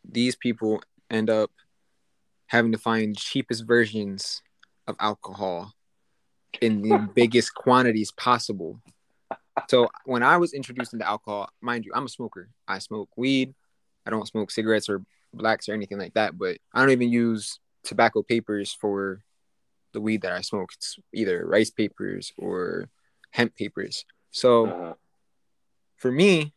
these 0.10 0.36
people 0.36 0.82
end 1.10 1.30
up 1.30 1.52
having 2.48 2.72
to 2.72 2.78
find 2.78 3.18
cheapest 3.18 3.66
versions 3.66 4.42
of 4.88 4.96
alcohol 5.00 5.74
in 6.62 6.82
the 6.82 6.98
biggest 7.16 7.54
quantities 7.54 8.12
possible. 8.12 8.82
So 9.70 9.90
when 10.06 10.24
I 10.24 10.38
was 10.38 10.54
introduced 10.54 10.94
into 10.94 11.08
alcohol, 11.08 11.50
mind 11.62 11.86
you, 11.86 11.92
I'm 11.94 12.06
a 12.06 12.10
smoker. 12.10 12.50
I 12.68 12.80
smoke 12.80 13.10
weed. 13.16 13.54
I 14.06 14.10
don't 14.10 14.28
smoke 14.28 14.52
cigarettes 14.52 14.90
or 14.90 15.04
blacks 15.34 15.70
or 15.70 15.74
anything 15.74 15.98
like 16.00 16.14
that. 16.16 16.38
But 16.38 16.58
I 16.74 16.80
don't 16.82 16.92
even 16.92 17.12
use 17.12 17.60
tobacco 17.84 18.24
papers 18.24 18.74
for 18.74 19.22
the 19.94 20.02
weed 20.02 20.22
that 20.22 20.32
I 20.32 20.42
smoke. 20.42 20.72
It's 20.78 20.98
either 21.14 21.46
rice 21.46 21.70
papers 21.70 22.32
or 22.38 22.90
hemp 23.32 23.56
papers. 23.56 24.06
So 24.32 24.68
Uh-huh. 24.68 24.94
for 25.98 26.12
me, 26.12 26.54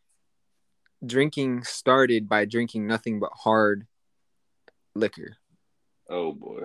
drinking 1.05 1.63
started 1.63 2.27
by 2.27 2.45
drinking 2.45 2.87
nothing 2.87 3.19
but 3.19 3.31
hard 3.33 3.87
liquor. 4.95 5.37
Oh 6.09 6.31
boy. 6.31 6.63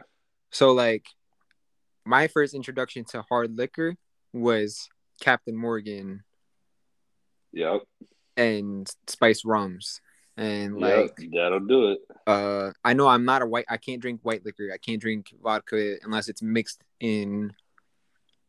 So 0.50 0.72
like 0.72 1.06
my 2.04 2.28
first 2.28 2.54
introduction 2.54 3.04
to 3.06 3.22
hard 3.22 3.56
liquor 3.56 3.96
was 4.32 4.88
Captain 5.20 5.56
Morgan 5.56 6.24
Yep. 7.52 7.82
and 8.36 8.88
Spice 9.06 9.44
Rums. 9.44 10.00
And 10.40 10.80
Yep. 10.80 11.00
like 11.18 11.30
That'll 11.34 11.60
do 11.60 11.90
it. 11.92 11.98
uh 12.26 12.72
I 12.82 12.94
know 12.94 13.06
I'm 13.08 13.24
not 13.26 13.42
a 13.42 13.46
white 13.46 13.66
I 13.68 13.76
can't 13.76 14.00
drink 14.00 14.20
white 14.22 14.42
liquor. 14.44 14.70
I 14.72 14.78
can't 14.78 15.00
drink 15.00 15.34
vodka 15.42 15.96
unless 16.02 16.28
it's 16.28 16.40
mixed 16.42 16.82
in 16.98 17.52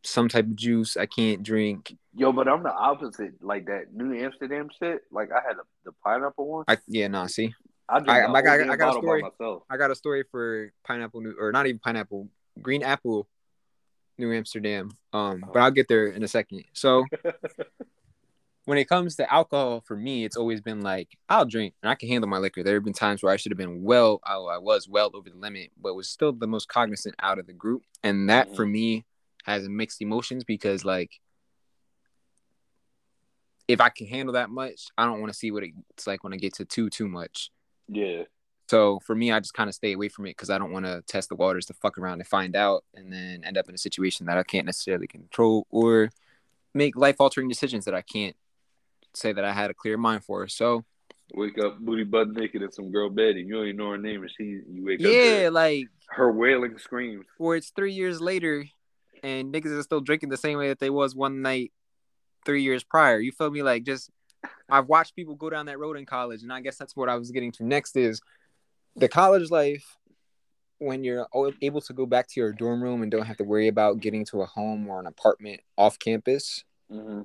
some 0.03 0.29
type 0.29 0.45
of 0.45 0.55
juice. 0.55 0.95
I 0.95 1.05
can't 1.05 1.43
drink 1.43 1.95
Yo, 2.15 2.31
but 2.31 2.47
I'm 2.47 2.63
the 2.63 2.73
opposite. 2.73 3.33
Like 3.43 3.65
that 3.65 3.93
New 3.93 4.17
Amsterdam 4.17 4.69
shit. 4.79 5.01
Like 5.11 5.31
I 5.31 5.41
had 5.45 5.57
a, 5.57 5.63
the 5.83 5.91
pineapple 6.03 6.47
one. 6.47 6.65
I 6.67 6.77
yeah, 6.87 7.07
nah, 7.07 7.27
see. 7.27 7.53
I 7.89 7.99
drink 7.99 8.09
I- 8.09 8.21
the 8.21 8.33
I 8.37 8.41
got- 8.41 8.69
I 8.69 8.75
got 8.77 8.95
a 8.95 8.99
story. 8.99 9.23
I 9.69 9.77
got 9.77 9.91
a 9.91 9.95
story 9.95 10.23
for 10.31 10.71
pineapple 10.87 11.19
new 11.21 11.35
or 11.37 11.51
not 11.51 11.67
even 11.67 11.79
pineapple, 11.79 12.29
green 12.61 12.83
apple 12.83 13.27
New 14.17 14.31
Amsterdam. 14.33 14.91
Um, 15.13 15.43
but 15.51 15.59
I'll 15.61 15.71
get 15.71 15.87
there 15.89 16.07
in 16.07 16.23
a 16.23 16.27
second. 16.27 16.63
So 16.73 17.03
when 18.66 18.78
it 18.78 18.88
comes 18.88 19.16
to 19.16 19.34
alcohol, 19.34 19.82
for 19.82 19.97
me, 19.97 20.24
it's 20.24 20.38
always 20.38 20.62
been 20.62 20.82
like 20.82 21.18
I'll 21.30 21.45
drink 21.45 21.74
and 21.82 21.89
I 21.89 21.95
can 21.95 22.09
handle 22.09 22.30
my 22.30 22.38
liquor. 22.38 22.64
There 22.64 22.76
have 22.76 22.84
been 22.84 22.93
times 22.93 23.24
where 23.24 23.34
I 23.34 23.38
should 23.38 23.51
have 23.51 23.57
been 23.57 23.84
well, 23.84 24.20
I, 24.24 24.36
I 24.36 24.57
was 24.57 24.88
well 24.88 25.12
over 25.14 25.30
the 25.30 25.38
limit, 25.38 25.72
but 25.82 25.95
was 25.95 26.09
still 26.09 26.32
the 26.32 26.47
most 26.47 26.68
cognizant 26.68 27.16
out 27.20 27.39
of 27.39 27.47
the 27.47 27.53
group. 27.53 27.84
And 28.03 28.30
that 28.30 28.55
for 28.55 28.66
mm. 28.66 28.72
me 28.72 29.05
has 29.45 29.68
mixed 29.68 30.01
emotions 30.01 30.43
because 30.43 30.86
like 30.86 31.20
if 33.68 33.82
I 33.82 33.89
can 33.89 34.07
handle 34.07 34.34
that 34.34 34.49
much, 34.49 34.88
I 34.97 35.05
don't 35.05 35.20
want 35.20 35.32
to 35.32 35.38
see 35.38 35.51
what 35.51 35.64
it's 35.64 36.05
like 36.05 36.24
when 36.24 36.34
I 36.34 36.38
get 36.38 36.55
to 36.55 36.66
too 36.66 36.89
too 36.89 37.07
much. 37.07 37.49
Yeah. 37.88 38.24
So 38.70 38.99
for 39.05 39.16
me, 39.16 39.32
I 39.32 39.39
just 39.39 39.53
kind 39.53 39.68
of 39.68 39.76
stay 39.76 39.91
away 39.93 40.07
from 40.07 40.26
it 40.28 40.30
because 40.30 40.49
I 40.49 40.57
don't 40.57 40.72
want 40.72 40.86
to 40.86 41.03
test 41.05 41.30
the 41.30 41.36
waters 41.36 41.66
to 41.66 41.74
fuck 41.74 41.97
around 41.97 42.20
and 42.20 42.28
find 42.28 42.55
out 42.55 42.86
and 42.93 43.12
then 43.12 43.43
end 43.43 43.57
up 43.57 43.68
in 43.68 43.76
a 43.76 43.78
situation 43.78 44.28
that 44.28 44.38
I 44.38 44.43
can't 44.43 44.66
necessarily 44.66 45.07
control 45.07 45.68
or 45.70 46.09
make 46.74 46.95
life 46.95 47.18
altering 47.20 47.49
decisions 47.49 47.84
that 47.86 47.93
I 47.93 48.01
can't 48.01 48.36
say 49.14 49.34
that 49.34 49.43
I 49.43 49.53
had 49.53 49.72
a 49.72 49.74
clear 49.74 49.97
mind 49.97 50.24
for. 50.24 50.41
Her. 50.41 50.47
So 50.47 50.86
Wake 51.34 51.57
up, 51.59 51.80
booty 51.80 52.03
butt 52.03 52.30
naked 52.30 52.62
in 52.62 52.72
some 52.72 52.91
girl 52.91 53.09
bed, 53.09 53.38
and 53.38 53.47
you 53.47 53.55
don't 53.55 53.64
even 53.64 53.78
know 53.78 53.91
her 53.91 53.97
name, 53.97 54.22
and 54.22 54.32
she 54.38 54.43
you 54.43 54.84
wake 54.84 54.99
up. 54.99 55.05
yeah, 55.12 55.49
like 55.51 55.86
her 56.09 56.32
wailing 56.32 56.78
screams. 56.78 57.26
or 57.39 57.55
it's 57.55 57.70
three 57.70 57.93
years 57.93 58.20
later 58.20 58.66
and 59.24 59.53
niggas 59.53 59.78
are 59.78 59.84
still 59.84 60.01
drinking 60.01 60.30
the 60.30 60.38
same 60.38 60.57
way 60.57 60.68
that 60.70 60.80
they 60.80 60.89
was 60.89 61.16
one 61.16 61.41
night 61.41 61.72
three 62.45 62.64
years 62.64 62.84
prior. 62.84 63.20
You 63.20 63.32
feel 63.32 63.51
me? 63.51 63.64
Like 63.64 63.84
just 63.84 64.09
I've 64.70 64.88
watched 64.88 65.16
people 65.16 65.36
go 65.36 65.49
down 65.49 65.68
that 65.68 65.80
road 65.80 65.97
in 65.97 66.05
college, 66.05 66.43
and 66.43 66.51
I 66.51 66.62
guess 66.62 66.78
that's 66.78 66.95
what 66.95 67.09
I 67.09 67.16
was 67.16 67.32
getting 67.32 67.51
to 67.53 67.66
next 67.66 67.95
is 67.95 68.22
the 68.95 69.07
college 69.07 69.51
life 69.51 69.97
when 70.80 71.03
you're 71.03 71.28
able 71.62 71.82
to 71.82 71.93
go 71.93 72.05
back 72.05 72.28
to 72.28 72.39
your 72.39 72.51
dorm 72.51 72.82
room 72.82 73.03
and 73.03 73.12
don't 73.12 73.26
have 73.26 73.38
to 73.38 73.43
worry 73.43 73.68
about 73.68 73.99
getting 73.99 74.26
to 74.26 74.41
a 74.41 74.45
home 74.45 74.88
or 74.88 74.99
an 74.99 75.05
apartment 75.05 75.62
off 75.78 75.99
campus. 75.99 76.64
Mm-hmm. 76.91 77.22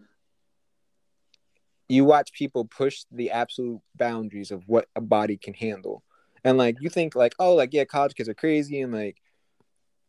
You 1.88 2.04
watch 2.04 2.32
people 2.32 2.64
push 2.64 3.04
the 3.10 3.30
absolute 3.30 3.80
boundaries 3.94 4.50
of 4.50 4.64
what 4.66 4.88
a 4.96 5.00
body 5.00 5.36
can 5.36 5.54
handle. 5.54 6.02
And 6.44 6.58
like 6.58 6.76
you 6.80 6.88
think 6.88 7.14
like, 7.14 7.34
oh, 7.38 7.54
like 7.54 7.72
yeah, 7.72 7.84
college 7.84 8.14
kids 8.14 8.28
are 8.28 8.34
crazy 8.34 8.80
and 8.80 8.92
like 8.92 9.16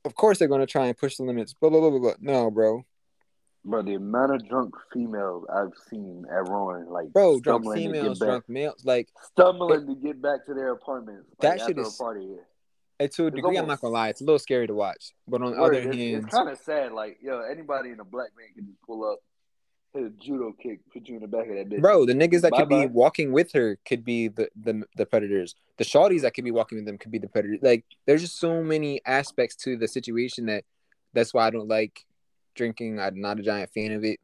of 0.06 0.16
course 0.16 0.40
they're 0.40 0.48
gonna 0.48 0.66
try 0.66 0.88
and 0.88 0.98
push 0.98 1.18
the 1.18 1.24
limits. 1.24 1.54
Blah 1.54 1.70
blah 1.70 1.80
blah 1.80 1.90
blah. 1.90 2.00
blah. 2.00 2.14
No, 2.20 2.52
bro. 2.52 2.86
Bro, 3.66 3.82
the 3.82 3.96
amount 3.96 4.34
of 4.34 4.48
drunk 4.48 4.74
females 4.94 5.46
I've 5.54 5.74
seen 5.90 6.26
at 6.32 6.48
Rowan, 6.48 6.90
like 6.90 7.12
Bro, 7.12 7.42
drunk 7.42 7.64
stumbling 7.64 7.78
to 7.78 7.84
get 7.84 7.92
females, 8.00 8.20
back- 8.20 8.28
drunk 8.28 8.50
males, 8.50 8.86
like 8.86 9.10
stumbling 9.34 9.88
to 9.88 9.96
get 9.96 10.22
back 10.22 10.46
to 10.46 10.54
their 10.54 10.72
apartments. 10.72 11.28
Like, 11.38 11.58
That 11.58 11.68
shit 11.68 11.78
is- 11.78 11.94
a 11.94 11.98
party. 12.02 12.30
and 13.00 13.12
to 13.12 13.28
a 13.28 13.32
degree, 13.32 13.58
I'm 13.58 13.68
not 13.68 13.82
gonna 13.82 13.94
lie, 13.94 14.08
it's 14.08 14.22
a 14.22 14.24
little 14.24 14.40
scary 14.40 14.68
to 14.68 14.74
watch. 14.74 15.14
But 15.28 15.42
on 15.42 15.52
the 15.52 15.62
other 15.62 15.74
it's, 15.74 15.96
hand, 15.96 16.24
it's 16.24 16.34
kind 16.34 16.48
of 16.48 16.58
sad. 16.60 16.94
Like, 16.94 17.18
yo, 17.22 17.42
anybody 17.42 17.90
in 17.90 18.00
a 18.00 18.06
black 18.06 18.30
man 18.38 18.48
can 18.56 18.68
just 18.68 18.82
pull 18.84 19.04
up, 19.04 19.20
hit 19.94 20.04
a 20.04 20.10
judo 20.10 20.54
kick, 20.62 20.80
put 20.92 21.08
you 21.08 21.16
in 21.16 21.22
the 21.22 21.28
back 21.28 21.48
of 21.48 21.56
that 21.56 21.70
bitch. 21.70 21.82
bro, 21.82 22.06
the 22.06 22.14
niggas 22.14 22.42
that 22.42 22.54
could 22.54 22.70
be 22.70 22.76
Bye-bye. 22.76 22.92
walking 22.92 23.32
with 23.32 23.52
her 23.54 23.78
could 23.86 24.04
be 24.04 24.28
the, 24.28 24.50
the 24.62 24.84
the 24.96 25.06
predators. 25.06 25.56
The 25.78 25.84
shawties 25.84 26.22
that 26.22 26.34
could 26.34 26.44
be 26.44 26.52
walking 26.52 26.78
with 26.78 26.86
them 26.86 26.98
could 26.98 27.12
be 27.12 27.20
the 27.20 27.30
predators. 27.30 27.60
Like, 27.62 27.86
there's 28.06 28.22
just 28.22 28.40
so 28.40 28.64
many 28.64 29.02
aspects 29.06 29.56
to 29.58 29.78
the 29.78 29.88
situation 29.88 30.48
that 30.48 30.64
that's 31.14 31.34
why 31.34 31.48
I 31.48 31.50
don't 31.50 31.68
like 31.68 32.06
drinking. 32.56 33.00
I'm 33.00 33.22
not 33.22 33.40
a 33.40 33.44
giant 33.44 33.72
fan 33.72 33.92
of 33.94 34.04
it. 34.04 34.20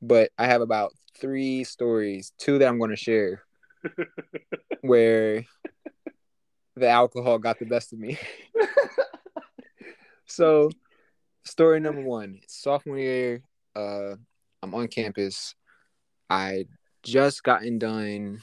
But 0.00 0.30
I 0.38 0.46
have 0.46 0.60
about 0.60 0.92
three 1.18 1.64
stories, 1.64 2.32
two 2.38 2.58
that 2.58 2.68
I'm 2.68 2.78
going 2.78 2.90
to 2.90 2.96
share, 2.96 3.42
where 4.82 5.44
the 6.76 6.88
alcohol 6.88 7.38
got 7.38 7.58
the 7.58 7.66
best 7.66 7.92
of 7.92 7.98
me. 7.98 8.16
so, 10.26 10.70
story 11.44 11.80
number 11.80 12.02
one: 12.02 12.40
sophomore 12.46 12.98
year, 12.98 13.42
uh, 13.74 14.14
I'm 14.62 14.74
on 14.74 14.88
campus. 14.88 15.54
I 16.28 16.66
just 17.02 17.42
gotten 17.42 17.78
done 17.78 18.42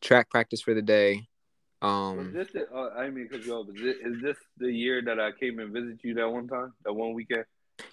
track 0.00 0.30
practice 0.30 0.60
for 0.60 0.74
the 0.74 0.82
day. 0.82 1.28
Was 1.82 1.90
Um, 1.90 2.32
this 2.32 2.48
the, 2.52 2.70
uh, 2.70 2.90
I 2.96 3.10
mean, 3.10 3.28
because 3.30 3.46
yo, 3.46 3.62
is 3.62 3.68
this, 3.74 3.96
is 4.04 4.22
this 4.22 4.36
the 4.58 4.70
year 4.70 5.02
that 5.04 5.18
I 5.18 5.32
came 5.32 5.58
and 5.58 5.72
visited 5.72 6.00
you 6.02 6.14
that 6.14 6.30
one 6.30 6.46
time, 6.48 6.72
that 6.84 6.92
one 6.92 7.14
weekend? 7.14 7.44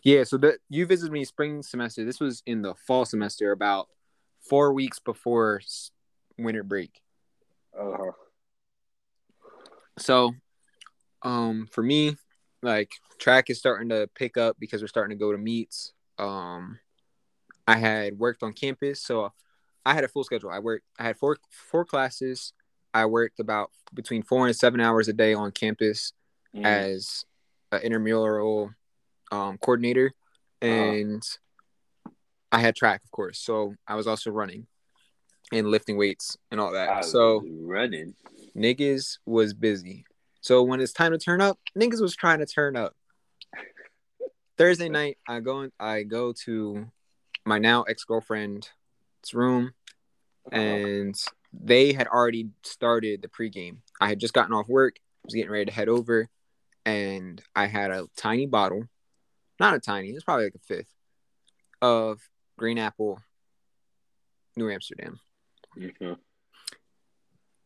yeah. 0.04 0.24
So 0.24 0.38
the 0.38 0.58
you 0.70 0.86
visited 0.86 1.12
me 1.14 1.24
spring 1.24 1.64
semester. 1.64 2.04
This 2.04 2.20
was 2.20 2.44
in 2.46 2.62
the 2.62 2.76
fall 2.76 3.06
semester, 3.06 3.52
about 3.52 3.88
four 4.42 4.74
weeks 4.74 5.00
before 5.00 5.62
winter 6.38 6.64
break. 6.64 7.02
Uh 7.78 7.92
huh. 7.98 8.12
So, 10.00 10.34
um, 11.22 11.68
for 11.72 11.82
me, 11.82 12.18
like 12.62 12.92
track 13.20 13.50
is 13.50 13.58
starting 13.58 13.90
to 13.90 14.10
pick 14.16 14.38
up 14.38 14.58
because 14.60 14.82
we're 14.82 14.88
starting 14.88 15.18
to 15.18 15.24
go 15.24 15.32
to 15.32 15.38
meets. 15.38 15.94
Um, 16.18 16.80
I 17.68 17.78
had 17.78 18.18
worked 18.18 18.44
on 18.44 18.54
campus, 18.54 19.02
so 19.02 19.34
I 19.86 19.94
had 19.94 20.04
a 20.04 20.08
full 20.08 20.24
schedule. 20.24 20.50
I 20.50 20.60
worked. 20.60 20.86
I 21.00 21.04
had 21.04 21.18
four 21.18 21.38
four 21.52 21.84
classes. 21.86 22.54
I 22.94 23.06
worked 23.06 23.40
about 23.40 23.72
between 23.94 24.24
four 24.24 24.48
and 24.48 24.56
seven 24.56 24.80
hours 24.80 25.08
a 25.08 25.14
day 25.14 25.34
on 25.34 25.52
campus 25.52 26.14
Mm. 26.56 26.66
as 26.66 27.26
an 27.74 27.82
intramural 27.82 28.72
um, 29.32 29.58
coordinator, 29.58 30.14
and 30.62 31.22
I 32.52 32.60
had 32.60 32.76
track, 32.76 33.02
of 33.04 33.12
course. 33.12 33.38
So 33.38 33.76
I 33.86 33.96
was 33.96 34.08
also 34.08 34.32
running 34.32 34.66
and 35.52 35.68
lifting 35.68 35.98
weights 35.98 36.38
and 36.50 36.60
all 36.62 36.72
that. 36.72 37.04
So 37.06 37.44
running. 37.62 38.16
niggas 38.56 39.20
was 39.26 39.54
busy. 39.54 40.06
So 40.42 40.64
when 40.64 40.80
it's 40.80 40.94
time 40.94 41.12
to 41.12 41.18
turn 41.18 41.42
up, 41.42 41.60
niggas 41.78 42.02
was 42.02 42.16
trying 42.16 42.40
to 42.40 42.46
turn 42.46 42.78
up. 42.78 42.96
Thursday 44.58 44.90
night, 44.90 45.18
I 45.28 45.42
go 45.42 45.70
I 45.80 46.04
go 46.04 46.34
to 46.46 46.88
my 47.48 47.58
now 47.58 47.84
ex 47.84 48.04
girlfriend's 48.04 48.70
room, 49.34 49.74
and 50.52 51.16
they 51.54 51.94
had 51.94 52.08
already 52.08 52.50
started 52.64 53.22
the 53.22 53.28
pregame. 53.30 53.78
I 54.00 54.10
had 54.10 54.20
just 54.20 54.34
gotten 54.34 54.54
off 54.54 54.68
work, 54.68 54.98
was 55.24 55.34
getting 55.34 55.52
ready 55.52 55.66
to 55.66 55.72
head 55.72 55.90
over, 55.90 56.30
and 56.86 57.42
I 57.56 57.68
had 57.68 57.92
a 57.92 58.08
tiny 58.16 58.46
bottle, 58.46 58.84
not 59.60 59.74
a 59.74 59.80
tiny, 59.80 60.10
it's 60.10 60.24
probably 60.24 60.46
like 60.46 60.56
a 60.56 60.60
fifth, 60.60 60.94
of 61.82 62.20
green 62.58 62.78
apple, 62.78 63.22
New 64.56 64.70
Amsterdam. 64.70 65.20
Mhm. 65.78 66.18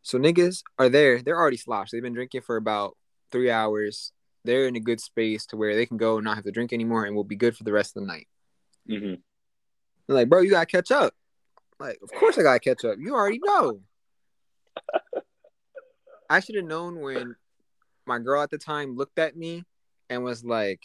So 0.04 0.18
niggas 0.18 0.64
are 0.78 0.90
there. 0.90 1.22
They're 1.22 1.38
already 1.38 1.58
sloshed. 1.58 1.92
They've 1.92 2.02
been 2.02 2.14
drinking 2.14 2.42
for 2.42 2.58
about 2.58 2.98
three 3.32 3.50
hours. 3.50 4.12
They're 4.44 4.68
in 4.68 4.76
a 4.76 4.80
good 4.80 5.00
space 5.00 5.46
to 5.48 5.58
where 5.58 5.76
they 5.76 5.86
can 5.86 5.98
go 5.98 6.18
and 6.18 6.26
not 6.26 6.36
have 6.36 6.44
to 6.46 6.52
drink 6.52 6.74
anymore 6.74 7.06
and 7.06 7.16
will 7.16 7.24
be 7.24 7.36
good 7.36 7.56
for 7.56 7.64
the 7.64 7.72
rest 7.72 7.96
of 7.96 8.02
the 8.02 8.08
night. 8.08 8.28
Mhm. 8.90 9.22
They're 10.08 10.16
like, 10.16 10.30
bro, 10.30 10.42
you 10.42 10.52
gotta 10.52 10.66
catch 10.66 10.92
up. 10.92 11.14
Like, 11.80 12.00
of 12.02 12.12
course 12.12 12.38
I 12.38 12.44
gotta 12.44 12.60
catch 12.60 12.86
up. 12.86 12.98
You 13.00 13.16
already 13.16 13.40
know. 13.44 13.82
I 16.30 16.40
should 16.40 16.56
have 16.56 16.66
known 16.66 17.02
when 17.02 17.36
my 18.06 18.20
girl 18.20 18.42
at 18.42 18.50
the 18.50 18.58
time 18.58 18.96
looked 18.96 19.20
at 19.20 19.36
me 19.36 19.66
and 20.10 20.24
was 20.24 20.46
like, 20.46 20.82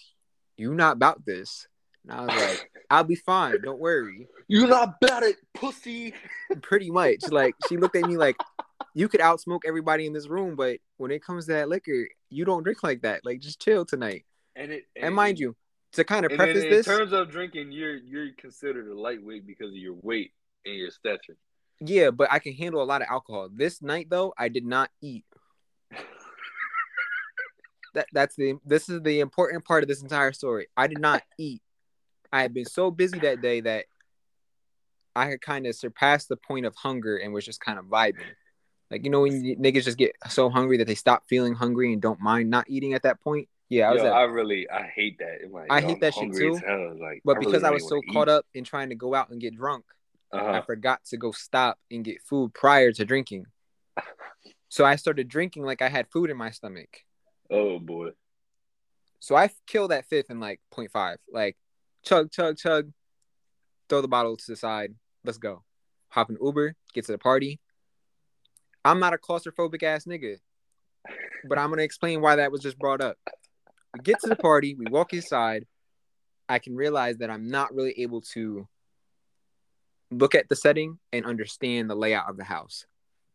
"You 0.57 0.75
not 0.75 0.97
about 0.97 1.25
this?" 1.25 1.69
And 2.03 2.13
I 2.13 2.21
was 2.25 2.35
like, 2.35 2.71
"I'll 2.91 3.05
be 3.05 3.15
fine. 3.15 3.61
Don't 3.63 3.79
worry." 3.79 4.27
You 4.49 4.67
not 4.67 4.97
about 5.01 5.23
it, 5.23 5.37
pussy. 5.55 6.15
Pretty 6.63 6.91
much. 6.91 7.31
Like 7.31 7.55
she 7.69 7.77
looked 7.77 7.95
at 7.95 8.09
me 8.09 8.17
like, 8.17 8.37
"You 8.95 9.09
could 9.09 9.21
outsmoke 9.21 9.63
everybody 9.67 10.07
in 10.07 10.13
this 10.13 10.29
room, 10.29 10.57
but 10.57 10.79
when 10.97 11.11
it 11.11 11.23
comes 11.23 11.47
to 11.47 11.53
that 11.53 11.69
liquor, 11.69 12.09
you 12.29 12.45
don't 12.45 12.63
drink 12.63 12.83
like 12.83 13.03
that. 13.03 13.25
Like 13.25 13.41
just 13.41 13.61
chill 13.61 13.85
tonight." 13.85 14.25
And 14.57 14.73
it 14.73 14.85
And 15.01 15.15
mind 15.15 15.39
you, 15.39 15.55
to 15.97 16.05
kind 16.05 16.25
of 16.25 16.33
preface 16.33 16.65
in 16.65 16.71
this, 16.71 16.87
In 16.87 16.97
terms 16.97 17.13
of 17.13 17.31
drinking, 17.31 17.73
you're 17.73 17.97
you're 17.97 18.29
considered 18.39 18.89
a 18.89 18.99
lightweight 18.99 19.47
because 19.47 19.69
of 19.71 19.77
your 19.77 19.95
weight 20.03 20.33
and 20.65 20.75
your 20.75 20.91
stature. 20.91 21.37
yeah, 21.81 22.11
but 22.11 22.31
I 22.33 22.39
can 22.39 22.53
handle 22.55 22.83
a 22.83 22.85
lot 22.85 23.03
of 23.03 23.09
alcohol. 23.11 23.49
This 23.53 23.83
night 23.83 24.09
though, 24.11 24.33
I 24.39 24.49
did 24.49 24.65
not 24.65 24.91
eat. 25.03 25.25
that 27.95 28.07
that's 28.13 28.37
the 28.37 28.55
this 28.65 28.89
is 28.89 29.03
the 29.03 29.21
important 29.21 29.65
part 29.65 29.83
of 29.83 29.89
this 29.89 30.03
entire 30.03 30.33
story. 30.33 30.67
I 30.77 30.87
did 30.87 31.01
not 31.01 31.23
eat. 31.39 31.63
I 32.33 32.43
had 32.43 32.53
been 32.53 32.65
so 32.67 32.91
busy 32.91 33.19
that 33.21 33.41
day 33.41 33.61
that 33.61 33.87
I 35.15 35.27
had 35.27 35.41
kind 35.41 35.67
of 35.67 35.75
surpassed 35.75 36.29
the 36.29 36.37
point 36.37 36.67
of 36.67 36.75
hunger 36.77 37.17
and 37.17 37.33
was 37.33 37.45
just 37.45 37.61
kind 37.61 37.79
of 37.79 37.87
vibing. 37.87 38.21
Like 38.91 39.05
you 39.05 39.11
know 39.11 39.21
when 39.23 39.45
you, 39.45 39.57
niggas 39.57 39.85
just 39.85 39.97
get 39.99 40.13
so 40.29 40.51
hungry 40.51 40.77
that 40.79 40.87
they 40.87 40.95
stop 40.95 41.25
feeling 41.29 41.55
hungry 41.55 41.93
and 41.93 42.03
don't 42.03 42.21
mind 42.21 42.51
not 42.51 42.67
eating 42.69 42.93
at 42.95 43.03
that 43.03 43.21
point. 43.21 43.49
Yeah, 43.69 43.91
I 43.91 43.93
was 43.93 44.03
Yo, 44.03 44.09
at, 44.09 44.13
I 44.13 44.23
really 44.23 44.69
I 44.71 44.83
hate 44.83 45.19
that. 45.19 45.51
Like, 45.51 45.67
I 45.71 45.81
yo, 45.81 45.87
hate 45.89 45.95
I'm 45.95 46.01
that 46.01 46.15
shit 46.15 46.33
too. 46.33 46.99
Like, 47.01 47.23
but 47.25 47.41
because 47.41 47.65
I 47.65 47.71
was 47.71 47.89
so 47.89 48.01
caught 48.13 48.29
up, 48.29 48.41
up 48.41 48.47
in 48.55 48.65
trying 48.65 48.91
to 48.91 48.95
go 48.95 49.15
out 49.15 49.31
and 49.31 49.41
get 49.41 49.57
drunk, 49.57 49.85
I 50.33 50.39
uh-huh. 50.39 50.63
forgot 50.63 51.05
to 51.07 51.17
go 51.17 51.33
stop 51.33 51.79
and 51.91 52.05
get 52.05 52.23
food 52.23 52.55
prior 52.55 52.93
to 52.93 53.05
drinking. 53.05 53.47
So 54.69 54.85
I 54.85 54.97
started 54.97 55.29
drinking 55.29 55.65
like 55.65 55.83
I 55.83 55.89
had 55.89 56.09
food 56.11 56.31
in 56.31 56.37
my 56.37 56.51
stomach. 56.51 56.99
oh 57.51 57.79
boy, 57.79 58.11
So 59.21 59.35
I 59.37 59.51
killed 59.67 59.91
that 59.91 60.07
fifth 60.07 60.31
in 60.31 60.41
like 60.41 60.61
0.5. 60.73 61.17
Like 61.33 61.57
chug, 62.05 62.31
chug, 62.31 62.57
chug, 62.57 62.93
throw 63.89 64.01
the 64.01 64.09
bottle 64.09 64.37
to 64.37 64.45
the 64.47 64.57
side. 64.57 64.95
Let's 65.25 65.39
go. 65.39 65.63
Hop 66.11 66.31
in 66.31 66.39
Uber, 66.43 66.75
get 66.95 67.07
to 67.07 67.13
the 67.13 67.19
party. 67.19 67.61
I'm 68.85 69.01
not 69.01 69.15
a 69.15 69.19
claustrophobic 69.19 69.83
ass 69.83 70.05
nigga, 70.05 70.37
but 71.49 71.59
I'm 71.59 71.71
gonna 71.71 71.83
explain 71.83 72.21
why 72.21 72.37
that 72.37 72.53
was 72.53 72.61
just 72.61 72.79
brought 72.79 73.01
up. 73.01 73.17
We 73.97 74.03
get 74.03 74.21
to 74.21 74.29
the 74.29 74.37
party, 74.37 74.75
we 74.75 74.87
walk 74.91 75.13
inside. 75.13 75.67
I 76.49 76.59
can 76.59 76.77
realize 76.77 77.19
that 77.19 77.31
I'm 77.31 77.49
not 77.49 77.75
really 77.75 77.95
able 78.03 78.21
to 78.33 78.69
look 80.11 80.35
at 80.35 80.49
the 80.49 80.57
setting 80.57 80.99
and 81.13 81.25
understand 81.25 81.91
the 81.91 81.95
layout 81.95 82.29
of 82.29 82.37
the 82.37 82.45
house. 82.45 82.87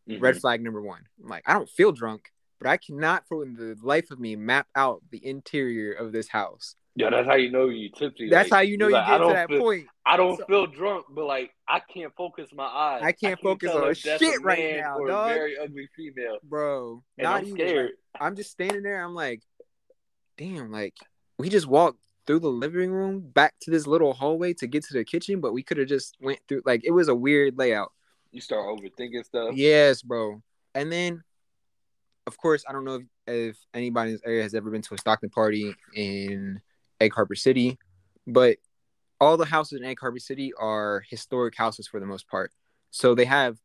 Mhm. 0.10 0.22
Red 0.22 0.38
flag 0.40 0.62
number 0.62 0.82
one. 0.82 1.04
I'm 1.22 1.30
like, 1.30 1.44
I 1.48 1.54
don't 1.54 1.70
feel 1.70 1.92
drunk, 1.92 2.32
but 2.60 2.68
I 2.68 2.78
cannot, 2.78 3.28
for 3.28 3.46
the 3.46 3.76
life 3.82 4.12
of 4.12 4.20
me, 4.20 4.36
map 4.36 4.68
out 4.76 5.02
the 5.10 5.26
interior 5.26 5.92
of 5.94 6.12
this 6.12 6.28
house. 6.30 6.76
Yeah, 6.96 7.10
that's 7.10 7.26
how 7.28 7.36
you 7.36 7.50
know 7.52 7.70
you 7.70 7.90
tipsy. 7.90 8.30
That's 8.30 8.52
like, 8.52 8.58
how 8.58 8.62
you 8.62 8.78
know 8.78 8.88
you're 8.88 8.98
like, 8.98 9.08
get 9.08 9.18
to 9.20 9.34
that 9.34 9.48
feel, 9.50 9.60
point. 9.62 9.88
I 10.06 10.18
don't 10.18 10.38
So- 10.38 10.46
feel 10.46 10.68
drunk, 10.68 11.06
but 11.10 11.26
like 11.26 11.52
I 11.68 11.80
can't 11.80 12.14
focus 12.16 12.50
my 12.54 12.66
eyes. 12.66 13.02
I 13.04 13.14
can't 13.14 13.40
focus 13.40 13.72
tell 13.72 13.84
on 13.86 13.92
if 13.92 14.02
that's 14.04 14.22
shit 14.22 14.42
right 14.42 14.78
now, 14.78 14.98
or 15.00 15.08
dog. 15.08 15.32
A 15.32 15.34
very 15.34 15.58
ugly 15.58 15.88
female, 15.96 16.40
Bro, 16.44 17.04
and 17.18 17.24
not 17.24 17.38
I'm 17.42 17.46
even. 17.46 17.56
scared. 17.58 17.92
like, 18.14 18.22
I'm 18.24 18.36
just 18.36 18.52
standing 18.52 18.84
there. 18.84 19.02
I'm 19.04 19.16
like, 19.16 19.42
damn, 20.42 20.72
like 20.72 20.96
we 21.38 21.50
just 21.50 21.68
walked 21.68 22.00
through 22.26 22.40
the 22.40 22.50
living 22.50 22.92
room 22.92 23.20
back 23.20 23.54
to 23.62 23.72
this 23.72 23.86
little 23.86 24.14
hallway 24.14 24.54
to 24.54 24.68
get 24.68 24.84
to 24.84 24.94
the 24.94 25.04
kitchen, 25.04 25.40
but 25.40 25.54
we 25.54 25.62
could 25.62 25.78
have 25.78 25.88
just 25.88 26.16
went 26.20 26.40
through. 26.48 26.62
Like 26.66 26.82
it 26.84 26.92
was 26.92 27.08
a 27.08 27.16
weird 27.16 27.58
layout. 27.58 27.92
You 28.32 28.42
start 28.42 28.66
overthinking 28.66 29.26
stuff. 29.26 29.56
Yes, 29.56 30.02
bro. 30.02 30.42
And 30.74 30.92
then, 30.92 31.24
of 32.26 32.38
course, 32.38 32.64
I 32.68 32.72
don't 32.72 32.86
know 32.86 32.96
if, 32.96 33.04
if 33.28 33.58
anybody 33.74 34.12
in 34.12 34.16
this 34.16 34.24
area 34.26 34.42
has 34.42 34.54
ever 34.54 34.72
been 34.72 34.82
to 34.84 34.94
a 34.94 34.98
Stockton 34.98 35.30
party 35.30 35.76
in 35.94 36.62
Egg 37.00 37.14
Harbor 37.14 37.36
City, 37.36 37.78
but 38.26 38.58
all 39.20 39.38
the 39.38 39.46
houses 39.46 39.80
in 39.80 39.86
Egg 39.86 40.00
Harbor 40.00 40.20
City 40.20 40.54
are 40.60 41.04
historic 41.10 41.56
houses 41.56 41.88
for 41.88 42.00
the 42.00 42.06
most 42.06 42.28
part. 42.28 42.52
So 42.90 43.14
they 43.14 43.26
have 43.26 43.58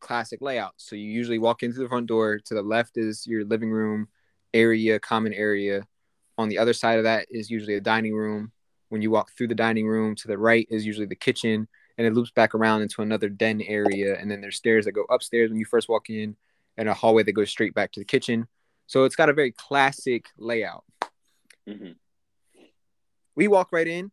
classic 0.00 0.42
layouts. 0.42 0.88
So 0.88 0.96
you 0.96 1.08
usually 1.08 1.38
walk 1.38 1.62
into 1.62 1.78
the 1.78 1.88
front 1.88 2.06
door. 2.06 2.40
To 2.46 2.54
the 2.54 2.62
left 2.62 2.96
is 2.96 3.26
your 3.26 3.44
living 3.44 3.70
room 3.70 4.08
area, 4.52 4.98
common 4.98 5.32
area. 5.32 5.86
On 6.38 6.48
the 6.48 6.58
other 6.58 6.72
side 6.72 6.98
of 6.98 7.04
that 7.04 7.26
is 7.30 7.50
usually 7.50 7.74
a 7.74 7.80
dining 7.80 8.14
room. 8.14 8.52
When 8.88 9.02
you 9.02 9.10
walk 9.10 9.32
through 9.36 9.48
the 9.48 9.54
dining 9.54 9.86
room, 9.86 10.14
to 10.16 10.28
the 10.28 10.36
right 10.38 10.66
is 10.70 10.84
usually 10.84 11.06
the 11.06 11.14
kitchen 11.14 11.68
and 11.98 12.06
it 12.06 12.12
loops 12.14 12.30
back 12.30 12.54
around 12.54 12.82
into 12.82 13.02
another 13.02 13.28
den 13.28 13.60
area 13.62 14.18
and 14.18 14.30
then 14.30 14.40
there's 14.40 14.56
stairs 14.56 14.84
that 14.86 14.92
go 14.92 15.04
upstairs 15.10 15.50
when 15.50 15.58
you 15.58 15.64
first 15.64 15.88
walk 15.88 16.10
in 16.10 16.36
and 16.76 16.88
a 16.88 16.94
hallway 16.94 17.22
that 17.22 17.32
goes 17.32 17.50
straight 17.50 17.74
back 17.74 17.92
to 17.92 18.00
the 18.00 18.04
kitchen. 18.04 18.46
So 18.86 19.04
it's 19.04 19.16
got 19.16 19.28
a 19.28 19.32
very 19.34 19.52
classic 19.52 20.26
layout. 20.38 20.84
Mhm. 21.68 21.96
we 23.34 23.48
walk 23.48 23.68
right 23.72 23.86
in. 23.86 24.10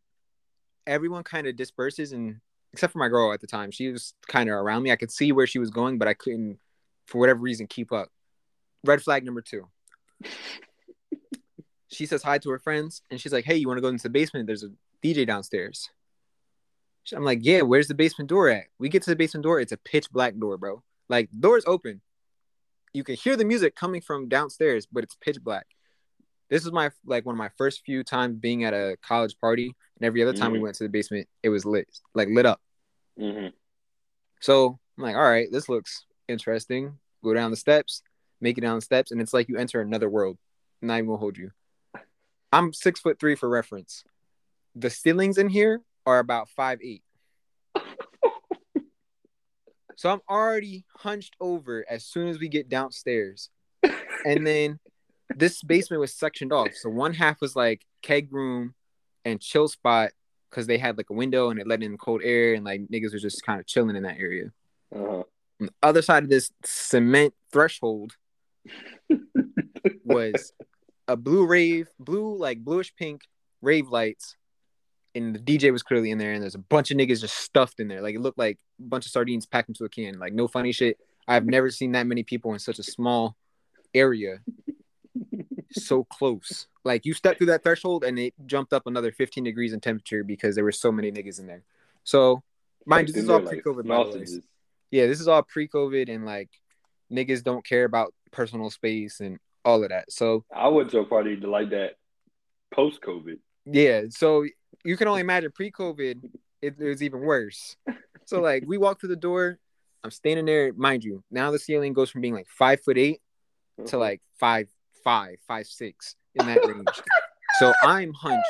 Everyone 0.87 1.23
kind 1.23 1.47
of 1.47 1.55
disperses 1.55 2.11
and 2.13 2.39
except 2.73 2.93
for 2.93 2.99
my 2.99 3.07
girl 3.09 3.33
at 3.33 3.41
the 3.41 3.47
time 3.47 3.71
she 3.71 3.89
was 3.91 4.13
kind 4.27 4.49
of 4.49 4.55
around 4.55 4.83
me. 4.83 4.91
I 4.91 4.95
could 4.95 5.11
see 5.11 5.31
where 5.31 5.47
she 5.47 5.59
was 5.59 5.71
going 5.71 5.97
but 5.97 6.07
i 6.07 6.13
couldn't 6.13 6.59
for 7.07 7.17
whatever 7.17 7.39
reason 7.39 7.67
keep 7.67 7.91
up. 7.91 8.09
Red 8.85 9.01
flag 9.01 9.25
number 9.25 9.41
two 9.41 9.67
she 11.89 12.05
says 12.05 12.23
hi 12.23 12.37
to 12.37 12.49
her 12.49 12.59
friends 12.59 13.01
and 13.11 13.19
she's 13.19 13.33
like 13.33 13.45
hey 13.45 13.55
you 13.55 13.67
want 13.67 13.77
to 13.77 13.81
go 13.81 13.87
into 13.89 14.03
the 14.03 14.09
basement 14.09 14.47
there's 14.47 14.63
a 14.63 14.69
dj 15.03 15.25
downstairs 15.27 15.89
I'm 17.11 17.23
like, 17.23 17.39
yeah, 17.41 17.61
where's 17.61 17.87
the 17.87 17.95
basement 17.95 18.29
door 18.29 18.49
at? 18.49 18.65
We 18.77 18.87
get 18.87 19.01
to 19.03 19.09
the 19.09 19.15
basement 19.15 19.43
door, 19.43 19.59
it's 19.59 19.71
a 19.71 19.77
pitch 19.77 20.11
black 20.11 20.37
door, 20.37 20.57
bro. 20.57 20.83
Like, 21.07 21.27
door's 21.39 21.63
open. 21.65 22.01
You 22.93 23.03
can 23.03 23.15
hear 23.15 23.35
the 23.35 23.45
music 23.45 23.75
coming 23.75 23.99
from 24.01 24.27
downstairs, 24.29 24.85
but 24.85 25.03
it's 25.03 25.15
pitch 25.15 25.41
black. 25.41 25.65
This 26.49 26.63
was 26.65 26.71
my 26.73 26.91
like 27.05 27.25
one 27.25 27.33
of 27.33 27.37
my 27.39 27.49
first 27.57 27.81
few 27.83 28.03
times 28.03 28.37
being 28.37 28.63
at 28.63 28.75
a 28.75 28.95
college 29.01 29.35
party, 29.39 29.73
and 29.95 30.05
every 30.05 30.21
other 30.21 30.33
time 30.33 30.51
we 30.51 30.59
Mhm. 30.59 30.63
went 30.63 30.75
to 30.75 30.83
the 30.83 30.89
basement, 30.89 31.27
it 31.41 31.49
was 31.49 31.65
lit, 31.65 31.87
like 32.13 32.27
lit 32.27 32.45
up. 32.45 32.61
Mhm. 33.17 33.53
So 34.41 34.77
I'm 34.97 35.03
like, 35.03 35.15
all 35.15 35.23
right, 35.23 35.47
this 35.51 35.67
looks 35.67 36.05
interesting. 36.27 36.99
Go 37.23 37.33
down 37.33 37.49
the 37.49 37.57
steps, 37.57 38.03
make 38.39 38.57
it 38.59 38.61
down 38.61 38.75
the 38.75 38.81
steps, 38.81 39.09
and 39.09 39.19
it's 39.19 39.33
like 39.33 39.49
you 39.49 39.57
enter 39.57 39.81
another 39.81 40.09
world. 40.09 40.37
Not 40.81 40.95
even 40.97 41.07
gonna 41.07 41.17
hold 41.17 41.37
you. 41.39 41.51
I'm 42.51 42.73
six 42.73 42.99
foot 42.99 43.19
three 43.19 43.35
for 43.35 43.47
reference. 43.47 44.03
The 44.75 44.89
ceilings 44.89 45.37
in 45.37 45.49
here 45.49 45.81
are 46.05 46.19
about 46.19 46.49
five 46.49 46.79
eight. 46.81 47.03
so 49.95 50.11
I'm 50.11 50.21
already 50.29 50.85
hunched 50.97 51.35
over 51.39 51.85
as 51.89 52.05
soon 52.05 52.27
as 52.27 52.39
we 52.39 52.47
get 52.47 52.69
downstairs. 52.69 53.49
And 54.25 54.45
then 54.45 54.79
this 55.35 55.61
basement 55.61 56.01
was 56.01 56.13
sectioned 56.13 56.51
off. 56.51 56.73
So 56.73 56.89
one 56.89 57.13
half 57.13 57.41
was 57.41 57.55
like 57.55 57.85
keg 58.01 58.33
room 58.33 58.73
and 59.25 59.39
chill 59.39 59.67
spot 59.67 60.11
because 60.49 60.67
they 60.67 60.77
had 60.77 60.97
like 60.97 61.09
a 61.09 61.13
window 61.13 61.49
and 61.49 61.59
it 61.59 61.67
let 61.67 61.83
in 61.83 61.97
cold 61.97 62.21
air 62.23 62.53
and 62.55 62.65
like 62.65 62.81
niggas 62.87 63.13
were 63.13 63.19
just 63.19 63.45
kind 63.45 63.59
of 63.59 63.67
chilling 63.67 63.95
in 63.95 64.03
that 64.03 64.17
area. 64.17 64.51
Uh-huh. 64.93 65.23
On 65.61 65.67
the 65.67 65.73
other 65.83 66.01
side 66.01 66.23
of 66.23 66.29
this 66.29 66.51
cement 66.63 67.33
threshold 67.51 68.13
was 70.03 70.53
a 71.09 71.17
blue 71.17 71.45
rave, 71.45 71.89
blue 71.99 72.37
like 72.37 72.63
bluish 72.63 72.95
pink 72.95 73.23
rave 73.61 73.89
lights, 73.89 74.37
and 75.15 75.35
the 75.35 75.39
DJ 75.39 75.71
was 75.71 75.83
clearly 75.83 76.11
in 76.11 76.19
there, 76.19 76.33
and 76.33 76.41
there's 76.41 76.55
a 76.55 76.59
bunch 76.59 76.91
of 76.91 76.97
niggas 76.97 77.21
just 77.21 77.35
stuffed 77.35 77.79
in 77.79 77.87
there. 77.87 78.01
Like 78.01 78.15
it 78.15 78.21
looked 78.21 78.37
like 78.37 78.59
a 78.79 78.83
bunch 78.83 79.05
of 79.07 79.11
sardines 79.11 79.45
packed 79.45 79.69
into 79.69 79.85
a 79.85 79.89
can. 79.89 80.19
Like 80.19 80.33
no 80.33 80.47
funny 80.47 80.71
shit. 80.71 80.99
I've 81.27 81.45
never 81.45 81.69
seen 81.69 81.91
that 81.93 82.07
many 82.07 82.23
people 82.23 82.53
in 82.53 82.59
such 82.59 82.79
a 82.79 82.83
small 82.83 83.35
area. 83.93 84.39
so 85.71 86.03
close. 86.03 86.67
Like 86.83 87.05
you 87.05 87.13
stepped 87.13 87.39
through 87.39 87.47
that 87.47 87.63
threshold 87.63 88.03
and 88.03 88.17
it 88.17 88.33
jumped 88.45 88.71
up 88.71 88.87
another 88.87 89.11
15 89.11 89.43
degrees 89.43 89.73
in 89.73 89.79
temperature 89.79 90.23
because 90.23 90.55
there 90.55 90.63
were 90.63 90.71
so 90.71 90.91
many 90.91 91.11
niggas 91.11 91.39
in 91.39 91.47
there. 91.47 91.63
So 92.03 92.43
mind 92.85 93.07
you, 93.07 93.13
this 93.13 93.23
is 93.23 93.29
all 93.29 93.41
pre-COVID. 93.41 93.87
by 93.87 93.97
the 93.97 94.03
way. 94.03 94.11
sausages. 94.11 94.47
Yeah, 94.91 95.07
this 95.07 95.19
is 95.19 95.27
all 95.27 95.43
pre-COVID 95.43 96.09
and 96.09 96.25
like 96.25 96.49
niggas 97.11 97.43
don't 97.43 97.65
care 97.65 97.83
about 97.83 98.13
personal 98.31 98.69
space 98.69 99.19
and 99.19 99.39
all 99.65 99.83
of 99.83 99.89
that. 99.89 100.11
So 100.11 100.45
I 100.55 100.67
went 100.67 100.91
to 100.91 100.99
a 100.99 101.05
party 101.05 101.35
like 101.35 101.69
that 101.71 101.95
post 102.73 103.01
COVID. 103.01 103.39
yeah, 103.65 104.03
so 104.09 104.45
you 104.83 104.97
can 104.97 105.07
only 105.07 105.21
imagine 105.21 105.51
pre-COVID, 105.51 106.23
it, 106.61 106.75
it 106.79 106.83
was 106.83 107.03
even 107.03 107.21
worse. 107.21 107.75
So 108.25 108.41
like 108.41 108.63
we 108.67 108.77
walk 108.77 108.99
through 108.99 109.09
the 109.09 109.15
door, 109.15 109.57
I'm 110.03 110.11
standing 110.11 110.45
there, 110.45 110.71
mind 110.73 111.03
you. 111.03 111.23
Now 111.31 111.51
the 111.51 111.59
ceiling 111.59 111.93
goes 111.93 112.09
from 112.09 112.21
being 112.21 112.35
like 112.35 112.47
five 112.47 112.79
foot 112.81 112.97
eight 112.97 113.21
to 113.77 113.83
uh-huh. 113.83 113.97
like 113.97 114.21
five, 114.39 114.67
five, 115.03 115.37
five, 115.47 115.65
six 115.65 116.15
in 116.35 116.45
that 116.45 116.63
range. 116.65 116.87
so 117.57 117.73
I'm 117.81 118.13
hunched 118.13 118.45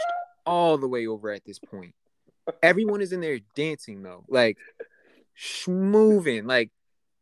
all 0.45 0.78
the 0.78 0.88
way 0.88 1.07
over 1.07 1.32
at 1.32 1.45
this 1.45 1.60
point. 1.60 1.93
Everyone 2.62 3.01
is 3.01 3.14
in 3.14 3.22
there 3.22 3.39
dancing 3.55 4.03
though, 4.03 4.26
like 4.28 4.57
moving. 5.68 6.45
Like 6.45 6.72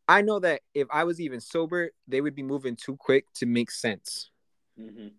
I 0.08 0.22
know 0.22 0.40
that 0.40 0.62
if 0.74 0.88
I 0.92 1.04
was 1.04 1.20
even 1.20 1.42
sober, 1.42 1.92
they 2.08 2.22
would 2.22 2.36
be 2.36 2.44
moving 2.44 2.76
too 2.76 2.96
quick 2.96 3.26
to 3.36 3.46
make 3.46 3.72
sense. 3.72 4.30
Mhm. 4.80 5.12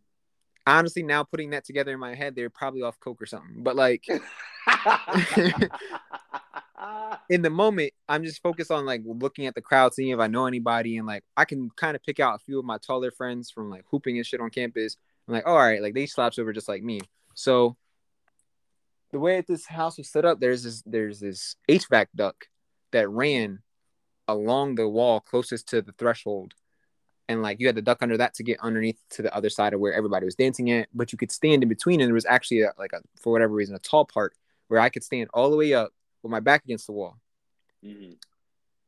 Honestly, 0.67 1.03
now 1.03 1.25
putting 1.25 1.51
that 1.51 1.65
together 1.65 1.93
in 1.93 2.01
my 2.01 2.15
head, 2.15 2.35
they're 2.35 2.51
probably 2.51 2.83
off 2.83 2.99
coke 3.01 3.21
or 3.21 3.27
something. 3.27 3.63
But 3.63 3.77
like 3.77 4.07
in 7.29 7.43
the 7.43 7.51
moment, 7.51 7.93
I'm 8.09 8.25
just 8.25 8.43
focused 8.43 8.71
on 8.71 8.87
like 8.87 9.03
looking 9.05 9.47
at 9.47 9.55
the 9.55 9.63
crowd, 9.63 9.95
seeing 9.95 10.11
if 10.11 10.21
I 10.21 10.27
know 10.27 10.47
anybody, 10.47 10.99
and 10.99 11.07
like 11.07 11.25
I 11.37 11.45
can 11.45 11.71
kind 11.71 11.97
of 11.97 12.03
pick 12.03 12.21
out 12.21 12.37
a 12.37 12.39
few 12.39 12.59
of 12.59 12.65
my 12.65 12.79
taller 12.79 13.11
friends 13.11 13.51
from 13.51 13.71
like 13.71 13.85
hooping 13.91 14.17
and 14.17 14.27
shit 14.27 14.41
on 14.41 14.51
campus. 14.51 14.97
I'm 15.27 15.35
like, 15.35 15.45
oh, 15.47 15.53
all 15.53 15.59
right, 15.59 15.83
like 15.83 15.95
they 15.95 16.07
slaps 16.07 16.39
over 16.39 16.53
just 16.53 16.69
like 16.69 16.83
me. 16.83 17.01
So 17.35 17.77
the 19.11 19.19
way 19.19 19.37
that 19.37 19.47
this 19.47 19.67
house 19.67 19.99
was 19.99 20.11
set 20.11 20.25
up, 20.25 20.41
there's 20.41 20.63
this 20.63 20.83
there's 20.87 21.21
this 21.21 21.57
HVAC 21.69 22.07
duct 22.15 22.49
that 22.93 23.09
ran 23.09 23.61
along 24.29 24.75
the 24.75 24.89
wall 24.89 25.21
closest 25.21 25.69
to 25.71 25.83
the 25.83 25.93
threshold. 25.93 26.55
And 27.31 27.43
like 27.43 27.61
you 27.61 27.67
had 27.67 27.77
to 27.77 27.83
duck 27.83 27.99
under 28.01 28.17
that 28.19 28.35
to 28.35 28.43
get 28.43 28.61
underneath 28.61 28.99
to 29.11 29.23
the 29.23 29.35
other 29.35 29.51
side 29.51 29.75
of 29.75 29.81
where 29.81 29.93
everybody 29.93 30.25
was 30.25 30.35
dancing 30.35 30.71
at, 30.71 30.89
but 30.95 31.13
you 31.13 31.19
could 31.19 31.33
stand 31.33 31.63
in 31.63 31.69
between, 31.69 32.01
and 32.01 32.09
there 32.09 32.15
was 32.15 32.25
actually 32.25 32.63
a, 32.63 32.73
like 32.79 32.93
a 32.93 33.01
for 33.21 33.33
whatever 33.33 33.53
reason 33.55 33.75
a 33.75 33.79
tall 33.81 34.05
part 34.07 34.35
where 34.69 34.81
I 34.81 34.89
could 34.89 35.05
stand 35.05 35.29
all 35.35 35.51
the 35.51 35.57
way 35.57 35.75
up 35.75 35.93
with 36.23 36.31
my 36.31 36.41
back 36.41 36.65
against 36.65 36.87
the 36.87 36.93
wall. 36.93 37.17
Mhm. 37.85 38.17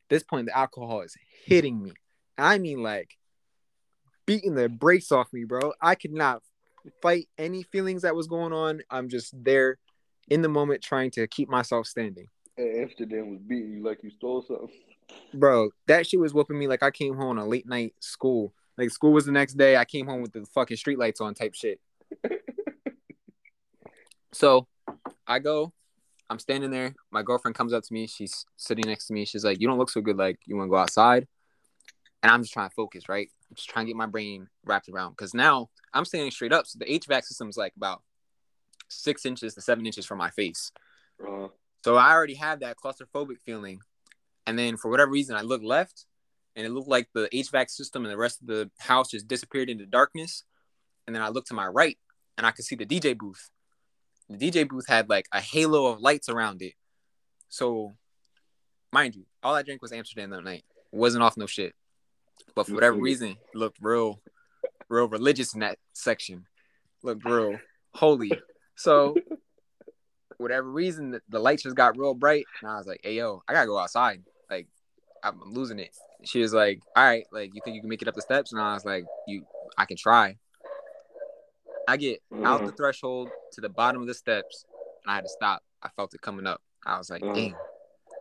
this 0.09 0.25
point 0.25 0.47
the 0.47 0.57
alcohol 0.57 1.03
is 1.03 1.17
hitting 1.45 1.81
me. 1.83 1.93
I 2.37 2.59
mean 2.59 2.83
like 2.83 3.17
beating 4.27 4.55
the 4.55 4.69
brakes 4.69 5.13
off 5.13 5.33
me, 5.33 5.45
bro. 5.45 5.73
I 5.81 5.95
could 5.95 6.13
not 6.13 6.43
fight 7.03 7.29
any 7.39 7.63
feelings 7.63 8.03
that 8.03 8.17
was 8.17 8.27
going 8.27 8.53
on. 8.53 8.83
I'm 8.91 9.09
just 9.09 9.33
there 9.45 9.79
in 10.29 10.43
the 10.43 10.49
moment 10.49 10.83
trying 10.83 11.11
to 11.13 11.27
keep 11.29 11.49
myself 11.49 11.87
standing. 11.87 12.27
And 12.57 12.83
Amsterdam 12.83 13.31
was 13.31 13.41
beating 13.41 13.73
you 13.73 13.83
like 13.85 14.03
you 14.03 14.11
stole 14.11 14.43
something. 14.43 14.69
Bro, 15.33 15.71
that 15.87 16.07
shit 16.07 16.21
was 16.21 16.35
whooping 16.35 16.59
me 16.59 16.67
like 16.67 16.83
I 16.83 16.91
came 16.91 17.17
home 17.17 17.31
on 17.31 17.39
a 17.39 17.47
late 17.47 17.69
night 17.69 17.95
school. 18.01 18.53
Like 18.77 18.91
school 18.91 19.13
was 19.13 19.27
the 19.27 19.33
next 19.33 19.55
day. 19.55 19.77
I 19.77 19.85
came 19.85 20.07
home 20.07 20.23
with 20.23 20.33
the 20.33 20.45
fucking 20.55 20.77
streetlights 20.77 21.21
on 21.21 21.35
type 21.35 21.55
shit. 21.55 21.81
so 24.33 24.67
I 25.27 25.39
go, 25.39 25.73
I'm 26.29 26.39
standing 26.39 26.71
there. 26.71 26.95
My 27.11 27.23
girlfriend 27.23 27.55
comes 27.55 27.73
up 27.73 27.85
to 27.85 27.93
me. 27.93 28.07
She's 28.07 28.47
sitting 28.57 28.85
next 28.87 29.07
to 29.09 29.13
me. 29.13 29.25
She's 29.25 29.45
like, 29.45 29.61
You 29.61 29.69
don't 29.69 29.79
look 29.79 29.91
so 29.91 30.01
good. 30.01 30.17
Like, 30.17 30.39
you 30.47 30.57
want 30.57 30.69
to 30.69 30.71
go 30.71 30.77
outside? 30.77 31.27
And 32.23 32.31
I'm 32.31 32.43
just 32.43 32.53
trying 32.53 32.69
to 32.69 32.75
focus, 32.75 33.09
right? 33.09 33.29
I'm 33.49 33.57
just 33.57 33.69
trying 33.69 33.87
to 33.87 33.91
get 33.91 33.97
my 33.97 34.07
brain 34.07 34.49
wrapped 34.65 34.89
around 34.89 35.11
because 35.11 35.35
now 35.35 35.71
I'm 35.93 36.05
standing 36.05 36.31
straight 36.31 36.53
up. 36.53 36.67
So 36.67 36.79
the 36.79 36.85
HVAC 36.87 37.25
system 37.25 37.49
is 37.49 37.57
like 37.57 37.73
about 37.77 38.03
six 38.89 39.25
inches 39.25 39.55
to 39.55 39.61
seven 39.61 39.87
inches 39.87 40.07
from 40.07 40.19
my 40.19 40.31
face. 40.31 40.71
Uh, 41.27 41.49
So 41.85 41.97
I 41.97 42.13
already 42.13 42.35
have 42.35 42.61
that 42.61 42.77
claustrophobic 42.77 43.41
feeling. 43.45 43.81
And 44.47 44.59
then 44.59 44.77
for 44.77 44.91
whatever 44.91 45.11
reason, 45.11 45.37
I 45.37 45.43
looked 45.43 45.65
left 45.65 46.07
and 46.57 46.67
it 46.67 46.71
looked 46.71 46.89
like 46.89 47.09
the 47.15 47.29
HVAC 47.33 47.71
system 47.71 48.05
and 48.05 48.13
the 48.13 48.17
rest 48.17 48.41
of 48.41 48.49
the 48.49 48.71
house 48.79 49.11
just 49.11 49.29
disappeared 49.29 49.71
into 49.71 49.87
darkness. 49.87 50.45
And 51.07 51.15
then 51.15 51.23
I 51.23 51.29
looked 51.29 51.49
to 51.49 51.55
my 51.55 51.67
right 51.67 51.99
and 52.37 52.47
I 52.47 52.51
could 52.51 52.65
see 52.65 52.77
the 52.77 52.87
DJ 52.87 53.17
booth. 53.17 53.51
The 54.29 54.37
DJ 54.37 54.69
booth 54.69 54.87
had 54.89 55.09
like 55.09 55.27
a 55.33 55.41
halo 55.41 55.87
of 55.87 56.01
lights 56.01 56.29
around 56.29 56.63
it. 56.63 56.75
So, 57.49 57.95
mind 58.93 59.17
you, 59.17 59.25
all 59.43 59.55
I 59.55 59.63
drank 59.63 59.83
was 59.83 59.93
Amsterdam 59.93 60.31
that 60.31 60.45
night. 60.45 60.65
Wasn't 60.93 61.23
off 61.23 61.37
no 61.37 61.47
shit. 61.47 61.75
But 62.55 62.67
for 62.67 62.75
whatever 62.75 62.97
reason, 62.97 63.37
looked 63.55 63.79
real, 63.81 64.21
real 64.89 65.09
religious 65.09 65.55
in 65.55 65.61
that 65.61 65.79
section. 65.93 66.47
Looked 67.03 67.25
real 67.25 67.59
holy. 67.95 68.33
So, 68.77 69.15
whatever 70.41 70.69
reason, 70.69 71.11
the, 71.11 71.23
the 71.29 71.39
lights 71.39 71.63
just 71.63 71.77
got 71.77 71.97
real 71.99 72.15
bright, 72.15 72.47
and 72.61 72.71
I 72.71 72.79
was 72.79 72.87
like, 72.87 73.01
"Hey, 73.03 73.15
yo, 73.15 73.43
I 73.47 73.53
gotta 73.53 73.67
go 73.67 73.79
outside. 73.79 74.23
Like, 74.51 74.67
I'm 75.23 75.41
losing 75.45 75.79
it." 75.79 75.91
She 76.25 76.41
was 76.41 76.53
like, 76.53 76.81
"All 76.97 77.05
right, 77.05 77.27
like, 77.31 77.55
you 77.55 77.61
think 77.63 77.75
you 77.75 77.81
can 77.83 77.91
make 77.91 78.03
it 78.03 78.09
up 78.09 78.15
the 78.15 78.23
steps?" 78.23 78.53
And 78.53 78.61
I 78.61 78.75
was 78.75 78.85
like, 78.85 79.05
"You, 79.27 79.45
I 79.77 79.85
can 79.85 79.97
try." 79.97 80.37
I 81.87 81.97
get 81.97 82.23
out 82.45 82.65
the 82.65 82.73
threshold 82.73 83.29
to 83.53 83.61
the 83.61 83.69
bottom 83.69 84.01
of 84.01 84.07
the 84.07 84.15
steps, 84.15 84.65
and 85.05 85.13
I 85.13 85.17
had 85.17 85.25
to 85.25 85.31
stop. 85.31 85.63
I 85.83 85.89
felt 85.97 86.15
it 86.15 86.21
coming 86.21 86.47
up. 86.47 86.61
I 86.85 86.99
was 86.99 87.11
like, 87.11 87.23
Mhm. 87.23 87.35
"Damn." 87.35 87.57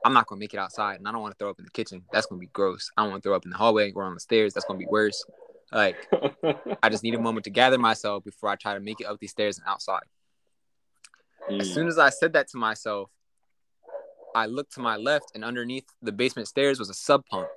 I'm 0.06 0.14
not 0.14 0.28
gonna 0.28 0.40
make 0.40 0.54
it 0.54 0.60
outside, 0.60 0.98
and 1.00 1.08
I 1.08 1.12
don't 1.12 1.22
want 1.22 1.34
to 1.34 1.38
throw 1.38 1.50
up 1.50 1.60
in 1.60 1.66
the 1.66 1.72
kitchen. 1.72 2.04
That's 2.12 2.26
gonna 2.26 2.40
be 2.40 2.48
gross. 2.48 2.90
I 2.96 3.02
don't 3.02 3.12
want 3.12 3.22
to 3.24 3.28
throw 3.30 3.36
up 3.36 3.44
in 3.44 3.52
the 3.52 3.58
hallway 3.58 3.92
or 3.92 4.04
on 4.04 4.14
the 4.14 4.20
stairs. 4.20 4.54
That's 4.54 4.66
gonna 4.66 4.80
be 4.80 4.88
worse. 4.88 5.26
Like, 5.72 5.98
I 6.82 6.90
just 6.90 7.04
need 7.04 7.16
a 7.16 7.20
moment 7.20 7.44
to 7.46 7.50
gather 7.50 7.78
myself 7.78 8.24
before 8.24 8.50
I 8.50 8.56
try 8.56 8.74
to 8.74 8.80
make 8.80 9.02
it 9.02 9.06
up 9.08 9.20
these 9.20 9.32
stairs 9.32 9.58
and 9.58 9.68
outside. 9.68 10.04
As 11.50 11.70
mm. 11.70 11.74
soon 11.74 11.88
as 11.88 11.98
I 11.98 12.10
said 12.10 12.34
that 12.34 12.48
to 12.50 12.58
myself, 12.58 13.10
I 14.36 14.46
looked 14.46 14.74
to 14.74 14.80
my 14.80 14.96
left, 14.96 15.32
and 15.34 15.44
underneath 15.44 15.86
the 16.02 16.12
basement 16.12 16.48
stairs 16.48 16.80
was 16.80 16.90
a 16.90 16.94
sub 16.94 17.26
pump. 17.26 17.48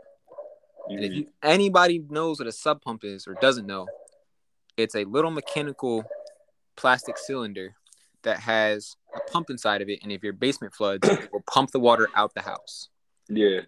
And 0.88 1.04
if 1.04 1.12
you, 1.12 1.26
anybody 1.42 2.02
knows 2.08 2.38
what 2.38 2.48
a 2.48 2.52
sub 2.52 2.82
pump 2.82 3.04
is 3.04 3.26
or 3.26 3.34
doesn't 3.40 3.66
know, 3.66 3.86
it's 4.76 4.94
a 4.94 5.04
little 5.04 5.30
mechanical 5.30 6.04
plastic 6.76 7.18
cylinder 7.18 7.74
that 8.22 8.40
has 8.40 8.96
a 9.14 9.30
pump 9.30 9.50
inside 9.50 9.82
of 9.82 9.88
it. 9.88 10.00
And 10.02 10.10
if 10.10 10.22
your 10.22 10.32
basement 10.32 10.74
floods, 10.74 11.06
it 11.08 11.32
will 11.32 11.44
pump 11.50 11.70
the 11.70 11.80
water 11.80 12.08
out 12.14 12.34
the 12.34 12.42
house. 12.42 12.88
yeah. 13.28 13.60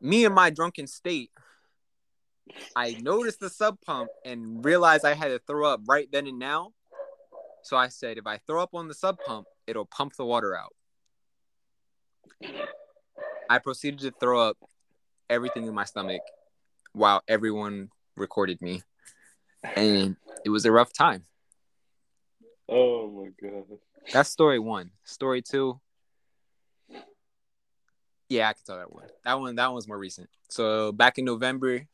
Me 0.00 0.26
in 0.26 0.32
my 0.32 0.50
drunken 0.50 0.86
state, 0.86 1.30
I 2.76 2.96
noticed 3.00 3.40
the 3.40 3.50
sub 3.50 3.80
pump 3.80 4.10
and 4.24 4.64
realized 4.64 5.04
I 5.04 5.14
had 5.14 5.28
to 5.28 5.40
throw 5.46 5.68
up 5.68 5.80
right 5.88 6.08
then 6.12 6.26
and 6.26 6.38
now. 6.38 6.72
So 7.66 7.76
I 7.76 7.88
said, 7.88 8.16
if 8.16 8.28
I 8.28 8.38
throw 8.46 8.62
up 8.62 8.74
on 8.74 8.86
the 8.86 8.94
sub 8.94 9.18
pump, 9.26 9.48
it'll 9.66 9.86
pump 9.86 10.14
the 10.14 10.24
water 10.24 10.56
out. 10.56 10.72
I 13.50 13.58
proceeded 13.58 13.98
to 14.02 14.12
throw 14.20 14.40
up 14.40 14.56
everything 15.28 15.66
in 15.66 15.74
my 15.74 15.82
stomach 15.82 16.22
while 16.92 17.24
everyone 17.26 17.88
recorded 18.14 18.62
me. 18.62 18.84
And 19.64 20.14
it 20.44 20.50
was 20.50 20.64
a 20.64 20.70
rough 20.70 20.92
time. 20.92 21.24
Oh 22.68 23.10
my 23.10 23.30
god. 23.42 23.64
That's 24.12 24.30
story 24.30 24.60
one. 24.60 24.92
Story 25.02 25.42
two. 25.42 25.80
Yeah, 28.28 28.48
I 28.48 28.52
can 28.52 28.62
tell 28.64 28.76
that 28.76 28.92
one. 28.92 29.08
That 29.24 29.40
one 29.40 29.56
that 29.56 29.72
one's 29.72 29.88
more 29.88 29.98
recent. 29.98 30.28
So 30.50 30.92
back 30.92 31.18
in 31.18 31.24
November. 31.24 31.88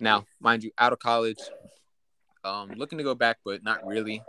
Now, 0.00 0.26
mind 0.40 0.64
you, 0.64 0.72
out 0.76 0.92
of 0.92 0.98
college. 0.98 1.38
Um, 2.44 2.72
looking 2.76 2.98
to 2.98 3.04
go 3.04 3.14
back, 3.14 3.38
but 3.44 3.62
not 3.62 3.84
really. 3.86 4.22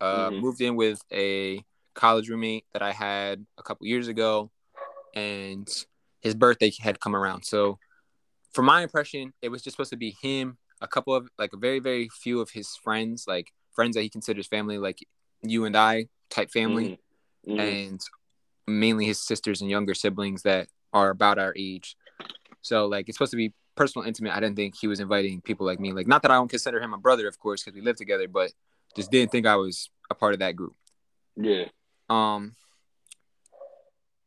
Uh, 0.00 0.30
Mhm. 0.30 0.40
moved 0.40 0.60
in 0.60 0.76
with 0.76 1.02
a 1.12 1.64
college 1.94 2.28
roommate 2.28 2.64
that 2.72 2.82
I 2.82 2.92
had 2.92 3.44
a 3.58 3.62
couple 3.64 3.86
years 3.86 4.06
ago, 4.06 4.50
and 5.14 5.68
his 6.20 6.34
birthday 6.36 6.70
had 6.78 7.00
come 7.00 7.16
around. 7.16 7.44
So, 7.44 7.78
from 8.52 8.66
my 8.66 8.82
impression, 8.82 9.34
it 9.42 9.48
was 9.48 9.62
just 9.62 9.74
supposed 9.76 9.90
to 9.90 9.96
be 9.96 10.16
him, 10.22 10.58
a 10.80 10.86
couple 10.86 11.14
of 11.14 11.28
like 11.36 11.52
a 11.52 11.56
very 11.56 11.80
very 11.80 12.08
few 12.08 12.40
of 12.40 12.50
his 12.50 12.76
friends, 12.76 13.24
like 13.26 13.52
friends 13.74 13.96
that 13.96 14.02
he 14.02 14.08
considers 14.08 14.46
family, 14.46 14.78
like 14.78 15.00
you 15.42 15.64
and 15.64 15.76
I 15.76 16.08
type 16.30 16.50
family, 16.52 17.00
Mhm. 17.46 17.58
and 17.58 18.00
mainly 18.68 19.06
his 19.06 19.20
sisters 19.20 19.60
and 19.60 19.70
younger 19.70 19.94
siblings 19.94 20.42
that 20.42 20.68
are 20.92 21.10
about 21.10 21.38
our 21.38 21.52
age. 21.56 21.96
So 22.62 22.86
like 22.86 23.08
it's 23.08 23.16
supposed 23.18 23.32
to 23.32 23.36
be 23.36 23.52
personal, 23.78 24.06
intimate. 24.06 24.34
I 24.34 24.40
didn't 24.40 24.56
think 24.56 24.74
he 24.76 24.88
was 24.88 25.00
inviting 25.00 25.40
people 25.40 25.64
like 25.64 25.78
me. 25.80 25.92
Like 25.92 26.06
not 26.06 26.22
that 26.22 26.30
I 26.30 26.34
don't 26.34 26.48
consider 26.48 26.80
him 26.80 26.92
a 26.92 26.98
brother, 26.98 27.28
of 27.28 27.38
course, 27.38 27.62
because 27.62 27.76
we 27.76 27.80
live 27.80 27.96
together, 27.96 28.28
but 28.28 28.52
just 28.96 29.10
didn't 29.10 29.30
think 29.30 29.46
I 29.46 29.56
was 29.56 29.90
a 30.10 30.14
part 30.14 30.34
of 30.34 30.40
that 30.40 30.56
group. 30.56 30.74
Yeah. 31.36 31.66
Um, 32.10 32.56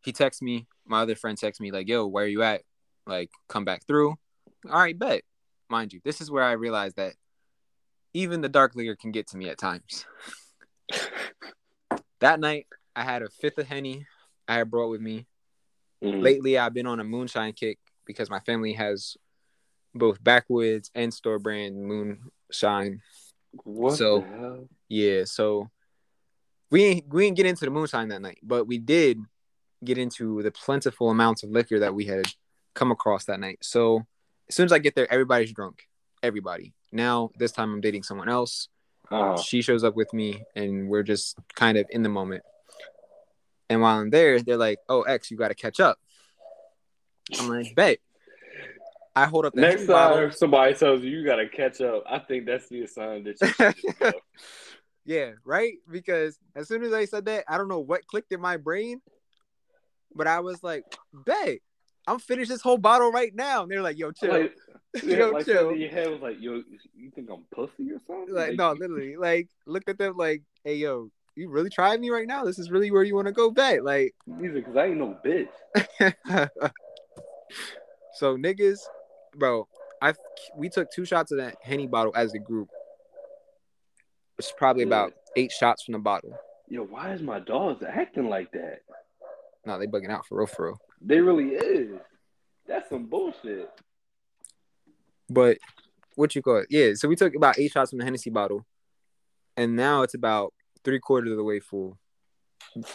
he 0.04 0.14
texts 0.14 0.42
me. 0.42 0.68
My 0.86 1.02
other 1.02 1.16
friend 1.16 1.38
texts 1.38 1.60
me 1.62 1.72
like, 1.72 1.88
"Yo, 1.88 2.08
where 2.08 2.26
are 2.26 2.28
you 2.28 2.42
at? 2.42 2.64
Like, 3.06 3.30
come 3.50 3.66
back 3.66 3.86
through." 3.86 4.16
All 4.70 4.80
right, 4.80 4.98
bet. 4.98 5.24
Mind 5.70 5.94
you, 5.94 6.02
this 6.04 6.22
is 6.22 6.32
where 6.32 6.44
I 6.44 6.54
realized 6.54 6.96
that 6.96 7.14
even 8.14 8.42
the 8.42 8.50
dark 8.50 8.76
liquor 8.76 8.96
can 8.96 9.12
get 9.12 9.28
to 9.28 9.38
me 9.38 9.50
at 9.50 9.58
times. 9.58 10.06
that 12.20 12.40
night, 12.40 12.68
I 12.96 13.04
had 13.04 13.22
a 13.22 13.30
fifth 13.30 13.58
of 13.58 13.68
henny. 13.68 14.06
I 14.48 14.56
had 14.56 14.72
brought 14.72 14.90
with 14.90 15.02
me. 15.02 15.28
Mhm. 16.04 16.22
Lately, 16.22 16.58
I've 16.58 16.74
been 16.74 16.88
on 16.88 17.00
a 17.00 17.04
moonshine 17.04 17.54
kick 17.54 17.80
because 18.06 18.30
my 18.30 18.40
family 18.40 18.74
has 18.74 19.18
both 19.94 20.24
backwoods 20.24 20.92
and 20.96 21.14
store 21.14 21.40
brand 21.40 21.76
moonshine. 21.76 23.02
What 23.64 23.98
So-? 23.98 24.68
Yeah, 24.88 25.24
so 25.26 25.70
we 26.70 26.84
ain't 26.86 27.14
we 27.14 27.26
didn't 27.26 27.38
get 27.38 27.46
into 27.46 27.66
the 27.66 27.72
moonshine 27.72 28.10
that 28.10 28.22
night, 28.22 28.40
but 28.44 28.66
we 28.66 28.78
did 28.78 29.20
get 29.84 29.98
into 29.98 30.42
the 30.42 30.52
plentiful 30.52 31.10
amounts 31.10 31.44
of 31.44 31.50
liquor 31.50 31.80
that 31.80 31.94
we 31.94 32.06
had 32.06 32.26
come 32.74 32.92
across 32.92 33.26
that 33.26 33.40
night. 33.40 33.60
So 33.62 34.06
as 34.48 34.56
soon 34.56 34.66
as 34.66 34.72
I 34.72 34.80
get 34.80 34.96
there, 34.96 35.12
everybody's 35.12 35.54
drunk. 35.54 35.88
Everybody. 36.24 36.74
Now 36.92 37.32
this 37.38 37.52
time 37.52 37.74
I'm 37.74 37.82
dating 37.82 38.04
someone 38.04 38.30
else. 38.30 38.68
Uh-huh. 39.10 39.38
She 39.38 39.62
shows 39.62 39.84
up 39.84 39.96
with 39.96 40.14
me 40.14 40.44
and 40.56 40.88
we're 40.88 41.04
just 41.04 41.38
kind 41.56 41.78
of 41.78 41.86
in 41.90 42.04
the 42.04 42.10
moment. 42.10 42.44
And 43.70 43.82
while 43.82 44.00
I'm 44.00 44.10
there, 44.10 44.42
they're 44.42 44.58
like, 44.58 44.80
"Oh, 44.90 45.04
X, 45.04 45.32
you 45.32 45.38
got 45.38 45.48
to 45.48 45.56
catch 45.56 45.80
up." 45.80 45.98
I'm 47.40 47.48
like, 47.48 47.74
"Bet." 47.76 48.00
I 49.16 49.26
hold 49.26 49.46
up 49.46 49.56
Next 49.56 49.76
Henny 49.76 49.88
bottle. 49.88 50.18
time 50.18 50.32
somebody 50.32 50.74
tells 50.74 51.02
you 51.02 51.10
you 51.10 51.26
gotta 51.26 51.48
catch 51.50 51.82
up, 51.82 52.04
I 52.10 52.20
think 52.20 52.46
that's 52.46 52.70
the 52.70 52.88
sign 52.88 53.24
that 53.26 53.42
you 53.42 53.48
should 53.48 53.76
just 53.76 54.00
go. 54.00 54.12
Yeah, 55.06 55.32
right? 55.44 55.74
Because 55.90 56.38
as 56.56 56.68
soon 56.68 56.84
as 56.84 56.94
I 56.94 57.06
said 57.06 57.26
that, 57.26 57.44
I 57.48 57.58
don't 57.58 57.68
know 57.68 57.80
what 57.80 58.06
clicked 58.08 58.32
in 58.32 58.40
my 58.40 58.58
brain, 58.58 59.02
but 60.16 60.28
I 60.28 60.40
was 60.40 60.64
like, 60.64 60.84
"Bet, 61.14 61.60
I'm 62.08 62.20
finish 62.20 62.48
this 62.48 62.62
whole 62.62 62.78
bottle 62.78 63.12
right 63.12 63.34
now." 63.34 63.64
And 63.64 63.72
they're 63.72 63.82
like, 63.82 63.98
"Yo, 63.98 64.12
chill." 64.12 64.32
Like, 64.32 64.54
yeah, 65.04 65.18
Yo, 65.18 65.30
like 65.32 65.46
chill. 65.46 65.76
your 65.76 65.90
head 65.90 66.10
was 66.10 66.22
like, 66.22 66.36
yo, 66.42 66.62
you 66.96 67.12
think 67.16 67.30
I'm 67.32 67.44
pussy 67.54 67.92
or 67.92 68.00
something? 68.06 68.34
Like, 68.34 68.56
no, 68.56 68.74
literally, 68.74 69.16
like, 69.16 69.50
look 69.66 69.84
at 69.88 69.98
them 69.98 70.18
like, 70.18 70.44
"Hey, 70.64 70.76
yo, 70.76 71.10
you 71.36 71.50
really 71.50 71.70
trying 71.70 72.02
me 72.02 72.10
right 72.10 72.28
now? 72.28 72.44
This 72.44 72.60
is 72.60 72.70
really 72.70 72.92
where 72.92 73.04
you 73.04 73.16
want 73.16 73.28
to 73.28 73.34
go 73.34 73.52
back. 73.52 73.80
Like, 73.84 74.14
He's 74.40 74.52
like, 74.52 74.66
cause 74.66 74.76
I 74.76 74.88
ain't 74.88 74.98
no 74.98 75.18
bitch. 75.26 75.48
so 78.14 78.38
niggas, 78.38 78.80
bro, 79.36 79.68
I 80.02 80.14
we 80.56 80.70
took 80.70 80.92
two 80.92 81.06
shots 81.06 81.32
of 81.32 81.38
that 81.38 81.58
henny 81.62 81.88
bottle 81.88 82.14
as 82.16 82.34
a 82.34 82.40
group. 82.40 82.70
It's 84.38 84.52
probably 84.58 84.84
about 84.84 85.14
eight 85.36 85.52
shots 85.52 85.84
from 85.84 85.94
the 85.94 86.00
bottle. 86.00 86.36
Yo, 86.68 86.84
why 86.84 87.14
is 87.14 87.22
my 87.22 87.40
dogs 87.40 87.84
acting 87.88 88.30
like 88.30 88.52
that? 88.54 88.80
No, 89.66 89.78
they 89.78 89.86
bugging 89.88 90.10
out 90.10 90.26
for 90.26 90.40
real, 90.40 90.48
for 90.48 90.66
real. 90.68 90.82
They 91.02 91.20
really 91.20 91.50
is. 91.50 92.00
That's 92.68 92.90
some 92.90 93.06
bullshit. 93.06 93.70
But 95.30 95.58
what 96.16 96.36
you 96.36 96.42
call 96.42 96.58
it? 96.58 96.68
Yeah. 96.70 96.94
So 96.96 97.08
we 97.08 97.16
took 97.16 97.36
about 97.36 97.60
eight 97.60 97.72
shots 97.72 97.92
from 97.92 98.00
the 98.00 98.06
Hennessy 98.06 98.30
bottle, 98.30 98.66
and 99.56 99.76
now 99.76 100.02
it's 100.02 100.14
about 100.14 100.54
three 100.84 101.00
quarters 101.00 101.32
of 101.32 101.38
the 101.38 101.44
way 101.44 101.60
full, 101.60 101.98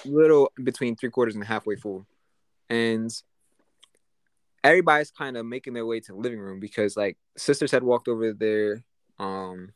little 0.05 0.51
between 0.63 0.97
three 0.97 1.11
quarters 1.11 1.35
and 1.35 1.45
halfway 1.45 1.77
full, 1.77 2.07
and 2.69 3.11
everybody's 4.67 5.11
kind 5.13 5.37
of 5.37 5.47
making 5.47 5.75
their 5.75 5.87
way 5.87 6.01
to 6.01 6.13
the 6.13 6.19
living 6.19 6.41
room 6.41 6.59
because 6.59 6.97
like 6.97 7.17
sisters 7.37 7.71
had 7.71 7.85
walked 7.85 8.09
over 8.09 8.33
there. 8.33 8.83
Um, 9.19 9.73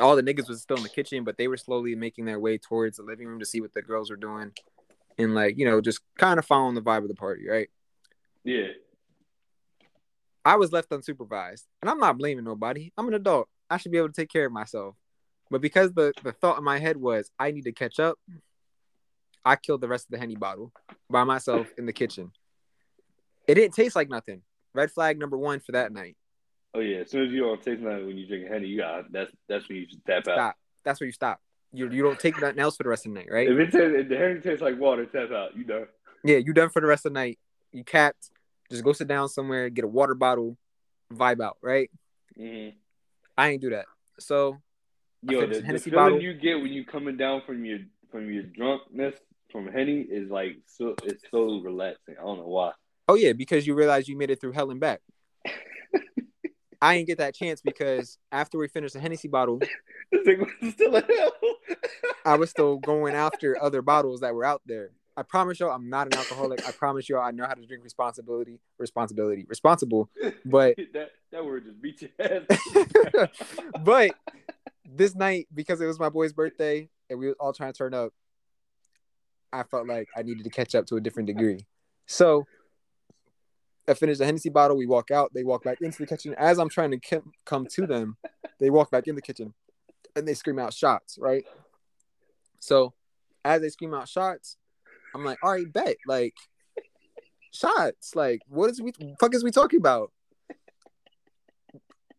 all 0.00 0.16
the 0.16 0.22
niggas 0.22 0.48
was 0.48 0.60
still 0.60 0.76
in 0.76 0.82
the 0.82 0.88
kitchen, 0.88 1.24
but 1.24 1.38
they 1.38 1.48
were 1.48 1.56
slowly 1.56 1.94
making 1.94 2.26
their 2.26 2.38
way 2.38 2.58
towards 2.58 2.98
the 2.98 3.02
living 3.02 3.26
room 3.26 3.40
to 3.40 3.46
see 3.46 3.60
what 3.60 3.72
the 3.72 3.80
girls 3.80 4.10
were 4.10 4.16
doing, 4.16 4.52
and 5.18 5.34
like 5.34 5.58
you 5.58 5.64
know 5.64 5.80
just 5.80 6.00
kind 6.18 6.38
of 6.38 6.44
following 6.44 6.74
the 6.74 6.82
vibe 6.82 7.02
of 7.02 7.08
the 7.08 7.14
party, 7.14 7.48
right? 7.48 7.68
Yeah. 8.44 8.68
I 10.44 10.56
was 10.56 10.72
left 10.72 10.90
unsupervised, 10.90 11.64
and 11.80 11.90
I'm 11.90 11.98
not 11.98 12.18
blaming 12.18 12.44
nobody. 12.44 12.92
I'm 12.98 13.08
an 13.08 13.14
adult. 13.14 13.48
I 13.70 13.78
should 13.78 13.92
be 13.92 13.98
able 13.98 14.08
to 14.08 14.14
take 14.14 14.30
care 14.30 14.44
of 14.44 14.52
myself. 14.52 14.94
But 15.50 15.62
because 15.62 15.92
the 15.94 16.12
the 16.22 16.32
thought 16.32 16.58
in 16.58 16.64
my 16.64 16.78
head 16.78 16.98
was 16.98 17.30
I 17.38 17.50
need 17.50 17.64
to 17.64 17.72
catch 17.72 17.98
up, 17.98 18.18
I 19.42 19.56
killed 19.56 19.80
the 19.80 19.88
rest 19.88 20.06
of 20.06 20.10
the 20.10 20.18
henny 20.18 20.36
bottle 20.36 20.70
by 21.08 21.24
myself 21.24 21.72
in 21.78 21.86
the 21.86 21.92
kitchen. 21.92 22.32
It 23.46 23.54
didn't 23.54 23.74
taste 23.74 23.96
like 23.96 24.08
nothing. 24.08 24.42
Red 24.74 24.90
flag 24.90 25.18
number 25.18 25.38
one 25.38 25.60
for 25.60 25.72
that 25.72 25.92
night. 25.92 26.16
Oh 26.74 26.80
yeah. 26.80 26.98
As 26.98 27.10
soon 27.10 27.26
as 27.26 27.32
you 27.32 27.40
don't 27.40 27.62
taste 27.62 27.80
nothing 27.80 28.06
when 28.06 28.18
you 28.18 28.26
drink 28.26 28.48
henny, 28.48 28.66
you 28.66 28.78
got 28.78 29.10
that's 29.12 29.30
that's 29.48 29.68
when 29.68 29.78
you 29.78 29.86
tap 30.06 30.26
out. 30.28 30.34
Stop. 30.34 30.56
That's 30.84 31.00
where 31.00 31.06
you 31.06 31.12
stop. 31.12 31.40
You 31.72 31.90
you 31.90 32.02
don't 32.02 32.18
take 32.18 32.40
nothing 32.40 32.58
else 32.58 32.76
for 32.76 32.82
the 32.82 32.88
rest 32.88 33.06
of 33.06 33.12
the 33.12 33.20
night, 33.20 33.28
right? 33.30 33.48
If 33.48 33.58
it 33.58 33.70
tastes, 33.72 33.94
if 33.96 34.08
the 34.08 34.16
henny 34.16 34.40
tastes 34.40 34.62
like 34.62 34.78
water, 34.78 35.06
tap 35.06 35.30
out. 35.30 35.56
You 35.56 35.64
done. 35.64 35.86
Yeah, 36.24 36.38
you 36.38 36.52
done 36.52 36.70
for 36.70 36.80
the 36.80 36.86
rest 36.86 37.06
of 37.06 37.12
the 37.12 37.20
night. 37.20 37.38
You 37.72 37.84
capped. 37.84 38.30
Just 38.70 38.82
go 38.82 38.92
sit 38.92 39.08
down 39.08 39.28
somewhere, 39.28 39.68
get 39.68 39.84
a 39.84 39.88
water 39.88 40.14
bottle, 40.14 40.56
vibe 41.12 41.42
out, 41.42 41.58
right? 41.62 41.90
Mm-hmm. 42.38 42.76
I 43.36 43.48
ain't 43.50 43.60
do 43.60 43.70
that. 43.70 43.86
So 44.18 44.58
Yo, 45.22 45.46
the 45.46 45.60
the 45.60 45.78
feeling 45.78 45.96
bottle. 45.96 46.22
you 46.22 46.34
get 46.34 46.54
when 46.54 46.72
you 46.72 46.84
coming 46.84 47.16
down 47.16 47.42
from 47.46 47.64
your 47.64 47.78
from 48.10 48.32
your 48.32 48.44
drunkenness 48.44 49.16
from 49.50 49.68
henny 49.68 50.00
is 50.00 50.30
like 50.30 50.56
so 50.66 50.94
it's 51.04 51.22
so 51.30 51.60
relaxing. 51.60 52.16
I 52.18 52.22
don't 52.22 52.38
know 52.38 52.46
why. 52.46 52.72
Oh 53.08 53.14
yeah, 53.14 53.32
because 53.32 53.66
you 53.66 53.74
realize 53.74 54.08
you 54.08 54.16
made 54.16 54.30
it 54.30 54.40
through 54.40 54.52
hell 54.52 54.70
and 54.70 54.80
back. 54.80 55.00
I 56.82 56.96
didn't 56.96 57.06
get 57.06 57.18
that 57.18 57.34
chance 57.34 57.60
because 57.62 58.18
after 58.32 58.58
we 58.58 58.68
finished 58.68 58.94
the 58.94 59.00
Hennessy 59.00 59.28
bottle, 59.28 59.60
This 60.10 60.24
thing 60.24 60.40
was 60.40 60.72
still. 60.74 61.02
I 62.24 62.36
was 62.36 62.50
still 62.50 62.78
going 62.78 63.14
after 63.14 63.60
other 63.62 63.82
bottles 63.82 64.20
that 64.20 64.34
were 64.34 64.44
out 64.44 64.62
there. 64.66 64.90
I 65.16 65.22
promise 65.22 65.60
y'all, 65.60 65.70
I'm 65.70 65.88
not 65.88 66.08
an 66.08 66.14
alcoholic. 66.14 66.66
I 66.66 66.72
promise 66.72 67.08
y'all, 67.08 67.22
I 67.22 67.30
know 67.30 67.46
how 67.46 67.54
to 67.54 67.64
drink 67.64 67.84
responsibility, 67.84 68.58
responsibility, 68.78 69.44
responsible. 69.48 70.10
But 70.44 70.76
that 70.92 71.10
that 71.32 71.44
word 71.44 71.64
just 71.64 71.80
beat 71.80 72.02
your 72.02 72.10
ass. 72.18 73.28
but 73.84 74.12
this 74.84 75.14
night, 75.14 75.48
because 75.54 75.80
it 75.80 75.86
was 75.86 75.98
my 75.98 76.08
boy's 76.08 76.32
birthday 76.32 76.88
and 77.08 77.18
we 77.18 77.28
were 77.28 77.36
all 77.40 77.52
trying 77.52 77.72
to 77.72 77.76
turn 77.78 77.94
up, 77.94 78.12
I 79.52 79.62
felt 79.62 79.86
like 79.86 80.08
I 80.16 80.22
needed 80.22 80.44
to 80.44 80.50
catch 80.50 80.74
up 80.74 80.86
to 80.86 80.96
a 80.96 81.00
different 81.00 81.28
degree. 81.28 81.66
So 82.06 82.44
I 83.86 83.94
finished 83.94 84.18
the 84.18 84.26
Hennessy 84.26 84.48
bottle. 84.48 84.76
We 84.76 84.86
walk 84.86 85.10
out. 85.10 85.32
They 85.34 85.44
walk 85.44 85.64
back 85.64 85.78
into 85.80 85.98
the 85.98 86.06
kitchen. 86.06 86.34
As 86.38 86.58
I'm 86.58 86.68
trying 86.68 86.92
to 86.92 86.98
ke- 86.98 87.24
come 87.44 87.66
to 87.72 87.86
them, 87.86 88.16
they 88.60 88.70
walk 88.70 88.90
back 88.90 89.06
in 89.06 89.14
the 89.14 89.22
kitchen 89.22 89.52
and 90.16 90.26
they 90.26 90.34
scream 90.34 90.58
out 90.58 90.72
shots, 90.72 91.18
right? 91.20 91.44
So 92.60 92.94
as 93.44 93.60
they 93.60 93.68
scream 93.68 93.94
out 93.94 94.08
shots, 94.08 94.56
I'm 95.14 95.24
like, 95.24 95.38
all 95.42 95.52
right, 95.52 95.70
bet. 95.70 95.96
Like, 96.06 96.34
shots. 97.50 98.14
Like, 98.14 98.40
what 98.48 98.70
is 98.70 98.80
we 98.80 98.92
fuck 99.20 99.34
is 99.34 99.44
we 99.44 99.50
talking 99.50 99.78
about? 99.78 100.10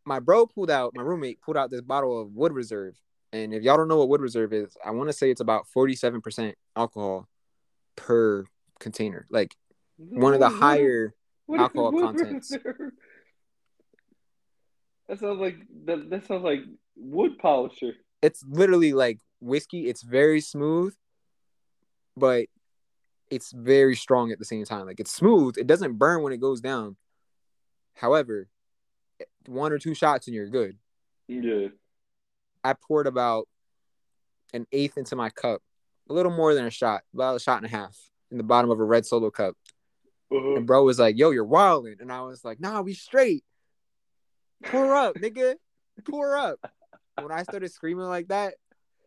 my 0.06 0.20
bro 0.20 0.46
pulled 0.46 0.72
out, 0.72 0.94
my 0.96 1.02
roommate 1.02 1.42
pulled 1.42 1.58
out 1.58 1.72
this 1.72 1.82
bottle 1.82 2.22
of 2.22 2.34
Wood 2.34 2.54
Reserve. 2.54 2.96
And 3.34 3.54
if 3.54 3.64
y'all 3.64 3.76
don't 3.76 3.88
know 3.88 3.98
what 3.98 4.10
Wood 4.10 4.22
Reserve 4.22 4.54
is, 4.54 4.78
I 4.86 4.92
want 4.92 5.10
to 5.10 5.14
say 5.14 5.30
it's 5.30 5.42
about 5.42 5.66
47% 5.76 6.54
alcohol 6.76 7.28
per 7.96 8.46
container. 8.80 9.26
Like 9.30 9.56
one 9.98 10.34
of 10.34 10.40
the 10.40 10.50
higher 10.50 11.14
What 11.46 11.60
alcohol 11.60 11.92
contents. 11.92 12.52
reserve? 12.52 12.92
That 15.08 15.20
sounds 15.20 15.40
like 15.40 15.58
that. 15.86 16.10
That 16.10 16.26
sounds 16.26 16.44
like 16.44 16.62
wood 16.96 17.38
polisher. 17.38 17.94
it's 18.22 18.44
literally 18.48 18.94
like 18.94 19.20
whiskey. 19.40 19.88
It's 19.88 20.02
very 20.02 20.42
smooth, 20.42 20.96
but 22.18 22.48
it's 23.30 23.52
very 23.52 23.96
strong 23.96 24.32
at 24.32 24.40
the 24.40 24.46
same 24.46 24.66
time. 24.66 24.86
Like 24.86 25.00
it's 25.00 25.14
smooth. 25.14 25.58
It 25.58 25.68
doesn't 25.68 25.94
burn 25.94 26.24
when 26.24 26.34
it 26.34 26.42
goes 26.42 26.62
down. 26.62 26.96
However, 27.94 28.48
one 29.48 29.72
or 29.72 29.80
two 29.80 29.94
shots 29.94 30.28
and 30.28 30.36
you're 30.36 30.50
good. 30.50 30.78
Yeah. 31.28 31.68
I 32.64 32.74
poured 32.74 33.08
about 33.08 33.48
an 34.54 34.66
eighth 34.72 34.98
into 34.98 35.16
my 35.16 35.30
cup, 35.30 35.62
a 36.10 36.14
little 36.14 36.32
more 36.32 36.54
than 36.54 36.66
a 36.66 36.72
shot, 36.72 37.04
about 37.14 37.36
a 37.36 37.40
shot 37.40 37.58
and 37.58 37.66
a 37.66 37.70
half 37.70 37.96
in 38.32 38.38
the 38.38 38.44
bottom 38.44 38.72
of 38.72 38.80
a 38.80 38.84
red 38.84 39.06
solo 39.06 39.30
cup. 39.30 39.56
Uh-huh. 40.32 40.56
And 40.56 40.66
bro 40.66 40.84
was 40.84 41.00
like, 41.00 41.18
"Yo, 41.18 41.30
you're 41.32 41.46
wilding," 41.46 41.98
and 42.00 42.12
I 42.12 42.22
was 42.22 42.44
like, 42.44 42.60
"Nah, 42.60 42.82
we 42.82 42.94
straight. 42.94 43.44
Pour 44.64 44.96
up, 44.96 45.16
nigga, 45.16 45.56
pour 46.06 46.36
up." 46.38 46.60
When 47.22 47.32
I 47.32 47.44
started 47.44 47.72
screaming 47.72 48.06
like 48.06 48.30
that, 48.30 48.56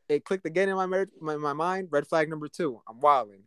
it 0.08 0.24
clicked 0.24 0.46
again 0.46 0.68
in 0.68 0.76
my 0.76 0.86
mer- 0.86 1.10
my, 1.20 1.36
my 1.36 1.52
mind. 1.52 1.88
Red 1.90 2.06
flag 2.06 2.30
number 2.30 2.48
two. 2.48 2.80
I'm 2.88 3.00
wilding. 3.00 3.42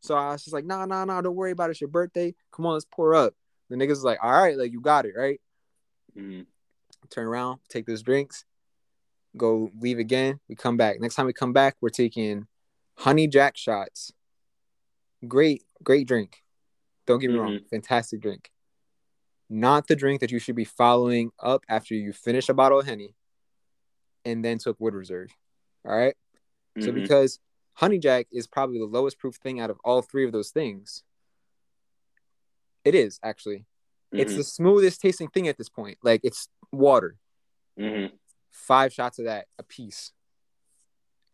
So 0.00 0.14
I 0.14 0.32
was 0.32 0.44
just 0.44 0.54
like, 0.54 0.64
"Nah, 0.64 0.86
nah, 0.86 1.04
nah. 1.04 1.20
Don't 1.20 1.34
worry 1.34 1.50
about 1.50 1.68
it. 1.68 1.72
It's 1.72 1.80
your 1.80 1.90
birthday. 1.90 2.34
Come 2.52 2.66
on, 2.66 2.74
let's 2.74 2.86
pour 2.90 3.14
up." 3.14 3.34
The 3.68 3.76
niggas 3.76 3.88
was 3.88 4.04
like, 4.04 4.22
"All 4.22 4.30
right, 4.30 4.56
like 4.56 4.72
you 4.72 4.80
got 4.80 5.04
it, 5.06 5.14
right?" 5.16 5.40
Mhm. 6.16 6.46
turn 7.10 7.26
around, 7.26 7.60
take 7.68 7.86
those 7.86 8.02
drinks, 8.02 8.44
go 9.36 9.70
leave 9.78 9.98
again. 9.98 10.40
We 10.48 10.56
come 10.56 10.76
back. 10.76 10.98
Next 10.98 11.14
time 11.14 11.26
we 11.26 11.32
come 11.32 11.52
back, 11.52 11.76
we're 11.80 11.90
taking 11.90 12.46
honey 12.96 13.28
jack 13.28 13.56
shots. 13.56 14.12
Great, 15.28 15.64
great 15.82 16.08
drink. 16.08 16.42
Don't 17.06 17.20
get 17.20 17.30
me 17.30 17.38
wrong, 17.38 17.60
fantastic 17.70 18.20
drink. 18.20 18.50
Not 19.48 19.86
the 19.86 19.94
drink 19.96 20.20
that 20.20 20.32
you 20.32 20.38
should 20.40 20.56
be 20.56 20.64
following 20.64 21.30
up 21.38 21.64
after 21.68 21.94
you 21.94 22.12
finish 22.12 22.48
a 22.48 22.54
bottle 22.54 22.80
of 22.80 22.86
henny 22.86 23.14
and 24.24 24.44
then 24.44 24.58
took 24.58 24.78
wood 24.80 24.94
reserve. 24.94 25.30
All 25.84 25.96
right? 25.96 26.16
So 26.80 26.90
Mhm. 26.90 26.94
because 26.94 27.38
honey 27.74 27.98
jack 27.98 28.26
is 28.32 28.46
probably 28.48 28.78
the 28.78 28.86
lowest 28.86 29.18
proof 29.18 29.36
thing 29.36 29.60
out 29.60 29.70
of 29.70 29.78
all 29.84 30.02
three 30.02 30.24
of 30.24 30.32
those 30.32 30.50
things. 30.50 31.04
It 32.84 32.94
is 32.94 33.20
actually. 33.22 33.66
It's 34.12 34.32
Mhm. 34.32 34.36
the 34.36 34.44
smoothest 34.44 35.00
tasting 35.00 35.28
thing 35.28 35.46
at 35.48 35.58
this 35.58 35.68
point. 35.68 35.98
Like 36.02 36.20
it's 36.24 36.48
water. 36.72 37.18
Mhm. 37.78 38.18
Five 38.50 38.92
shots 38.92 39.18
of 39.18 39.26
that 39.26 39.48
a 39.58 39.62
piece. 39.62 40.12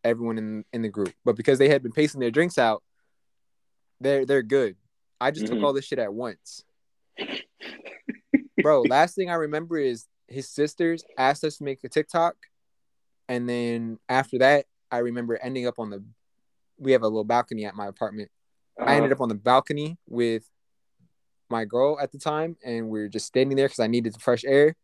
Everyone 0.05 0.37
in 0.37 0.65
in 0.73 0.83
the 0.83 0.89
group, 0.89 1.15
but 1.25 1.37
because 1.37 1.59
they 1.59 1.69
had 1.69 1.83
been 1.83 1.93
pacing 1.93 2.21
their 2.21 2.31
drinks 2.31 2.59
out, 2.59 2.83
they're 4.01 4.27
they're 4.27 4.43
good. 4.43 4.77
I 5.23 5.31
just 5.31 5.47
took 5.47 5.59
Mhm. 5.59 5.65
all 5.65 5.73
this 5.73 5.85
shit 5.85 5.99
at 5.99 6.13
once, 6.13 6.65
bro. 8.63 8.83
last 8.83 9.15
thing 9.15 9.31
I 9.31 9.35
remember 9.35 9.79
is 9.79 10.07
his 10.29 10.49
sisters 10.49 11.05
asked 11.17 11.45
us 11.45 11.59
to 11.59 11.65
make 11.65 11.83
a 11.85 11.89
TikTok, 11.89 12.35
and 13.29 13.49
then 13.49 13.99
after 14.09 14.39
that, 14.39 14.67
I 14.91 14.99
remember 14.99 15.37
ending 15.37 15.67
up 15.67 15.79
on 15.79 15.91
the. 15.91 16.05
We 16.79 16.93
have 16.93 17.03
a 17.03 17.07
little 17.09 17.25
balcony 17.25 17.65
at 17.65 17.75
my 17.77 17.87
apartment. 17.87 18.31
I 18.79 18.97
ended 18.97 19.13
up 19.13 19.21
on 19.21 19.29
the 19.29 19.35
balcony 19.37 19.99
with 20.09 20.49
my 21.49 21.65
girl 21.65 21.99
at 22.01 22.11
the 22.13 22.19
time, 22.19 22.57
and 22.65 22.89
we 22.89 23.01
were 23.01 23.09
just 23.09 23.27
standing 23.27 23.57
there 23.57 23.67
because 23.69 23.79
I 23.79 23.87
needed 23.87 24.15
the 24.15 24.19
fresh 24.19 24.45
air. 24.45 24.75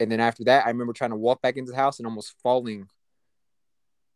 And 0.00 0.10
then 0.10 0.18
after 0.18 0.42
that, 0.44 0.64
I 0.66 0.70
remember 0.70 0.92
trying 0.94 1.10
to 1.10 1.16
walk 1.16 1.42
back 1.42 1.56
into 1.56 1.70
the 1.72 1.76
house 1.76 1.98
and 1.98 2.06
almost 2.06 2.34
falling 2.42 2.88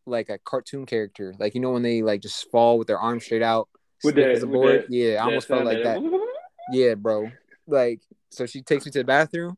like 0.06 0.28
a 0.30 0.38
cartoon 0.38 0.86
character. 0.86 1.34
Like 1.38 1.54
you 1.54 1.60
know 1.60 1.70
when 1.72 1.82
they 1.82 2.02
like 2.02 2.20
just 2.22 2.50
fall 2.50 2.78
with 2.78 2.88
their 2.88 2.98
arms 2.98 3.24
straight 3.24 3.42
out, 3.42 3.68
With 4.04 4.14
that- 4.16 4.30
a 4.42 4.46
with 4.46 4.50
board. 4.52 4.82
that- 4.82 4.90
yeah, 4.90 5.22
I 5.22 5.26
almost 5.26 5.48
felt 5.48 5.64
like 5.64 5.82
that. 5.82 5.98
Yeah, 6.72 6.94
bro. 6.94 7.30
Like 7.66 8.00
so, 8.30 8.46
she 8.46 8.62
takes 8.62 8.84
me 8.84 8.92
to 8.92 8.98
the 8.98 9.04
bathroom, 9.04 9.56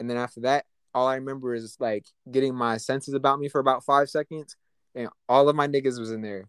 and 0.00 0.08
then 0.10 0.16
after 0.16 0.40
that, 0.40 0.66
all 0.94 1.06
I 1.06 1.14
remember 1.16 1.54
is 1.54 1.76
like 1.80 2.06
getting 2.30 2.54
my 2.54 2.76
senses 2.78 3.14
about 3.14 3.38
me 3.38 3.48
for 3.48 3.58
about 3.60 3.84
five 3.84 4.08
seconds, 4.10 4.56
and 4.94 5.08
all 5.28 5.48
of 5.48 5.56
my 5.56 5.66
niggas 5.68 5.98
was 5.98 6.10
in 6.10 6.20
there, 6.22 6.48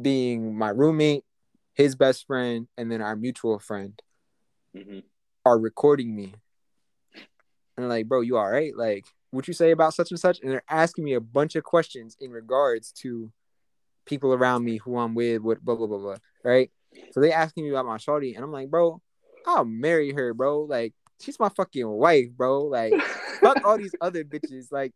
being 0.00 0.56
my 0.56 0.68
roommate, 0.70 1.24
his 1.74 1.94
best 1.96 2.26
friend, 2.26 2.68
and 2.76 2.90
then 2.90 3.00
our 3.02 3.16
mutual 3.16 3.58
friend 3.58 4.00
Mhm. 4.76 5.02
are 5.44 5.58
recording 5.58 6.14
me. 6.14 6.34
And 7.76 7.88
like, 7.88 8.06
bro, 8.06 8.20
you 8.20 8.36
all 8.36 8.50
right? 8.50 8.76
Like, 8.76 9.06
what 9.30 9.48
you 9.48 9.54
say 9.54 9.70
about 9.70 9.94
such 9.94 10.10
and 10.10 10.20
such? 10.20 10.40
And 10.40 10.50
they're 10.50 10.62
asking 10.68 11.04
me 11.04 11.14
a 11.14 11.20
bunch 11.20 11.54
of 11.56 11.64
questions 11.64 12.16
in 12.20 12.30
regards 12.30 12.92
to 12.92 13.32
people 14.10 14.34
around 14.34 14.64
me 14.64 14.76
who 14.76 14.98
I'm 14.98 15.14
with, 15.14 15.40
what 15.40 15.64
blah 15.64 15.76
blah 15.76 15.86
blah 15.86 15.98
blah. 15.98 16.16
Right? 16.44 16.70
So 17.12 17.20
they 17.20 17.32
asking 17.32 17.64
me 17.64 17.70
about 17.70 17.86
my 17.86 17.96
shorty, 17.96 18.34
and 18.34 18.44
I'm 18.44 18.52
like, 18.52 18.68
bro, 18.68 19.00
I'll 19.46 19.64
marry 19.64 20.12
her, 20.12 20.34
bro. 20.34 20.62
Like, 20.62 20.92
she's 21.20 21.38
my 21.40 21.48
fucking 21.48 21.88
wife, 21.88 22.30
bro. 22.36 22.64
Like, 22.64 22.92
fuck 23.40 23.64
all 23.64 23.78
these 23.78 23.94
other 24.00 24.24
bitches. 24.24 24.70
Like, 24.70 24.92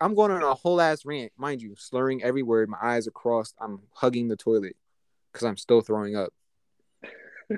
I'm 0.00 0.14
going 0.14 0.32
on 0.32 0.42
a 0.42 0.54
whole 0.54 0.80
ass 0.80 1.04
rant, 1.04 1.32
mind 1.36 1.60
you, 1.60 1.74
slurring 1.76 2.22
every 2.22 2.42
word. 2.42 2.68
My 2.68 2.78
eyes 2.82 3.06
are 3.06 3.12
crossed. 3.12 3.54
I'm 3.60 3.80
hugging 3.92 4.28
the 4.28 4.36
toilet 4.36 4.76
because 5.32 5.46
I'm 5.46 5.58
still 5.58 5.82
throwing 5.82 6.16
up. 6.16 6.32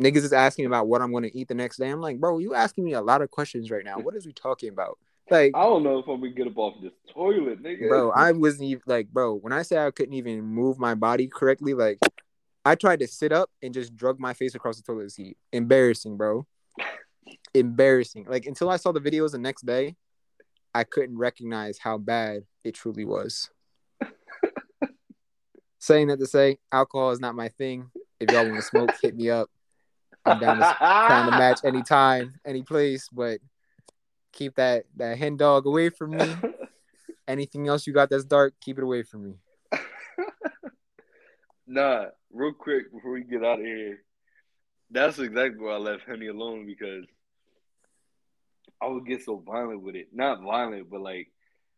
Niggas 0.00 0.16
is 0.16 0.32
asking 0.32 0.66
about 0.66 0.88
what 0.88 1.02
I'm 1.02 1.10
going 1.10 1.24
to 1.24 1.38
eat 1.38 1.48
the 1.48 1.54
next 1.54 1.76
day. 1.76 1.90
I'm 1.90 2.00
like, 2.00 2.18
bro, 2.18 2.38
you 2.38 2.54
asking 2.54 2.84
me 2.84 2.94
a 2.94 3.02
lot 3.02 3.20
of 3.20 3.30
questions 3.30 3.70
right 3.70 3.84
now. 3.84 3.98
What 3.98 4.16
is 4.16 4.26
we 4.26 4.32
talking 4.32 4.70
about? 4.70 4.98
Like, 5.30 5.52
I 5.54 5.62
don't 5.62 5.82
know 5.82 5.98
if 5.98 6.08
I'm 6.08 6.20
gonna 6.20 6.32
get 6.32 6.46
up 6.46 6.58
off 6.58 6.74
this 6.82 6.92
toilet, 7.12 7.62
nigga. 7.62 7.88
bro, 7.88 8.10
I 8.10 8.32
wasn't 8.32 8.64
even 8.64 8.82
like, 8.86 9.08
bro. 9.08 9.34
When 9.34 9.52
I 9.52 9.62
say 9.62 9.78
I 9.78 9.90
couldn't 9.90 10.14
even 10.14 10.42
move 10.42 10.78
my 10.78 10.94
body 10.94 11.28
correctly, 11.28 11.74
like, 11.74 11.98
I 12.64 12.74
tried 12.74 13.00
to 13.00 13.08
sit 13.08 13.32
up 13.32 13.50
and 13.62 13.74
just 13.74 13.96
drug 13.96 14.20
my 14.20 14.34
face 14.34 14.54
across 14.54 14.76
the 14.76 14.82
toilet 14.82 15.10
seat. 15.12 15.36
Embarrassing, 15.52 16.16
bro. 16.16 16.46
Embarrassing. 17.54 18.26
Like 18.28 18.46
until 18.46 18.70
I 18.70 18.76
saw 18.76 18.92
the 18.92 19.00
videos 19.00 19.32
the 19.32 19.38
next 19.38 19.66
day, 19.66 19.96
I 20.74 20.84
couldn't 20.84 21.18
recognize 21.18 21.78
how 21.78 21.98
bad 21.98 22.44
it 22.64 22.74
truly 22.74 23.04
was. 23.04 23.50
Saying 25.78 26.08
that 26.08 26.20
to 26.20 26.26
say, 26.26 26.58
alcohol 26.70 27.10
is 27.10 27.20
not 27.20 27.34
my 27.34 27.48
thing. 27.48 27.90
If 28.20 28.30
y'all 28.30 28.44
want 28.44 28.56
to 28.56 28.62
smoke, 28.62 28.90
hit 29.02 29.16
me 29.16 29.30
up. 29.30 29.50
I'm 30.24 30.38
down 30.38 30.58
to 30.58 30.76
down 30.80 31.30
to 31.30 31.36
match 31.36 31.60
anytime, 31.64 32.34
any 32.46 32.62
place, 32.62 33.08
but 33.12 33.40
keep 34.32 34.56
that 34.56 34.84
that 34.96 35.18
hen 35.18 35.36
dog 35.36 35.66
away 35.66 35.90
from 35.90 36.10
me. 36.10 36.34
Anything 37.28 37.68
else 37.68 37.86
you 37.86 37.92
got 37.92 38.10
that's 38.10 38.24
dark, 38.24 38.54
keep 38.60 38.78
it 38.78 38.84
away 38.84 39.02
from 39.02 39.24
me. 39.24 39.34
Nah, 41.64 42.06
real 42.30 42.52
quick 42.52 42.92
before 42.92 43.12
we 43.12 43.22
get 43.22 43.44
out 43.44 43.60
of 43.60 43.64
here, 43.64 44.02
that's 44.90 45.18
exactly 45.18 45.64
why 45.64 45.72
I 45.72 45.78
left 45.78 46.02
Henny 46.06 46.26
alone 46.26 46.66
because 46.66 47.06
I 48.82 48.88
would 48.88 49.06
get 49.06 49.24
so 49.24 49.38
violent 49.38 49.80
with 49.80 49.94
it. 49.94 50.08
Not 50.12 50.42
violent, 50.42 50.90
but 50.90 51.00
like 51.00 51.28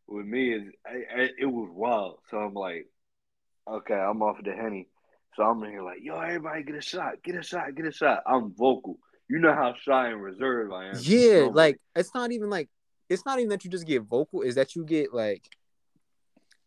with 0.08 0.26
me, 0.26 0.52
is 0.54 0.64
I, 0.86 1.22
I, 1.22 1.30
it 1.38 1.46
was 1.46 1.68
wild. 1.72 2.18
So 2.30 2.38
I'm 2.38 2.54
like, 2.54 2.86
okay, 3.70 3.94
I'm 3.94 4.22
off 4.22 4.38
of 4.38 4.44
the 4.44 4.52
Henny. 4.52 4.88
So 5.36 5.42
I'm 5.42 5.62
in 5.64 5.70
here 5.70 5.82
like, 5.82 5.98
yo, 6.02 6.18
everybody 6.18 6.62
get 6.62 6.76
a 6.76 6.80
shot, 6.80 7.22
get 7.22 7.36
a 7.36 7.42
shot, 7.42 7.74
get 7.74 7.86
a 7.86 7.92
shot. 7.92 8.22
I'm 8.26 8.54
vocal. 8.54 8.98
You 9.28 9.38
know 9.38 9.54
how 9.54 9.74
shy 9.86 10.08
and 10.08 10.22
reserved 10.22 10.72
I 10.72 10.88
am. 10.88 10.96
Yeah, 11.00 11.40
So, 11.40 11.48
like 11.48 11.78
it's 11.96 12.14
not 12.14 12.32
even 12.32 12.50
like 12.50 12.68
it's 13.08 13.24
not 13.24 13.38
even 13.38 13.50
that 13.50 13.64
you 13.64 13.70
just 13.70 13.86
get 13.86 14.02
vocal, 14.02 14.42
is 14.42 14.54
that 14.56 14.74
you 14.74 14.84
get 14.84 15.14
like 15.14 15.48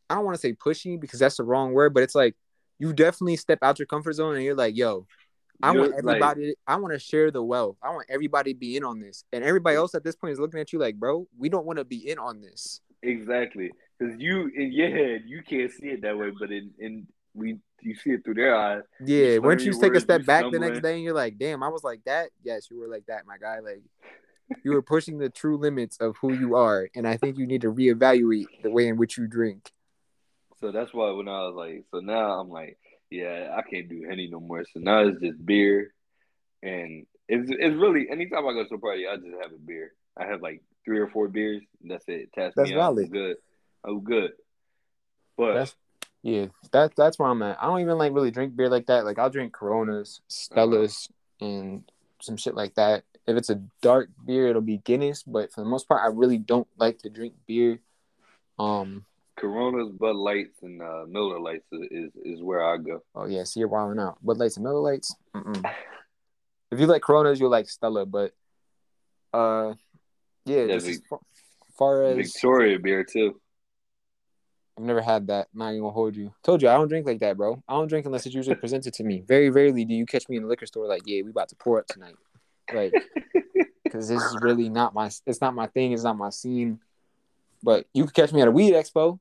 I 0.10 0.16
don't 0.16 0.26
want 0.26 0.36
to 0.36 0.41
say 0.41 0.53
pushy 0.53 0.99
because 0.99 1.20
that's 1.20 1.38
the 1.38 1.43
wrong 1.43 1.74
word, 1.74 1.93
but 1.93 2.03
it's 2.03 2.16
like 2.16 2.36
you 2.80 2.93
definitely 2.93 3.36
step 3.38 3.60
out 3.62 3.80
your 3.80 3.86
comfort 3.86 4.14
zone 4.14 4.36
and 4.36 4.43
you're 4.43 4.55
like, 4.55 4.76
yo, 4.78 5.05
I 5.62 5.72
want 5.72 5.91
like- 5.91 5.99
everybody 5.99 6.55
I 6.68 6.76
want 6.78 6.93
to 6.93 6.99
share 6.99 7.32
the 7.32 7.43
wealth. 7.43 7.78
I 7.82 7.89
want 7.89 8.08
everybody 8.10 8.53
to 8.53 8.60
be 8.60 8.78
in 8.78 8.84
on 8.84 8.99
this. 8.99 9.24
And 9.32 9.43
everybody 9.43 9.76
else 9.76 9.95
at 9.95 10.03
this 10.03 10.16
point 10.16 10.34
is 10.34 10.39
looking 10.39 10.60
at 10.60 10.72
you 10.74 10.80
like, 10.80 10.95
bro, 10.95 11.28
we 11.38 11.49
don't 11.49 11.66
want 11.66 11.78
to 11.80 11.86
be 11.86 12.10
in 12.10 12.18
on 12.20 12.41
this. 12.41 12.82
Exactly, 13.03 13.72
because 13.97 14.16
you 14.20 14.51
in 14.55 14.72
your 14.72 14.89
head 14.89 15.24
you 15.26 15.41
can't 15.43 15.72
see 15.72 15.89
it 15.89 16.01
that 16.01 16.18
way, 16.18 16.32
but 16.38 16.51
in 16.51 16.72
in 16.80 17.08
we 17.34 17.60
you 17.82 17.95
see 17.95 18.11
it 18.11 18.23
through 18.23 18.36
their 18.36 18.55
eyes. 18.55 18.84
Yeah, 19.03 19.38
once 19.39 19.63
you 19.63 19.80
take 19.80 19.95
a 19.95 19.99
step 19.99 20.25
back 20.25 20.45
the 20.51 20.59
next 20.59 20.82
day 20.82 20.95
and 20.95 21.03
you're 21.03 21.13
like, 21.13 21.38
damn, 21.38 21.63
I 21.63 21.69
was 21.69 21.84
like 21.84 22.03
that. 22.05 22.30
Yes, 22.43 22.67
you 22.69 22.80
were 22.80 22.88
like 22.88 23.05
that, 23.07 23.25
my 23.25 23.38
guy. 23.38 23.59
Like 23.59 23.82
you 24.63 24.71
were 24.71 24.82
pushing 24.82 25.17
the 25.17 25.30
true 25.30 25.57
limits 25.57 25.97
of 25.97 26.17
who 26.17 26.34
you 26.34 26.55
are. 26.55 26.89
And 26.95 27.07
I 27.07 27.17
think 27.17 27.38
you 27.38 27.47
need 27.47 27.61
to 27.61 27.71
reevaluate 27.71 28.47
the 28.63 28.71
way 28.71 28.88
in 28.88 28.97
which 28.97 29.17
you 29.17 29.28
drink. 29.28 29.71
So 30.59 30.71
that's 30.71 30.93
why 30.93 31.11
when 31.11 31.28
I 31.28 31.41
was 31.41 31.55
like, 31.55 31.86
so 31.91 31.99
now 31.99 32.39
I'm 32.39 32.49
like, 32.49 32.78
yeah, 33.09 33.55
I 33.55 33.61
can't 33.61 33.89
do 33.89 34.05
Henny 34.07 34.28
no 34.28 34.39
more. 34.39 34.65
So 34.73 34.80
now 34.80 35.07
it's 35.07 35.21
just 35.21 35.45
beer, 35.45 35.93
and 36.63 37.05
it's 37.28 37.49
it's 37.49 37.75
really 37.75 38.09
anytime 38.09 38.47
I 38.47 38.53
go 38.53 38.65
to 38.65 38.75
a 38.75 38.80
party, 38.80 39.07
I 39.07 39.15
just 39.17 39.28
have 39.41 39.51
a 39.53 39.59
beer. 39.59 39.93
I 40.17 40.25
have 40.25 40.41
like 40.41 40.63
three 40.84 40.99
or 40.99 41.07
four 41.07 41.28
beers. 41.28 41.61
And 41.82 41.91
that's 41.91 42.05
it. 42.07 42.34
Test 42.34 42.55
That's 42.55 42.69
me 42.69 42.75
out. 42.75 42.97
I'm 42.97 43.07
good. 43.07 43.38
I'm 43.86 44.03
good. 44.03 44.32
But 45.38 45.53
That's 45.53 45.75
yeah, 46.24 46.47
that 46.72 46.95
that's 46.95 47.20
where 47.20 47.30
I'm 47.30 47.41
at. 47.41 47.61
I 47.61 47.65
don't 47.65 47.82
even 47.82 47.97
like 47.97 48.13
really 48.13 48.32
drink 48.32 48.55
beer 48.55 48.70
like 48.70 48.88
that. 48.88 49.05
Like 49.05 49.20
I'll 49.20 49.30
drink 49.30 49.53
Coronas, 49.53 50.22
Stellas, 50.30 51.09
and 51.39 51.84
some 52.22 52.38
shit 52.38 52.55
like 52.55 52.76
that. 52.76 53.03
If 53.28 53.36
it's 53.38 53.49
a 53.49 53.61
dark 53.82 54.09
beer, 54.26 54.47
it'll 54.47 54.61
be 54.61 54.78
Guinness. 54.78 55.24
But 55.24 55.51
for 55.51 55.61
the 55.61 55.70
most 55.70 55.88
part, 55.88 56.01
I 56.03 56.07
really 56.07 56.38
don't 56.38 56.68
like 56.78 56.99
to 56.99 57.09
drink 57.09 57.34
beer. 57.45 57.80
Um. 58.59 59.05
Coronas, 59.38 59.89
Bud 59.91 60.15
Lights, 60.15 60.63
and 60.63 60.82
uh, 60.82 61.05
Miller 61.07 61.39
Lights 61.39 61.68
is 61.72 62.11
is 62.26 62.41
where 62.41 62.68
I 62.68 62.78
go. 62.78 63.03
Oh 63.13 63.26
yeah, 63.26 63.43
see 63.43 63.59
you're 63.59 63.70
wilding 63.70 63.99
out. 63.99 64.18
Bud 64.24 64.38
Lights 64.38 64.57
and 64.57 64.63
Miller 64.63 64.80
Lights. 64.80 65.15
If 66.72 66.80
you 66.80 66.88
like 66.88 67.03
Coronas, 67.03 67.39
you'll 67.39 67.51
like 67.51 67.70
Stella. 67.70 68.05
But 68.05 68.34
uh, 69.34 69.76
yeah, 70.45 70.63
Yeah, 70.63 70.76
as 70.76 71.01
far, 71.09 71.20
far 71.78 72.03
as 72.03 72.18
Victoria 72.18 72.80
beer 72.80 73.03
too. 73.03 73.39
I've 74.78 74.84
never 74.84 75.01
had 75.01 75.28
that. 75.28 75.47
Not 75.53 75.69
even 75.69 75.82
gonna 75.82 75.93
hold 75.93 76.15
you. 76.15 76.34
Told 76.43 76.61
you 76.61 76.69
I 76.69 76.73
don't 76.73 76.88
drink 76.88 77.07
like 77.07 77.19
that, 77.19 77.36
bro. 77.36 77.61
I 77.67 77.73
don't 77.73 77.88
drink 77.88 78.05
unless 78.05 78.25
it's 78.25 78.36
usually 78.36 78.55
presented 78.55 78.93
to 78.93 79.03
me. 79.03 79.23
Very 79.28 79.49
rarely 79.49 79.86
do 79.86 79.93
you 79.93 80.05
catch 80.05 80.30
me 80.30 80.38
in 80.38 80.43
the 80.43 80.49
liquor 80.49 80.67
store 80.67 80.86
like, 80.86 81.01
yeah, 81.05 81.23
we 81.23 81.32
about 81.32 81.49
to 81.49 81.55
pour 81.55 81.80
up 81.80 81.88
tonight, 81.88 82.15
like, 82.71 82.93
because 83.84 84.07
this 84.07 84.21
is 84.21 84.38
really 84.41 84.69
not 84.69 84.93
my. 84.93 85.09
It's 85.25 85.41
not 85.41 85.55
my 85.55 85.67
thing. 85.67 85.93
It's 85.93 86.03
not 86.03 86.17
my 86.17 86.30
scene. 86.30 86.80
But 87.63 87.88
you 87.93 88.03
can 88.03 88.13
catch 88.13 88.32
me 88.32 88.41
at 88.41 88.47
a 88.47 88.51
weed 88.51 88.73
expo. 88.73 89.19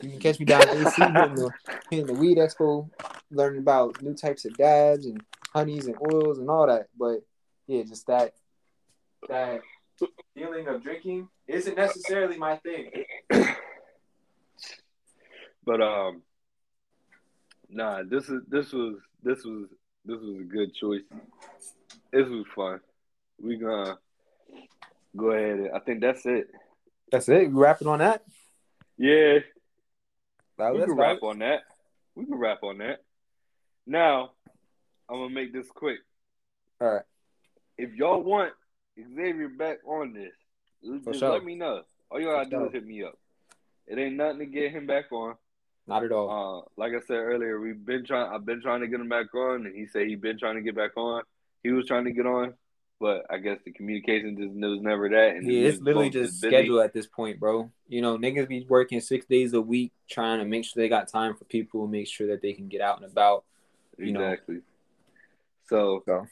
You 0.00 0.10
can 0.10 0.20
catch 0.20 0.38
me 0.38 0.46
down 0.46 0.62
in 0.68 0.86
AC 0.86 1.02
hitting 1.02 1.34
the, 1.34 1.50
hitting 1.90 2.06
the 2.06 2.14
weed 2.14 2.38
expo, 2.38 2.88
learning 3.30 3.60
about 3.60 4.00
new 4.00 4.14
types 4.14 4.44
of 4.44 4.56
dabs 4.56 5.06
and 5.06 5.20
honeys 5.52 5.86
and 5.86 5.96
oils 6.12 6.38
and 6.38 6.48
all 6.48 6.68
that. 6.68 6.86
But 6.96 7.24
yeah, 7.66 7.82
just 7.82 8.06
that 8.06 8.34
that 9.28 9.62
feeling 10.34 10.68
of 10.68 10.82
drinking 10.82 11.28
isn't 11.48 11.76
necessarily 11.76 12.36
my 12.36 12.56
thing. 12.58 12.90
But 15.64 15.80
um, 15.80 16.22
nah, 17.68 18.02
this 18.08 18.28
is 18.28 18.42
this 18.48 18.72
was 18.72 18.96
this 19.22 19.44
was 19.44 19.68
this 20.04 20.18
was 20.20 20.36
a 20.40 20.44
good 20.44 20.74
choice. 20.74 21.02
This 22.12 22.28
was 22.28 22.44
fun. 22.54 22.80
We 23.42 23.56
gonna 23.56 23.98
go 25.16 25.30
ahead. 25.30 25.58
And, 25.60 25.70
I 25.74 25.80
think 25.80 26.00
that's 26.00 26.24
it. 26.26 26.48
That's 27.10 27.28
it. 27.28 27.48
We 27.48 27.54
wrapping 27.54 27.88
on 27.88 27.98
that. 28.00 28.24
Yeah, 28.96 29.38
That 30.58 30.72
we 30.74 30.80
can 30.80 30.92
wrap 30.92 31.22
on 31.22 31.40
that. 31.40 31.62
We 32.14 32.26
can 32.26 32.36
wrap 32.38 32.62
on 32.62 32.78
that. 32.78 33.02
Now, 33.86 34.30
I'm 35.08 35.16
gonna 35.16 35.30
make 35.30 35.52
this 35.52 35.68
quick. 35.68 35.98
All 36.80 36.88
right. 36.94 37.02
If 37.76 37.94
y'all 37.94 38.22
want 38.22 38.52
Xavier 38.96 39.48
back 39.48 39.78
on 39.84 40.12
this, 40.12 40.32
For 41.02 41.10
just 41.10 41.20
sure. 41.20 41.30
let 41.32 41.44
me 41.44 41.56
know. 41.56 41.82
All 42.10 42.20
you 42.20 42.26
gotta 42.26 42.44
For 42.44 42.50
do 42.50 42.56
sure. 42.56 42.66
is 42.66 42.72
hit 42.72 42.86
me 42.86 43.02
up. 43.02 43.18
It 43.86 43.98
ain't 43.98 44.16
nothing 44.16 44.38
to 44.38 44.46
get 44.46 44.70
him 44.70 44.86
back 44.86 45.10
on. 45.12 45.34
Not 45.86 46.04
at 46.04 46.12
all. 46.12 46.30
Uh, 46.30 46.80
like 46.80 46.92
I 46.92 47.00
said 47.06 47.16
earlier, 47.16 47.60
we've 47.60 47.84
been 47.84 48.04
trying. 48.04 48.32
I've 48.32 48.46
been 48.46 48.62
trying 48.62 48.80
to 48.80 48.88
get 48.88 49.00
him 49.00 49.08
back 49.08 49.34
on, 49.34 49.66
and 49.66 49.74
he 49.74 49.86
said 49.86 50.06
he'd 50.06 50.20
been 50.22 50.38
trying 50.38 50.56
to 50.56 50.62
get 50.62 50.74
back 50.74 50.96
on. 50.96 51.22
He 51.62 51.70
was 51.72 51.86
trying 51.86 52.04
to 52.04 52.12
get 52.12 52.26
on, 52.26 52.54
but 53.00 53.26
I 53.30 53.38
guess 53.38 53.58
the 53.64 53.70
communication 53.72 54.36
just 54.36 54.54
was 54.54 54.80
never 54.80 55.08
that. 55.10 55.36
And 55.36 55.50
yeah, 55.50 55.68
it's 55.68 55.80
literally 55.80 56.10
just 56.10 56.38
schedule 56.38 56.80
at 56.80 56.94
this 56.94 57.06
point, 57.06 57.38
bro. 57.38 57.70
You 57.88 58.00
know, 58.00 58.16
niggas 58.16 58.48
be 58.48 58.66
working 58.68 59.00
six 59.00 59.26
days 59.26 59.52
a 59.52 59.60
week 59.60 59.92
trying 60.08 60.38
to 60.38 60.46
make 60.46 60.64
sure 60.64 60.82
they 60.82 60.88
got 60.88 61.08
time 61.08 61.34
for 61.36 61.44
people, 61.44 61.86
make 61.86 62.08
sure 62.08 62.28
that 62.28 62.40
they 62.40 62.54
can 62.54 62.68
get 62.68 62.80
out 62.80 63.00
and 63.02 63.10
about. 63.10 63.44
you 63.98 64.12
know. 64.12 64.22
Exactly. 64.22 64.60
So, 65.68 66.02
So. 66.06 66.26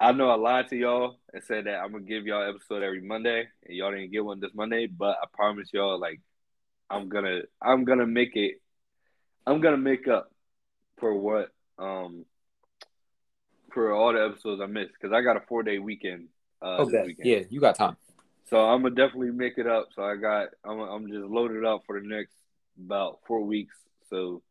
I 0.00 0.12
know 0.12 0.30
I 0.30 0.36
lied 0.36 0.68
to 0.68 0.76
y'all 0.76 1.16
and 1.34 1.42
said 1.42 1.64
that 1.66 1.80
I'm 1.80 1.90
gonna 1.90 2.04
give 2.04 2.24
y'all 2.24 2.48
episode 2.48 2.82
every 2.84 3.00
Monday, 3.00 3.48
and 3.66 3.76
y'all 3.76 3.90
didn't 3.90 4.12
get 4.12 4.24
one 4.24 4.38
this 4.40 4.54
Monday. 4.54 4.86
But 4.86 5.16
I 5.20 5.26
promise 5.32 5.70
y'all, 5.72 5.98
like, 5.98 6.20
I'm 6.90 7.08
gonna 7.08 7.40
I'm 7.60 7.84
gonna 7.84 8.06
make 8.06 8.36
it. 8.36 8.60
I'm 9.46 9.60
gonna 9.60 9.76
make 9.78 10.08
up 10.08 10.32
for 10.98 11.14
what 11.14 11.50
um 11.78 12.24
for 13.72 13.92
all 13.92 14.12
the 14.12 14.24
episodes 14.24 14.60
I 14.62 14.66
missed 14.66 14.92
because 15.00 15.14
I 15.14 15.20
got 15.22 15.36
a 15.36 15.40
four 15.40 15.62
day 15.62 15.78
weekend. 15.78 16.28
Uh, 16.60 16.80
Okay. 16.80 17.04
weekend. 17.06 17.28
Yeah, 17.28 17.40
you 17.50 17.60
got 17.60 17.76
time. 17.76 17.96
So 18.50 18.58
I'm 18.58 18.82
gonna 18.82 18.94
definitely 18.94 19.30
make 19.30 19.58
it 19.58 19.66
up. 19.66 19.88
So 19.94 20.02
I 20.02 20.16
got 20.16 20.48
I'm 20.64 20.80
I'm 20.80 21.08
just 21.08 21.24
loaded 21.24 21.64
up 21.64 21.82
for 21.86 22.00
the 22.00 22.06
next 22.06 22.32
about 22.84 23.20
four 23.26 23.42
weeks. 23.42 23.74
So 24.10 24.42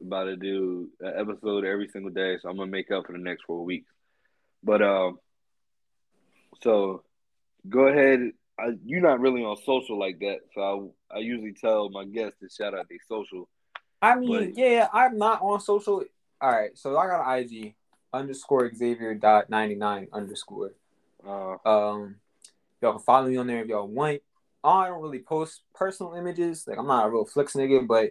about 0.00 0.24
to 0.24 0.36
do 0.36 0.88
an 1.00 1.14
episode 1.16 1.64
every 1.64 1.88
single 1.88 2.10
day. 2.10 2.36
So 2.40 2.48
I'm 2.48 2.56
gonna 2.56 2.70
make 2.70 2.90
up 2.90 3.06
for 3.06 3.12
the 3.12 3.18
next 3.18 3.44
four 3.46 3.64
weeks. 3.64 3.90
But 4.62 4.82
um, 4.82 5.18
so 6.62 7.04
go 7.68 7.86
ahead. 7.88 8.32
I, 8.62 8.74
you're 8.84 9.00
not 9.00 9.20
really 9.20 9.42
on 9.44 9.56
social 9.64 9.98
like 9.98 10.18
that, 10.20 10.40
so 10.54 10.92
I 11.10 11.16
I 11.16 11.18
usually 11.20 11.52
tell 11.52 11.88
my 11.90 12.04
guests 12.04 12.38
to 12.40 12.48
shout 12.48 12.74
out 12.74 12.88
their 12.88 12.98
social. 13.08 13.48
I 14.00 14.14
mean, 14.16 14.50
But- 14.50 14.58
yeah, 14.58 14.88
I'm 14.92 15.18
not 15.18 15.42
on 15.42 15.60
social. 15.60 16.04
All 16.40 16.50
right, 16.50 16.76
so 16.76 16.96
I 16.96 17.06
got 17.06 17.26
an 17.26 17.38
IG 17.44 17.74
underscore 18.12 18.72
Xavier 18.74 19.14
dot 19.14 19.50
ninety 19.50 19.74
nine 19.74 20.08
underscore. 20.12 20.72
Uh, 21.26 21.56
Um, 21.64 22.16
y'all 22.80 22.92
can 22.92 23.00
follow 23.02 23.28
me 23.28 23.36
on 23.36 23.46
there 23.46 23.62
if 23.62 23.68
y'all 23.68 23.86
want. 23.86 24.22
I 24.64 24.86
don't 24.88 25.02
really 25.02 25.18
post 25.20 25.62
personal 25.74 26.14
images. 26.14 26.66
Like 26.66 26.78
I'm 26.78 26.86
not 26.86 27.06
a 27.06 27.10
real 27.10 27.24
flicks 27.24 27.54
nigga, 27.54 27.86
but 27.86 28.10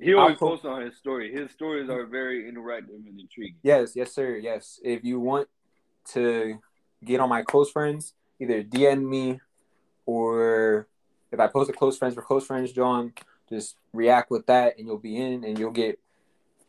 he 0.00 0.14
always 0.14 0.36
posts 0.36 0.64
on 0.64 0.82
his 0.82 0.96
story. 0.96 1.32
His 1.32 1.50
stories 1.52 1.88
are 1.88 2.06
very 2.06 2.50
interactive 2.50 3.06
and 3.06 3.20
intriguing. 3.20 3.56
Yes, 3.62 3.94
yes, 3.94 4.12
sir. 4.12 4.36
Yes. 4.36 4.80
If 4.82 5.04
you 5.04 5.20
want 5.20 5.48
to 6.12 6.58
get 7.04 7.20
on 7.20 7.28
my 7.28 7.42
close 7.42 7.70
friends, 7.70 8.14
either 8.40 8.62
DM 8.64 9.04
me 9.08 9.40
or 10.06 10.88
if 11.30 11.40
I 11.40 11.46
post 11.46 11.70
a 11.70 11.72
close 11.72 11.96
friends 11.98 12.14
for 12.14 12.22
close 12.22 12.46
friends, 12.46 12.72
John, 12.72 13.12
just 13.48 13.76
react 13.92 14.30
with 14.30 14.46
that 14.46 14.78
and 14.78 14.86
you'll 14.86 14.98
be 14.98 15.20
in 15.20 15.44
and 15.44 15.58
you'll 15.58 15.70
get 15.70 15.98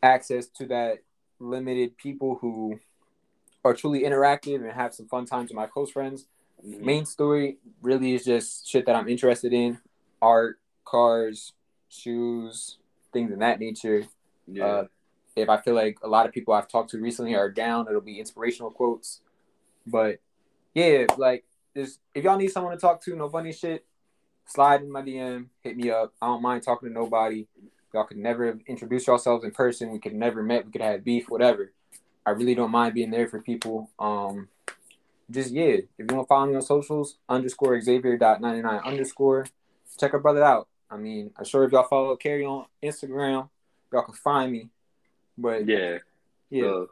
access 0.02 0.46
to 0.48 0.66
that 0.66 0.98
limited 1.38 1.96
people 1.96 2.38
who 2.40 2.78
are 3.64 3.74
truly 3.74 4.02
interactive 4.02 4.56
and 4.56 4.72
have 4.72 4.94
some 4.94 5.06
fun 5.06 5.24
times 5.24 5.50
with 5.50 5.56
my 5.56 5.66
close 5.66 5.90
friends. 5.90 6.26
Mhm. 6.64 6.80
Main 6.80 7.06
story 7.06 7.58
really 7.82 8.14
is 8.14 8.24
just 8.24 8.68
shit 8.68 8.86
that 8.86 8.94
I'm 8.94 9.08
interested 9.08 9.52
in 9.52 9.78
art, 10.20 10.58
cars, 10.84 11.52
shoes, 11.88 12.78
things 13.12 13.32
of 13.32 13.38
that 13.38 13.60
nature. 13.60 14.04
Yeah. 14.46 14.64
Uh, 14.64 14.86
if 15.36 15.48
I 15.48 15.56
feel 15.58 15.74
like 15.74 15.98
a 16.02 16.08
lot 16.08 16.26
of 16.26 16.32
people 16.32 16.54
I've 16.54 16.68
talked 16.68 16.90
to 16.90 17.00
recently 17.00 17.34
are 17.34 17.50
down, 17.50 17.88
it'll 17.88 18.00
be 18.00 18.20
inspirational 18.20 18.70
quotes. 18.70 19.20
But 19.86 20.20
yeah, 20.74 21.06
like 21.16 21.44
just 21.76 22.00
if 22.14 22.24
y'all 22.24 22.36
need 22.36 22.50
someone 22.50 22.72
to 22.72 22.80
talk 22.80 23.02
to, 23.02 23.16
no 23.16 23.28
funny 23.28 23.52
shit, 23.52 23.84
slide 24.46 24.82
in 24.82 24.90
my 24.90 25.02
DM, 25.02 25.46
hit 25.62 25.76
me 25.76 25.90
up. 25.90 26.14
I 26.20 26.26
don't 26.26 26.42
mind 26.42 26.62
talking 26.62 26.88
to 26.88 26.94
nobody. 26.94 27.46
Y'all 27.92 28.04
could 28.04 28.16
never 28.16 28.58
introduce 28.66 29.06
yourselves 29.06 29.44
in 29.44 29.52
person. 29.52 29.90
We 29.90 30.00
could 30.00 30.14
never 30.14 30.42
met. 30.42 30.66
We 30.66 30.72
could 30.72 30.82
have 30.82 31.04
beef, 31.04 31.28
whatever. 31.28 31.72
I 32.26 32.30
really 32.30 32.54
don't 32.54 32.70
mind 32.70 32.94
being 32.94 33.10
there 33.10 33.28
for 33.28 33.40
people. 33.40 33.90
Um, 33.98 34.48
just 35.30 35.52
yeah, 35.52 35.64
if 35.64 35.86
you 35.98 36.06
want 36.10 36.26
to 36.26 36.28
follow 36.28 36.46
me 36.46 36.56
on 36.56 36.62
socials, 36.62 37.18
underscore 37.28 37.80
Xavier 37.80 38.16
dot 38.16 38.40
ninety 38.40 38.62
nine 38.62 38.80
underscore. 38.84 39.46
Check 39.98 40.12
our 40.12 40.20
brother 40.20 40.42
out. 40.42 40.68
I 40.90 40.96
mean, 40.96 41.30
I'm 41.36 41.44
sure 41.44 41.64
if 41.64 41.72
y'all 41.72 41.86
follow 41.88 42.16
Carrie 42.16 42.44
on 42.44 42.66
Instagram, 42.82 43.48
y'all 43.92 44.02
can 44.02 44.14
find 44.14 44.52
me. 44.52 44.68
But 45.38 45.66
yeah. 45.66 45.98
yeah, 46.50 46.84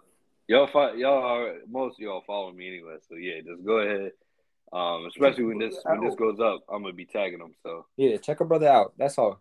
y'all, 0.49 0.67
fo- 0.67 0.95
y'all 0.95 1.23
are 1.23 1.55
most 1.69 1.95
of 1.95 2.01
y'all 2.01 2.25
follow 2.27 2.53
me 2.53 2.69
anyway. 2.69 2.97
So 3.09 3.17
yeah, 3.17 3.41
just 3.45 3.65
go 3.65 3.79
ahead. 3.79 4.13
Um, 4.73 5.07
especially 5.07 5.45
when 5.45 5.59
this 5.59 5.77
when 5.85 6.01
this 6.01 6.15
goes 6.15 6.41
up, 6.41 6.63
I'm 6.69 6.83
gonna 6.83 6.95
be 6.95 7.05
tagging 7.05 7.41
them. 7.41 7.53
So 7.63 7.87
yeah, 7.97 8.17
check 8.17 8.41
our 8.41 8.47
brother 8.47 8.69
out. 8.69 8.95
That's 8.97 9.19
all. 9.19 9.41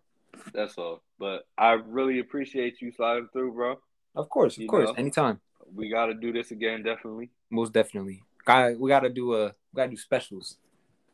that's 0.52 0.76
all. 0.76 1.02
But 1.18 1.46
I 1.56 1.72
really 1.72 2.18
appreciate 2.18 2.80
you 2.82 2.92
sliding 2.92 3.28
through, 3.32 3.52
bro. 3.54 3.76
Of 4.14 4.28
course, 4.28 4.56
of 4.56 4.62
You 4.62 4.68
course, 4.68 4.88
know. 4.88 4.94
anytime. 4.94 5.40
We 5.74 5.88
got 5.88 6.06
to 6.06 6.14
do 6.14 6.32
this 6.32 6.50
again, 6.50 6.82
definitely. 6.82 7.30
Most 7.50 7.72
definitely. 7.72 8.22
Guy, 8.44 8.74
we 8.74 8.88
gotta 8.90 9.08
do 9.08 9.34
a 9.36 9.46
we 9.46 9.76
gotta 9.76 9.90
do 9.90 9.96
specials. 9.96 10.58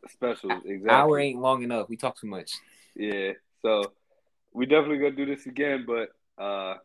Special, 0.07 0.51
exactly. 0.51 0.89
Hour 0.89 1.19
ain't 1.19 1.39
long 1.39 1.63
enough. 1.63 1.87
We 1.87 1.95
talk 1.95 2.19
too 2.19 2.27
much. 2.27 2.51
Yeah. 2.95 3.33
So 3.61 3.93
we 4.51 4.65
definitely 4.65 4.97
gonna 4.97 5.11
do 5.15 5.25
this 5.27 5.45
again, 5.45 5.85
but 5.87 6.09
uh, 6.43 6.75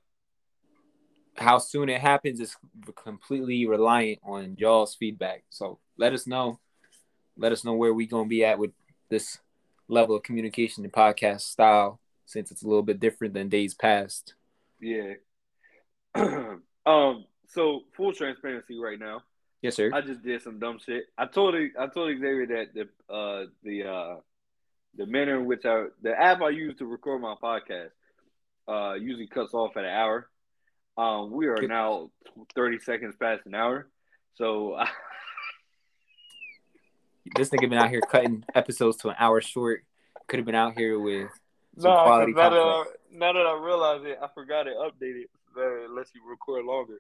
How 1.37 1.59
soon 1.59 1.89
it 1.89 2.01
happens 2.01 2.39
is 2.41 2.57
completely 2.95 3.67
reliant 3.67 4.21
on 4.23 4.55
y'all's 4.59 4.95
feedback. 4.95 5.45
So 5.51 5.81
let 5.97 6.13
us 6.13 6.27
know. 6.29 6.61
Let 7.37 7.53
us 7.53 7.65
know 7.65 7.75
where 7.75 7.93
we're 7.93 8.09
gonna 8.09 8.29
be 8.29 8.45
at 8.45 8.59
with 8.59 8.73
this 9.09 9.39
level 9.89 10.17
of 10.17 10.23
communication 10.23 10.85
and 10.85 10.93
podcast 10.93 11.43
style, 11.43 12.01
since 12.27 12.51
it's 12.51 12.63
a 12.63 12.69
little 12.69 12.83
bit 12.83 13.01
different 13.01 13.35
than 13.35 13.49
days 13.49 13.75
past. 13.75 14.35
yeah. 14.81 15.15
um. 16.87 17.25
So 17.49 17.83
full 17.97 18.13
transparency 18.13 18.79
right 18.79 18.99
now. 18.99 19.23
Yes, 19.63 19.77
sir. 19.77 19.91
I 19.95 20.03
just 20.03 20.23
did 20.23 20.43
some 20.43 20.59
dumb 20.59 20.79
shit. 20.85 21.05
I 21.17 21.27
told 21.27 21.55
I 21.55 21.87
told 21.87 22.19
Xavier 22.19 22.47
that 22.49 22.75
the 22.75 23.15
uh 23.15 23.47
the 23.63 23.85
uh 23.85 24.17
the 24.97 25.07
manner 25.07 25.39
in 25.39 25.47
which 25.47 25.65
I 25.65 25.87
the 26.03 26.19
app 26.19 26.43
I 26.43 26.51
use 26.51 26.77
to 26.79 26.87
record 26.87 27.23
my 27.23 27.35
podcast 27.43 27.91
uh 28.69 28.95
usually 28.95 29.27
cuts 29.27 29.55
off 29.55 29.77
at 29.77 29.85
an 29.85 29.91
hour. 29.91 30.29
Um, 30.97 31.31
we 31.31 31.47
are 31.47 31.57
now 31.63 32.11
thirty 32.55 32.79
seconds 32.79 33.15
past 33.19 33.47
an 33.47 33.55
hour, 33.55 33.89
so 34.35 34.77
this 37.37 37.51
nigga 37.51 37.69
been 37.69 37.79
out 37.79 37.91
here 37.91 38.01
cutting 38.01 38.45
episodes 38.55 38.99
to 38.99 39.09
an 39.09 39.17
hour 39.19 39.41
short. 39.41 39.85
Could 40.29 40.39
have 40.39 40.47
been 40.47 40.55
out 40.55 40.75
here 40.77 40.99
with 40.99 41.31
some 41.79 41.91
no. 41.91 42.03
quality 42.03 42.33
Now 42.33 42.51
that, 42.51 42.57
I, 42.57 42.63
content. 42.63 42.97
now 43.13 43.33
that 43.33 43.47
I 43.47 43.61
realize 43.63 44.01
it, 44.05 44.19
I 44.23 44.29
forgot 44.35 44.65
to 44.65 44.71
update 44.71 45.23
it. 45.23 45.31
Uh, 45.57 45.85
unless 45.89 46.09
you 46.15 46.21
record 46.29 46.65
longer. 46.65 46.99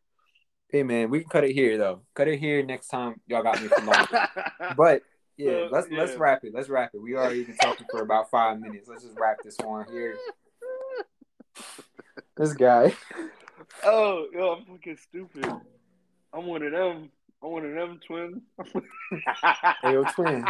Hey 0.69 0.83
man, 0.83 1.11
we 1.11 1.21
can 1.21 1.29
cut 1.29 1.45
it 1.45 1.53
here 1.53 1.77
though. 1.77 2.03
Cut 2.15 2.29
it 2.29 2.39
here 2.39 2.65
next 2.65 2.89
time 2.89 3.21
y'all 3.27 3.43
got 3.43 3.61
me 3.61 3.69
for 3.69 3.83
long. 3.83 4.07
But 4.77 5.03
yeah, 5.37 5.67
let's 5.71 5.89
let's 5.91 6.15
wrap 6.17 6.45
it. 6.45 6.53
Let's 6.55 6.69
wrap 6.69 6.91
it. 6.95 7.03
We 7.03 7.17
already 7.17 7.45
been 7.45 7.57
talking 7.57 7.87
for 7.91 8.03
about 8.03 8.31
five 8.31 8.61
minutes. 8.61 8.89
Let's 8.89 9.05
just 9.05 9.19
wrap 9.19 9.39
this 9.43 9.57
one 9.63 9.87
here. 9.91 10.17
This 12.37 12.53
guy. 12.53 12.95
oh, 13.85 14.27
yo, 14.33 14.53
I'm 14.55 14.65
fucking 14.65 14.97
stupid. 14.97 15.47
I'm 16.33 16.47
one 16.47 16.63
of 16.63 16.73
them. 16.73 17.11
One 17.41 17.65
of 17.67 17.75
them 17.75 18.01
twins. 18.07 18.43
Ayo 19.85 20.15
twin. 20.15 20.45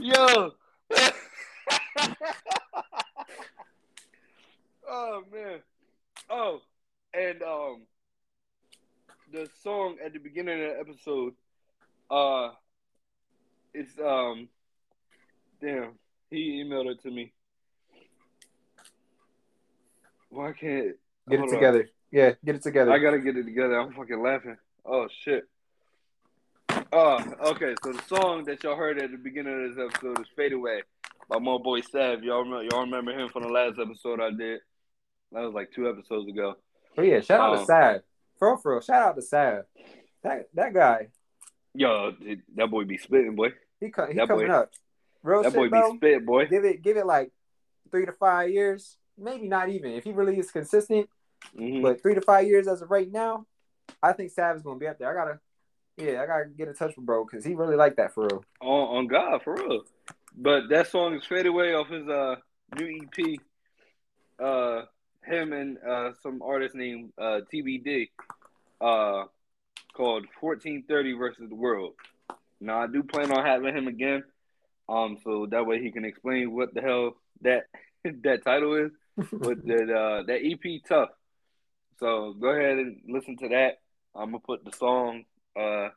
Yo. 0.00 0.52
oh 4.88 5.22
man. 5.32 5.60
Oh, 6.28 6.60
and 7.14 7.42
um, 7.42 7.82
the 9.32 9.48
song 9.62 9.96
at 10.04 10.12
the 10.12 10.18
beginning 10.18 10.62
of 10.62 10.70
the 10.70 10.78
episode, 10.80 11.34
uh, 12.10 12.50
it's 13.74 13.98
um, 13.98 14.48
damn, 15.60 15.92
he 16.30 16.62
emailed 16.64 16.90
it 16.90 17.02
to 17.02 17.10
me. 17.10 17.32
Why 20.28 20.52
can't 20.52 20.96
Get 21.28 21.34
it 21.34 21.38
hold 21.40 21.50
on. 21.50 21.54
together. 21.56 21.88
Yeah, 22.12 22.32
get 22.44 22.56
it 22.56 22.62
together. 22.62 22.92
I 22.92 22.98
gotta 22.98 23.18
get 23.18 23.36
it 23.36 23.44
together. 23.44 23.78
I'm 23.78 23.92
fucking 23.92 24.22
laughing. 24.22 24.56
Oh 24.84 25.06
shit. 25.24 25.44
Oh, 26.92 27.22
okay. 27.52 27.74
So 27.84 27.92
the 27.92 28.02
song 28.08 28.44
that 28.44 28.62
y'all 28.64 28.76
heard 28.76 28.98
at 29.00 29.10
the 29.10 29.16
beginning 29.16 29.64
of 29.64 29.76
this 29.76 29.84
episode 29.94 30.20
is 30.20 30.26
"Fade 30.36 30.52
Away" 30.52 30.82
by 31.28 31.38
my 31.38 31.58
boy 31.58 31.80
Sav. 31.82 32.22
Y'all 32.22 32.42
remember? 32.42 32.64
Y'all 32.64 32.80
remember 32.84 33.12
him 33.18 33.28
from 33.28 33.42
the 33.42 33.48
last 33.48 33.78
episode 33.80 34.20
I 34.20 34.30
did? 34.30 34.60
That 35.32 35.42
was 35.42 35.54
like 35.54 35.70
two 35.72 35.88
episodes 35.88 36.28
ago. 36.28 36.54
oh 36.98 37.02
yeah, 37.02 37.20
shout 37.20 37.40
out 37.40 37.54
to 37.54 37.60
Um, 37.60 37.66
Sav. 37.66 38.00
For 38.38 38.48
real, 38.48 38.56
for 38.58 38.72
real. 38.72 38.80
Shout 38.80 39.02
out 39.02 39.16
to 39.16 39.22
Sav. 39.22 39.64
That 40.22 40.48
that 40.54 40.74
guy. 40.74 41.08
Yo, 41.74 42.12
that 42.56 42.70
boy 42.70 42.84
be 42.84 42.98
spitting, 42.98 43.36
boy. 43.36 43.50
He 43.80 43.90
co- 43.90 44.06
he 44.06 44.14
That 44.14 44.28
coming 44.28 44.48
boy- 44.48 44.52
up. 44.54 44.70
Real 45.22 45.42
That 45.42 45.52
shit, 45.52 45.56
boy 45.56 45.64
be 45.66 45.68
bro. 45.70 45.96
spit, 45.96 46.26
boy. 46.26 46.46
Give 46.46 46.64
it 46.64 46.82
give 46.82 46.96
it 46.96 47.06
like 47.06 47.30
three 47.90 48.06
to 48.06 48.12
five 48.12 48.50
years. 48.50 48.96
Maybe 49.18 49.46
not 49.48 49.68
even. 49.68 49.92
If 49.92 50.04
he 50.04 50.12
really 50.12 50.38
is 50.38 50.50
consistent, 50.50 51.08
Mhm. 51.56 51.82
But 51.82 52.02
three 52.02 52.14
to 52.14 52.20
five 52.20 52.46
years 52.46 52.68
as 52.68 52.82
of 52.82 52.90
right 52.90 53.10
now, 53.10 53.46
I 54.02 54.12
think 54.12 54.30
Sav 54.30 54.56
is 54.56 54.62
gonna 54.62 54.78
be 54.78 54.86
up 54.86 54.98
there. 54.98 55.10
I 55.10 55.14
gotta, 55.24 55.40
yeah, 55.96 56.22
I 56.22 56.26
gotta 56.26 56.44
get 56.46 56.68
in 56.68 56.74
touch 56.74 56.96
with 56.96 57.06
bro 57.06 57.24
because 57.24 57.44
he 57.44 57.54
really 57.54 57.76
liked 57.76 57.96
that 57.98 58.12
for 58.14 58.24
real. 58.24 58.44
on 58.60 58.96
on 58.98 59.06
God 59.06 59.42
for 59.42 59.54
real. 59.54 59.82
But 60.36 60.68
that 60.70 60.88
song 60.88 61.14
is 61.14 61.24
"Fade 61.26 61.46
Away" 61.46 61.74
off 61.74 61.88
his 61.88 62.06
uh 62.08 62.36
new 62.78 63.02
EP. 63.02 63.38
Uh, 64.38 64.82
him 65.24 65.52
and 65.52 65.76
uh 65.86 66.12
some 66.22 66.40
artist 66.42 66.74
named 66.74 67.12
uh 67.18 67.40
TBD, 67.52 68.08
uh, 68.80 69.24
called 69.94 70.24
"1430 70.40 71.12
versus 71.14 71.48
the 71.48 71.54
World." 71.54 71.94
Now 72.60 72.82
I 72.82 72.86
do 72.86 73.02
plan 73.02 73.30
on 73.32 73.44
having 73.44 73.74
him 73.76 73.88
again, 73.88 74.22
um, 74.88 75.18
so 75.24 75.46
that 75.50 75.66
way 75.66 75.82
he 75.82 75.90
can 75.90 76.04
explain 76.04 76.54
what 76.54 76.72
the 76.74 76.80
hell 76.80 77.16
that 77.42 77.64
that 78.22 78.44
title 78.44 78.74
is. 78.76 78.92
But 79.32 79.66
that 79.66 79.90
uh 79.90 80.22
that 80.26 80.40
EP 80.42 80.82
tough. 80.88 81.10
So 82.00 82.32
go 82.32 82.48
ahead 82.48 82.78
and 82.78 83.02
listen 83.06 83.36
to 83.36 83.48
that. 83.50 83.80
I'm 84.16 84.30
gonna 84.30 84.40
put 84.40 84.64
the 84.64 84.72
song. 84.72 85.24
Uh, 85.54 85.90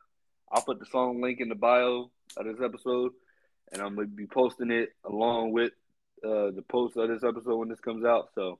I'll 0.52 0.62
put 0.64 0.78
the 0.78 0.86
song 0.86 1.22
link 1.22 1.40
in 1.40 1.48
the 1.48 1.54
bio 1.54 2.10
of 2.36 2.44
this 2.44 2.60
episode, 2.62 3.12
and 3.72 3.80
I'm 3.80 3.94
gonna 3.94 4.06
be 4.06 4.26
posting 4.26 4.70
it 4.70 4.90
along 5.04 5.52
with 5.52 5.72
uh, 6.22 6.50
the 6.50 6.62
post 6.68 6.98
of 6.98 7.08
this 7.08 7.24
episode 7.24 7.56
when 7.56 7.70
this 7.70 7.80
comes 7.80 8.04
out. 8.04 8.28
So 8.34 8.58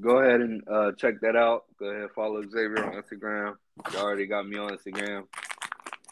go 0.00 0.18
ahead 0.18 0.40
and 0.40 0.62
uh, 0.66 0.92
check 0.92 1.20
that 1.20 1.36
out. 1.36 1.64
Go 1.78 1.86
ahead 1.86 2.02
and 2.02 2.10
follow 2.12 2.42
Xavier 2.42 2.82
on 2.82 3.02
Instagram. 3.02 3.56
You 3.92 3.98
already 3.98 4.26
got 4.26 4.48
me 4.48 4.56
on 4.56 4.70
Instagram, 4.70 5.26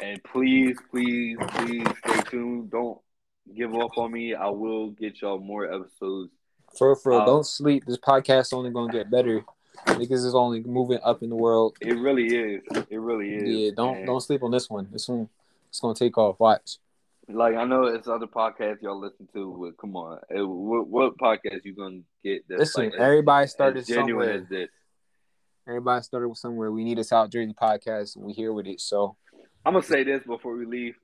and 0.03 0.22
please, 0.22 0.76
please, 0.91 1.39
please 1.55 1.86
stay 2.05 2.20
tuned. 2.30 2.70
Don't 2.70 2.99
give 3.57 3.74
up 3.74 3.97
on 3.97 4.12
me. 4.12 4.34
I 4.34 4.51
will 4.51 4.91
get 4.91 5.22
y'all 5.22 5.39
more 5.39 5.64
episodes. 5.64 6.30
For 6.76 6.89
real, 6.89 6.97
for 6.97 7.12
real. 7.12 7.20
Uh, 7.20 7.24
don't 7.24 7.47
sleep. 7.47 7.84
This 7.86 7.97
podcast 7.97 8.53
only 8.53 8.70
gonna 8.70 8.93
get 8.93 9.11
better. 9.11 9.45
Niggas 9.87 10.24
is 10.24 10.35
only 10.35 10.62
moving 10.62 10.99
up 11.03 11.22
in 11.22 11.31
the 11.31 11.37
world. 11.37 11.76
It 11.81 11.99
really 11.99 12.26
is. 12.26 12.62
It 12.91 12.99
really 13.01 13.35
is. 13.35 13.43
Yeah, 13.49 13.70
don't 13.76 13.99
And, 13.99 14.07
don't 14.07 14.20
sleep 14.20 14.43
on 14.43 14.51
this 14.51 14.68
one. 14.68 14.89
This 14.93 15.09
one, 15.09 15.29
it's 15.68 15.81
gonna 15.81 15.95
take 15.95 16.16
off. 16.18 16.39
Watch. 16.39 16.79
like. 17.29 17.55
I 17.57 17.64
know 17.64 17.85
it's 17.85 18.09
other 18.09 18.26
podcasts 18.26 18.83
y'all 18.83 18.99
listen 18.99 19.29
to, 19.35 19.57
but 19.61 19.76
come 19.81 19.97
on, 19.97 20.18
Eh, 20.31 20.41
what, 20.41 20.87
what 20.89 21.18
podcast 21.18 21.64
you 21.64 21.74
gonna 21.74 22.01
get? 22.22 22.45
That's 22.49 22.61
Listen, 22.61 22.85
like 22.85 22.95
as- 22.95 23.01
everybody 23.01 23.45
as 23.45 23.51
started 23.51 23.87
genuine 23.87 24.26
somewhere. 24.29 24.43
as 24.43 24.49
this. 24.49 24.68
Everybody 25.66 26.03
started 26.03 26.29
with 26.29 26.39
somewhere. 26.39 26.70
We 26.72 26.85
need 26.85 26.99
a 26.99 27.05
South 27.05 27.31
Jersey 27.31 27.53
podcast, 27.55 28.16
and 28.16 28.24
we 28.24 28.33
here 28.33 28.53
with 28.53 28.66
it. 28.66 28.81
So 28.81 29.16
I'm 29.64 29.74
gonna 29.74 29.83
say 29.85 30.03
this 30.05 30.22
before 30.26 30.57
we 30.57 30.64
leave. 30.64 30.97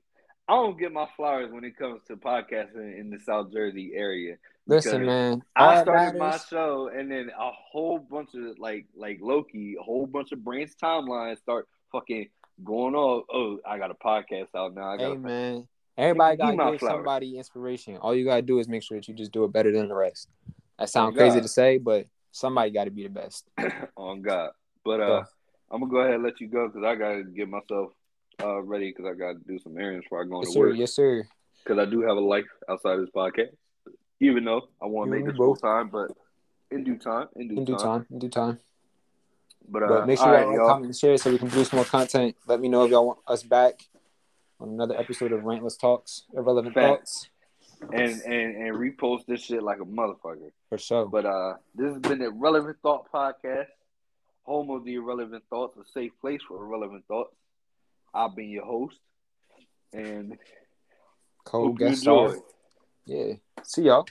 I 0.47 0.53
don't 0.53 0.77
get 0.77 0.91
my 0.91 1.07
flowers 1.17 1.51
when 1.51 1.63
it 1.63 1.75
comes 1.77 2.01
to 2.07 2.15
podcasting 2.15 2.99
in 2.99 3.09
the 3.09 3.19
South 3.19 3.51
Jersey 3.51 3.93
area. 3.95 4.35
listen, 4.67 5.05
man. 5.05 5.43
I 5.55 5.81
started 5.81 6.19
my 6.19 6.37
show, 6.37 6.89
and 6.95 7.09
then 7.11 7.29
a 7.29 7.51
whole 7.51 7.97
bunch 7.97 8.29
of 8.35 8.59
like 8.59 8.85
like 8.95 9.19
Loki, 9.21 9.75
a 9.79 9.83
whole 9.83 10.05
bunch 10.05 10.31
of 10.31 10.43
branch 10.43 10.71
timelines 10.81 11.39
start 11.39 11.67
fucking 11.91 12.27
going 12.63 12.93
on. 12.93 13.23
Oh, 13.33 13.59
I 13.67 13.79
got 13.79 13.89
a 13.89 13.95
podcast 13.95 14.47
out 14.55 14.75
now. 14.75 14.91
I 14.91 14.97
got 14.97 15.11
Hey 15.11 15.17
man, 15.17 15.67
everybody 15.97 16.37
gotta 16.37 16.57
my 16.57 16.71
give 16.71 16.79
flowers. 16.79 16.93
somebody 16.93 17.37
inspiration. 17.37 17.97
All 17.97 18.13
you 18.13 18.25
gotta 18.25 18.43
do 18.43 18.59
is 18.59 18.67
make 18.67 18.83
sure 18.83 18.97
that 18.97 19.07
you 19.07 19.15
just 19.15 19.31
do 19.31 19.45
it 19.45 19.51
better 19.51 19.71
than 19.71 19.87
the 19.87 19.95
rest. 19.95 20.29
That 20.77 20.89
sounds 20.89 21.15
crazy 21.15 21.37
God. 21.37 21.43
to 21.43 21.49
say, 21.49 21.77
but 21.79 22.05
somebody 22.31 22.69
got 22.69 22.83
to 22.83 22.91
be 22.91 23.03
the 23.03 23.09
best. 23.09 23.45
on 23.97 24.21
God. 24.21 24.51
But 24.83 24.99
uh, 24.99 25.07
Yeah. 25.07 25.23
I'm 25.71 25.79
gonna 25.79 25.91
go 25.91 25.97
ahead 25.99 26.15
and 26.15 26.23
let 26.23 26.39
you 26.39 26.47
go 26.47 26.67
because 26.67 26.83
I 26.83 26.95
gotta 26.95 27.23
get 27.23 27.49
myself 27.49 27.91
uh 28.43 28.61
ready 28.61 28.89
because 28.91 29.05
I 29.05 29.13
gotta 29.17 29.39
do 29.47 29.57
some 29.59 29.77
errands 29.77 30.05
before 30.05 30.23
I 30.23 30.27
go 30.27 30.39
Yes 30.41 30.47
to 30.49 30.53
sir. 30.53 30.59
work. 30.59 30.77
Yes 30.77 30.93
sir. 30.95 31.27
Because 31.63 31.79
I 31.79 31.85
do 31.89 32.01
have 32.01 32.17
a 32.17 32.21
life 32.21 32.45
outside 32.69 32.93
of 32.93 33.01
this 33.01 33.09
podcast. 33.15 33.49
Even 34.19 34.45
though 34.45 34.67
I 34.81 34.85
want 34.85 35.11
to 35.11 35.17
make 35.17 35.25
this 35.25 35.35
full 35.35 35.55
time, 35.55 35.89
but 35.89 36.11
in 36.71 36.83
due 36.83 36.97
time, 36.97 37.27
in 37.35 37.47
due, 37.49 37.57
In 37.57 37.65
due 37.65 37.73
time. 37.75 37.81
time. 37.83 38.05
In 38.11 38.19
due 38.19 38.29
time. 38.29 38.59
But 39.67 39.83
uh, 39.83 39.87
But 39.87 40.07
make 40.07 40.19
sure 40.19 40.27
all 40.27 40.33
y'all, 40.39 40.47
right, 40.49 40.55
y'all 40.55 40.67
comment, 40.69 40.85
and 40.87 40.95
share 40.95 41.17
so 41.17 41.31
we 41.31 41.37
can 41.39 41.49
produce 41.49 41.73
more 41.73 41.85
content. 41.85 42.35
Let 42.47 42.59
me 42.61 42.67
know 42.69 42.83
if 42.85 42.91
y'all 42.91 43.05
want 43.07 43.19
us 43.27 43.43
back 43.43 43.81
on 44.59 44.69
another 44.69 44.95
episode 44.97 45.31
of 45.31 45.41
Rantless 45.43 45.75
Talks, 45.77 46.23
Irrelevant 46.33 46.75
Facts. 46.75 47.27
Thoughts. 47.81 47.91
and 47.93 48.21
and 48.21 48.55
and 48.67 48.75
repost 48.77 49.25
this 49.25 49.41
shit 49.41 49.61
like 49.63 49.79
a 49.81 49.85
motherfucker. 49.85 50.51
For 50.69 50.77
sure. 50.77 51.07
But 51.07 51.25
uh, 51.25 51.55
this 51.73 51.91
has 51.91 51.99
been 52.01 52.19
the 52.19 52.31
Relevant 52.31 52.77
Thought 52.83 53.11
Podcast, 53.11 53.67
home 54.43 54.69
of 54.69 54.85
the 54.85 54.95
irrelevant 54.95 55.43
thoughts, 55.49 55.77
a 55.77 55.83
safe 55.93 56.11
place 56.21 56.41
for 56.47 56.63
irrelevant 56.63 57.05
thoughts. 57.07 57.35
I've 58.15 58.35
been 58.35 58.49
your 58.49 58.65
host, 58.65 58.97
and 59.91 60.37
you 61.53 61.75
guest 61.77 62.07
Yeah. 63.05 63.33
See 63.63 63.83
y'all. 63.83 64.05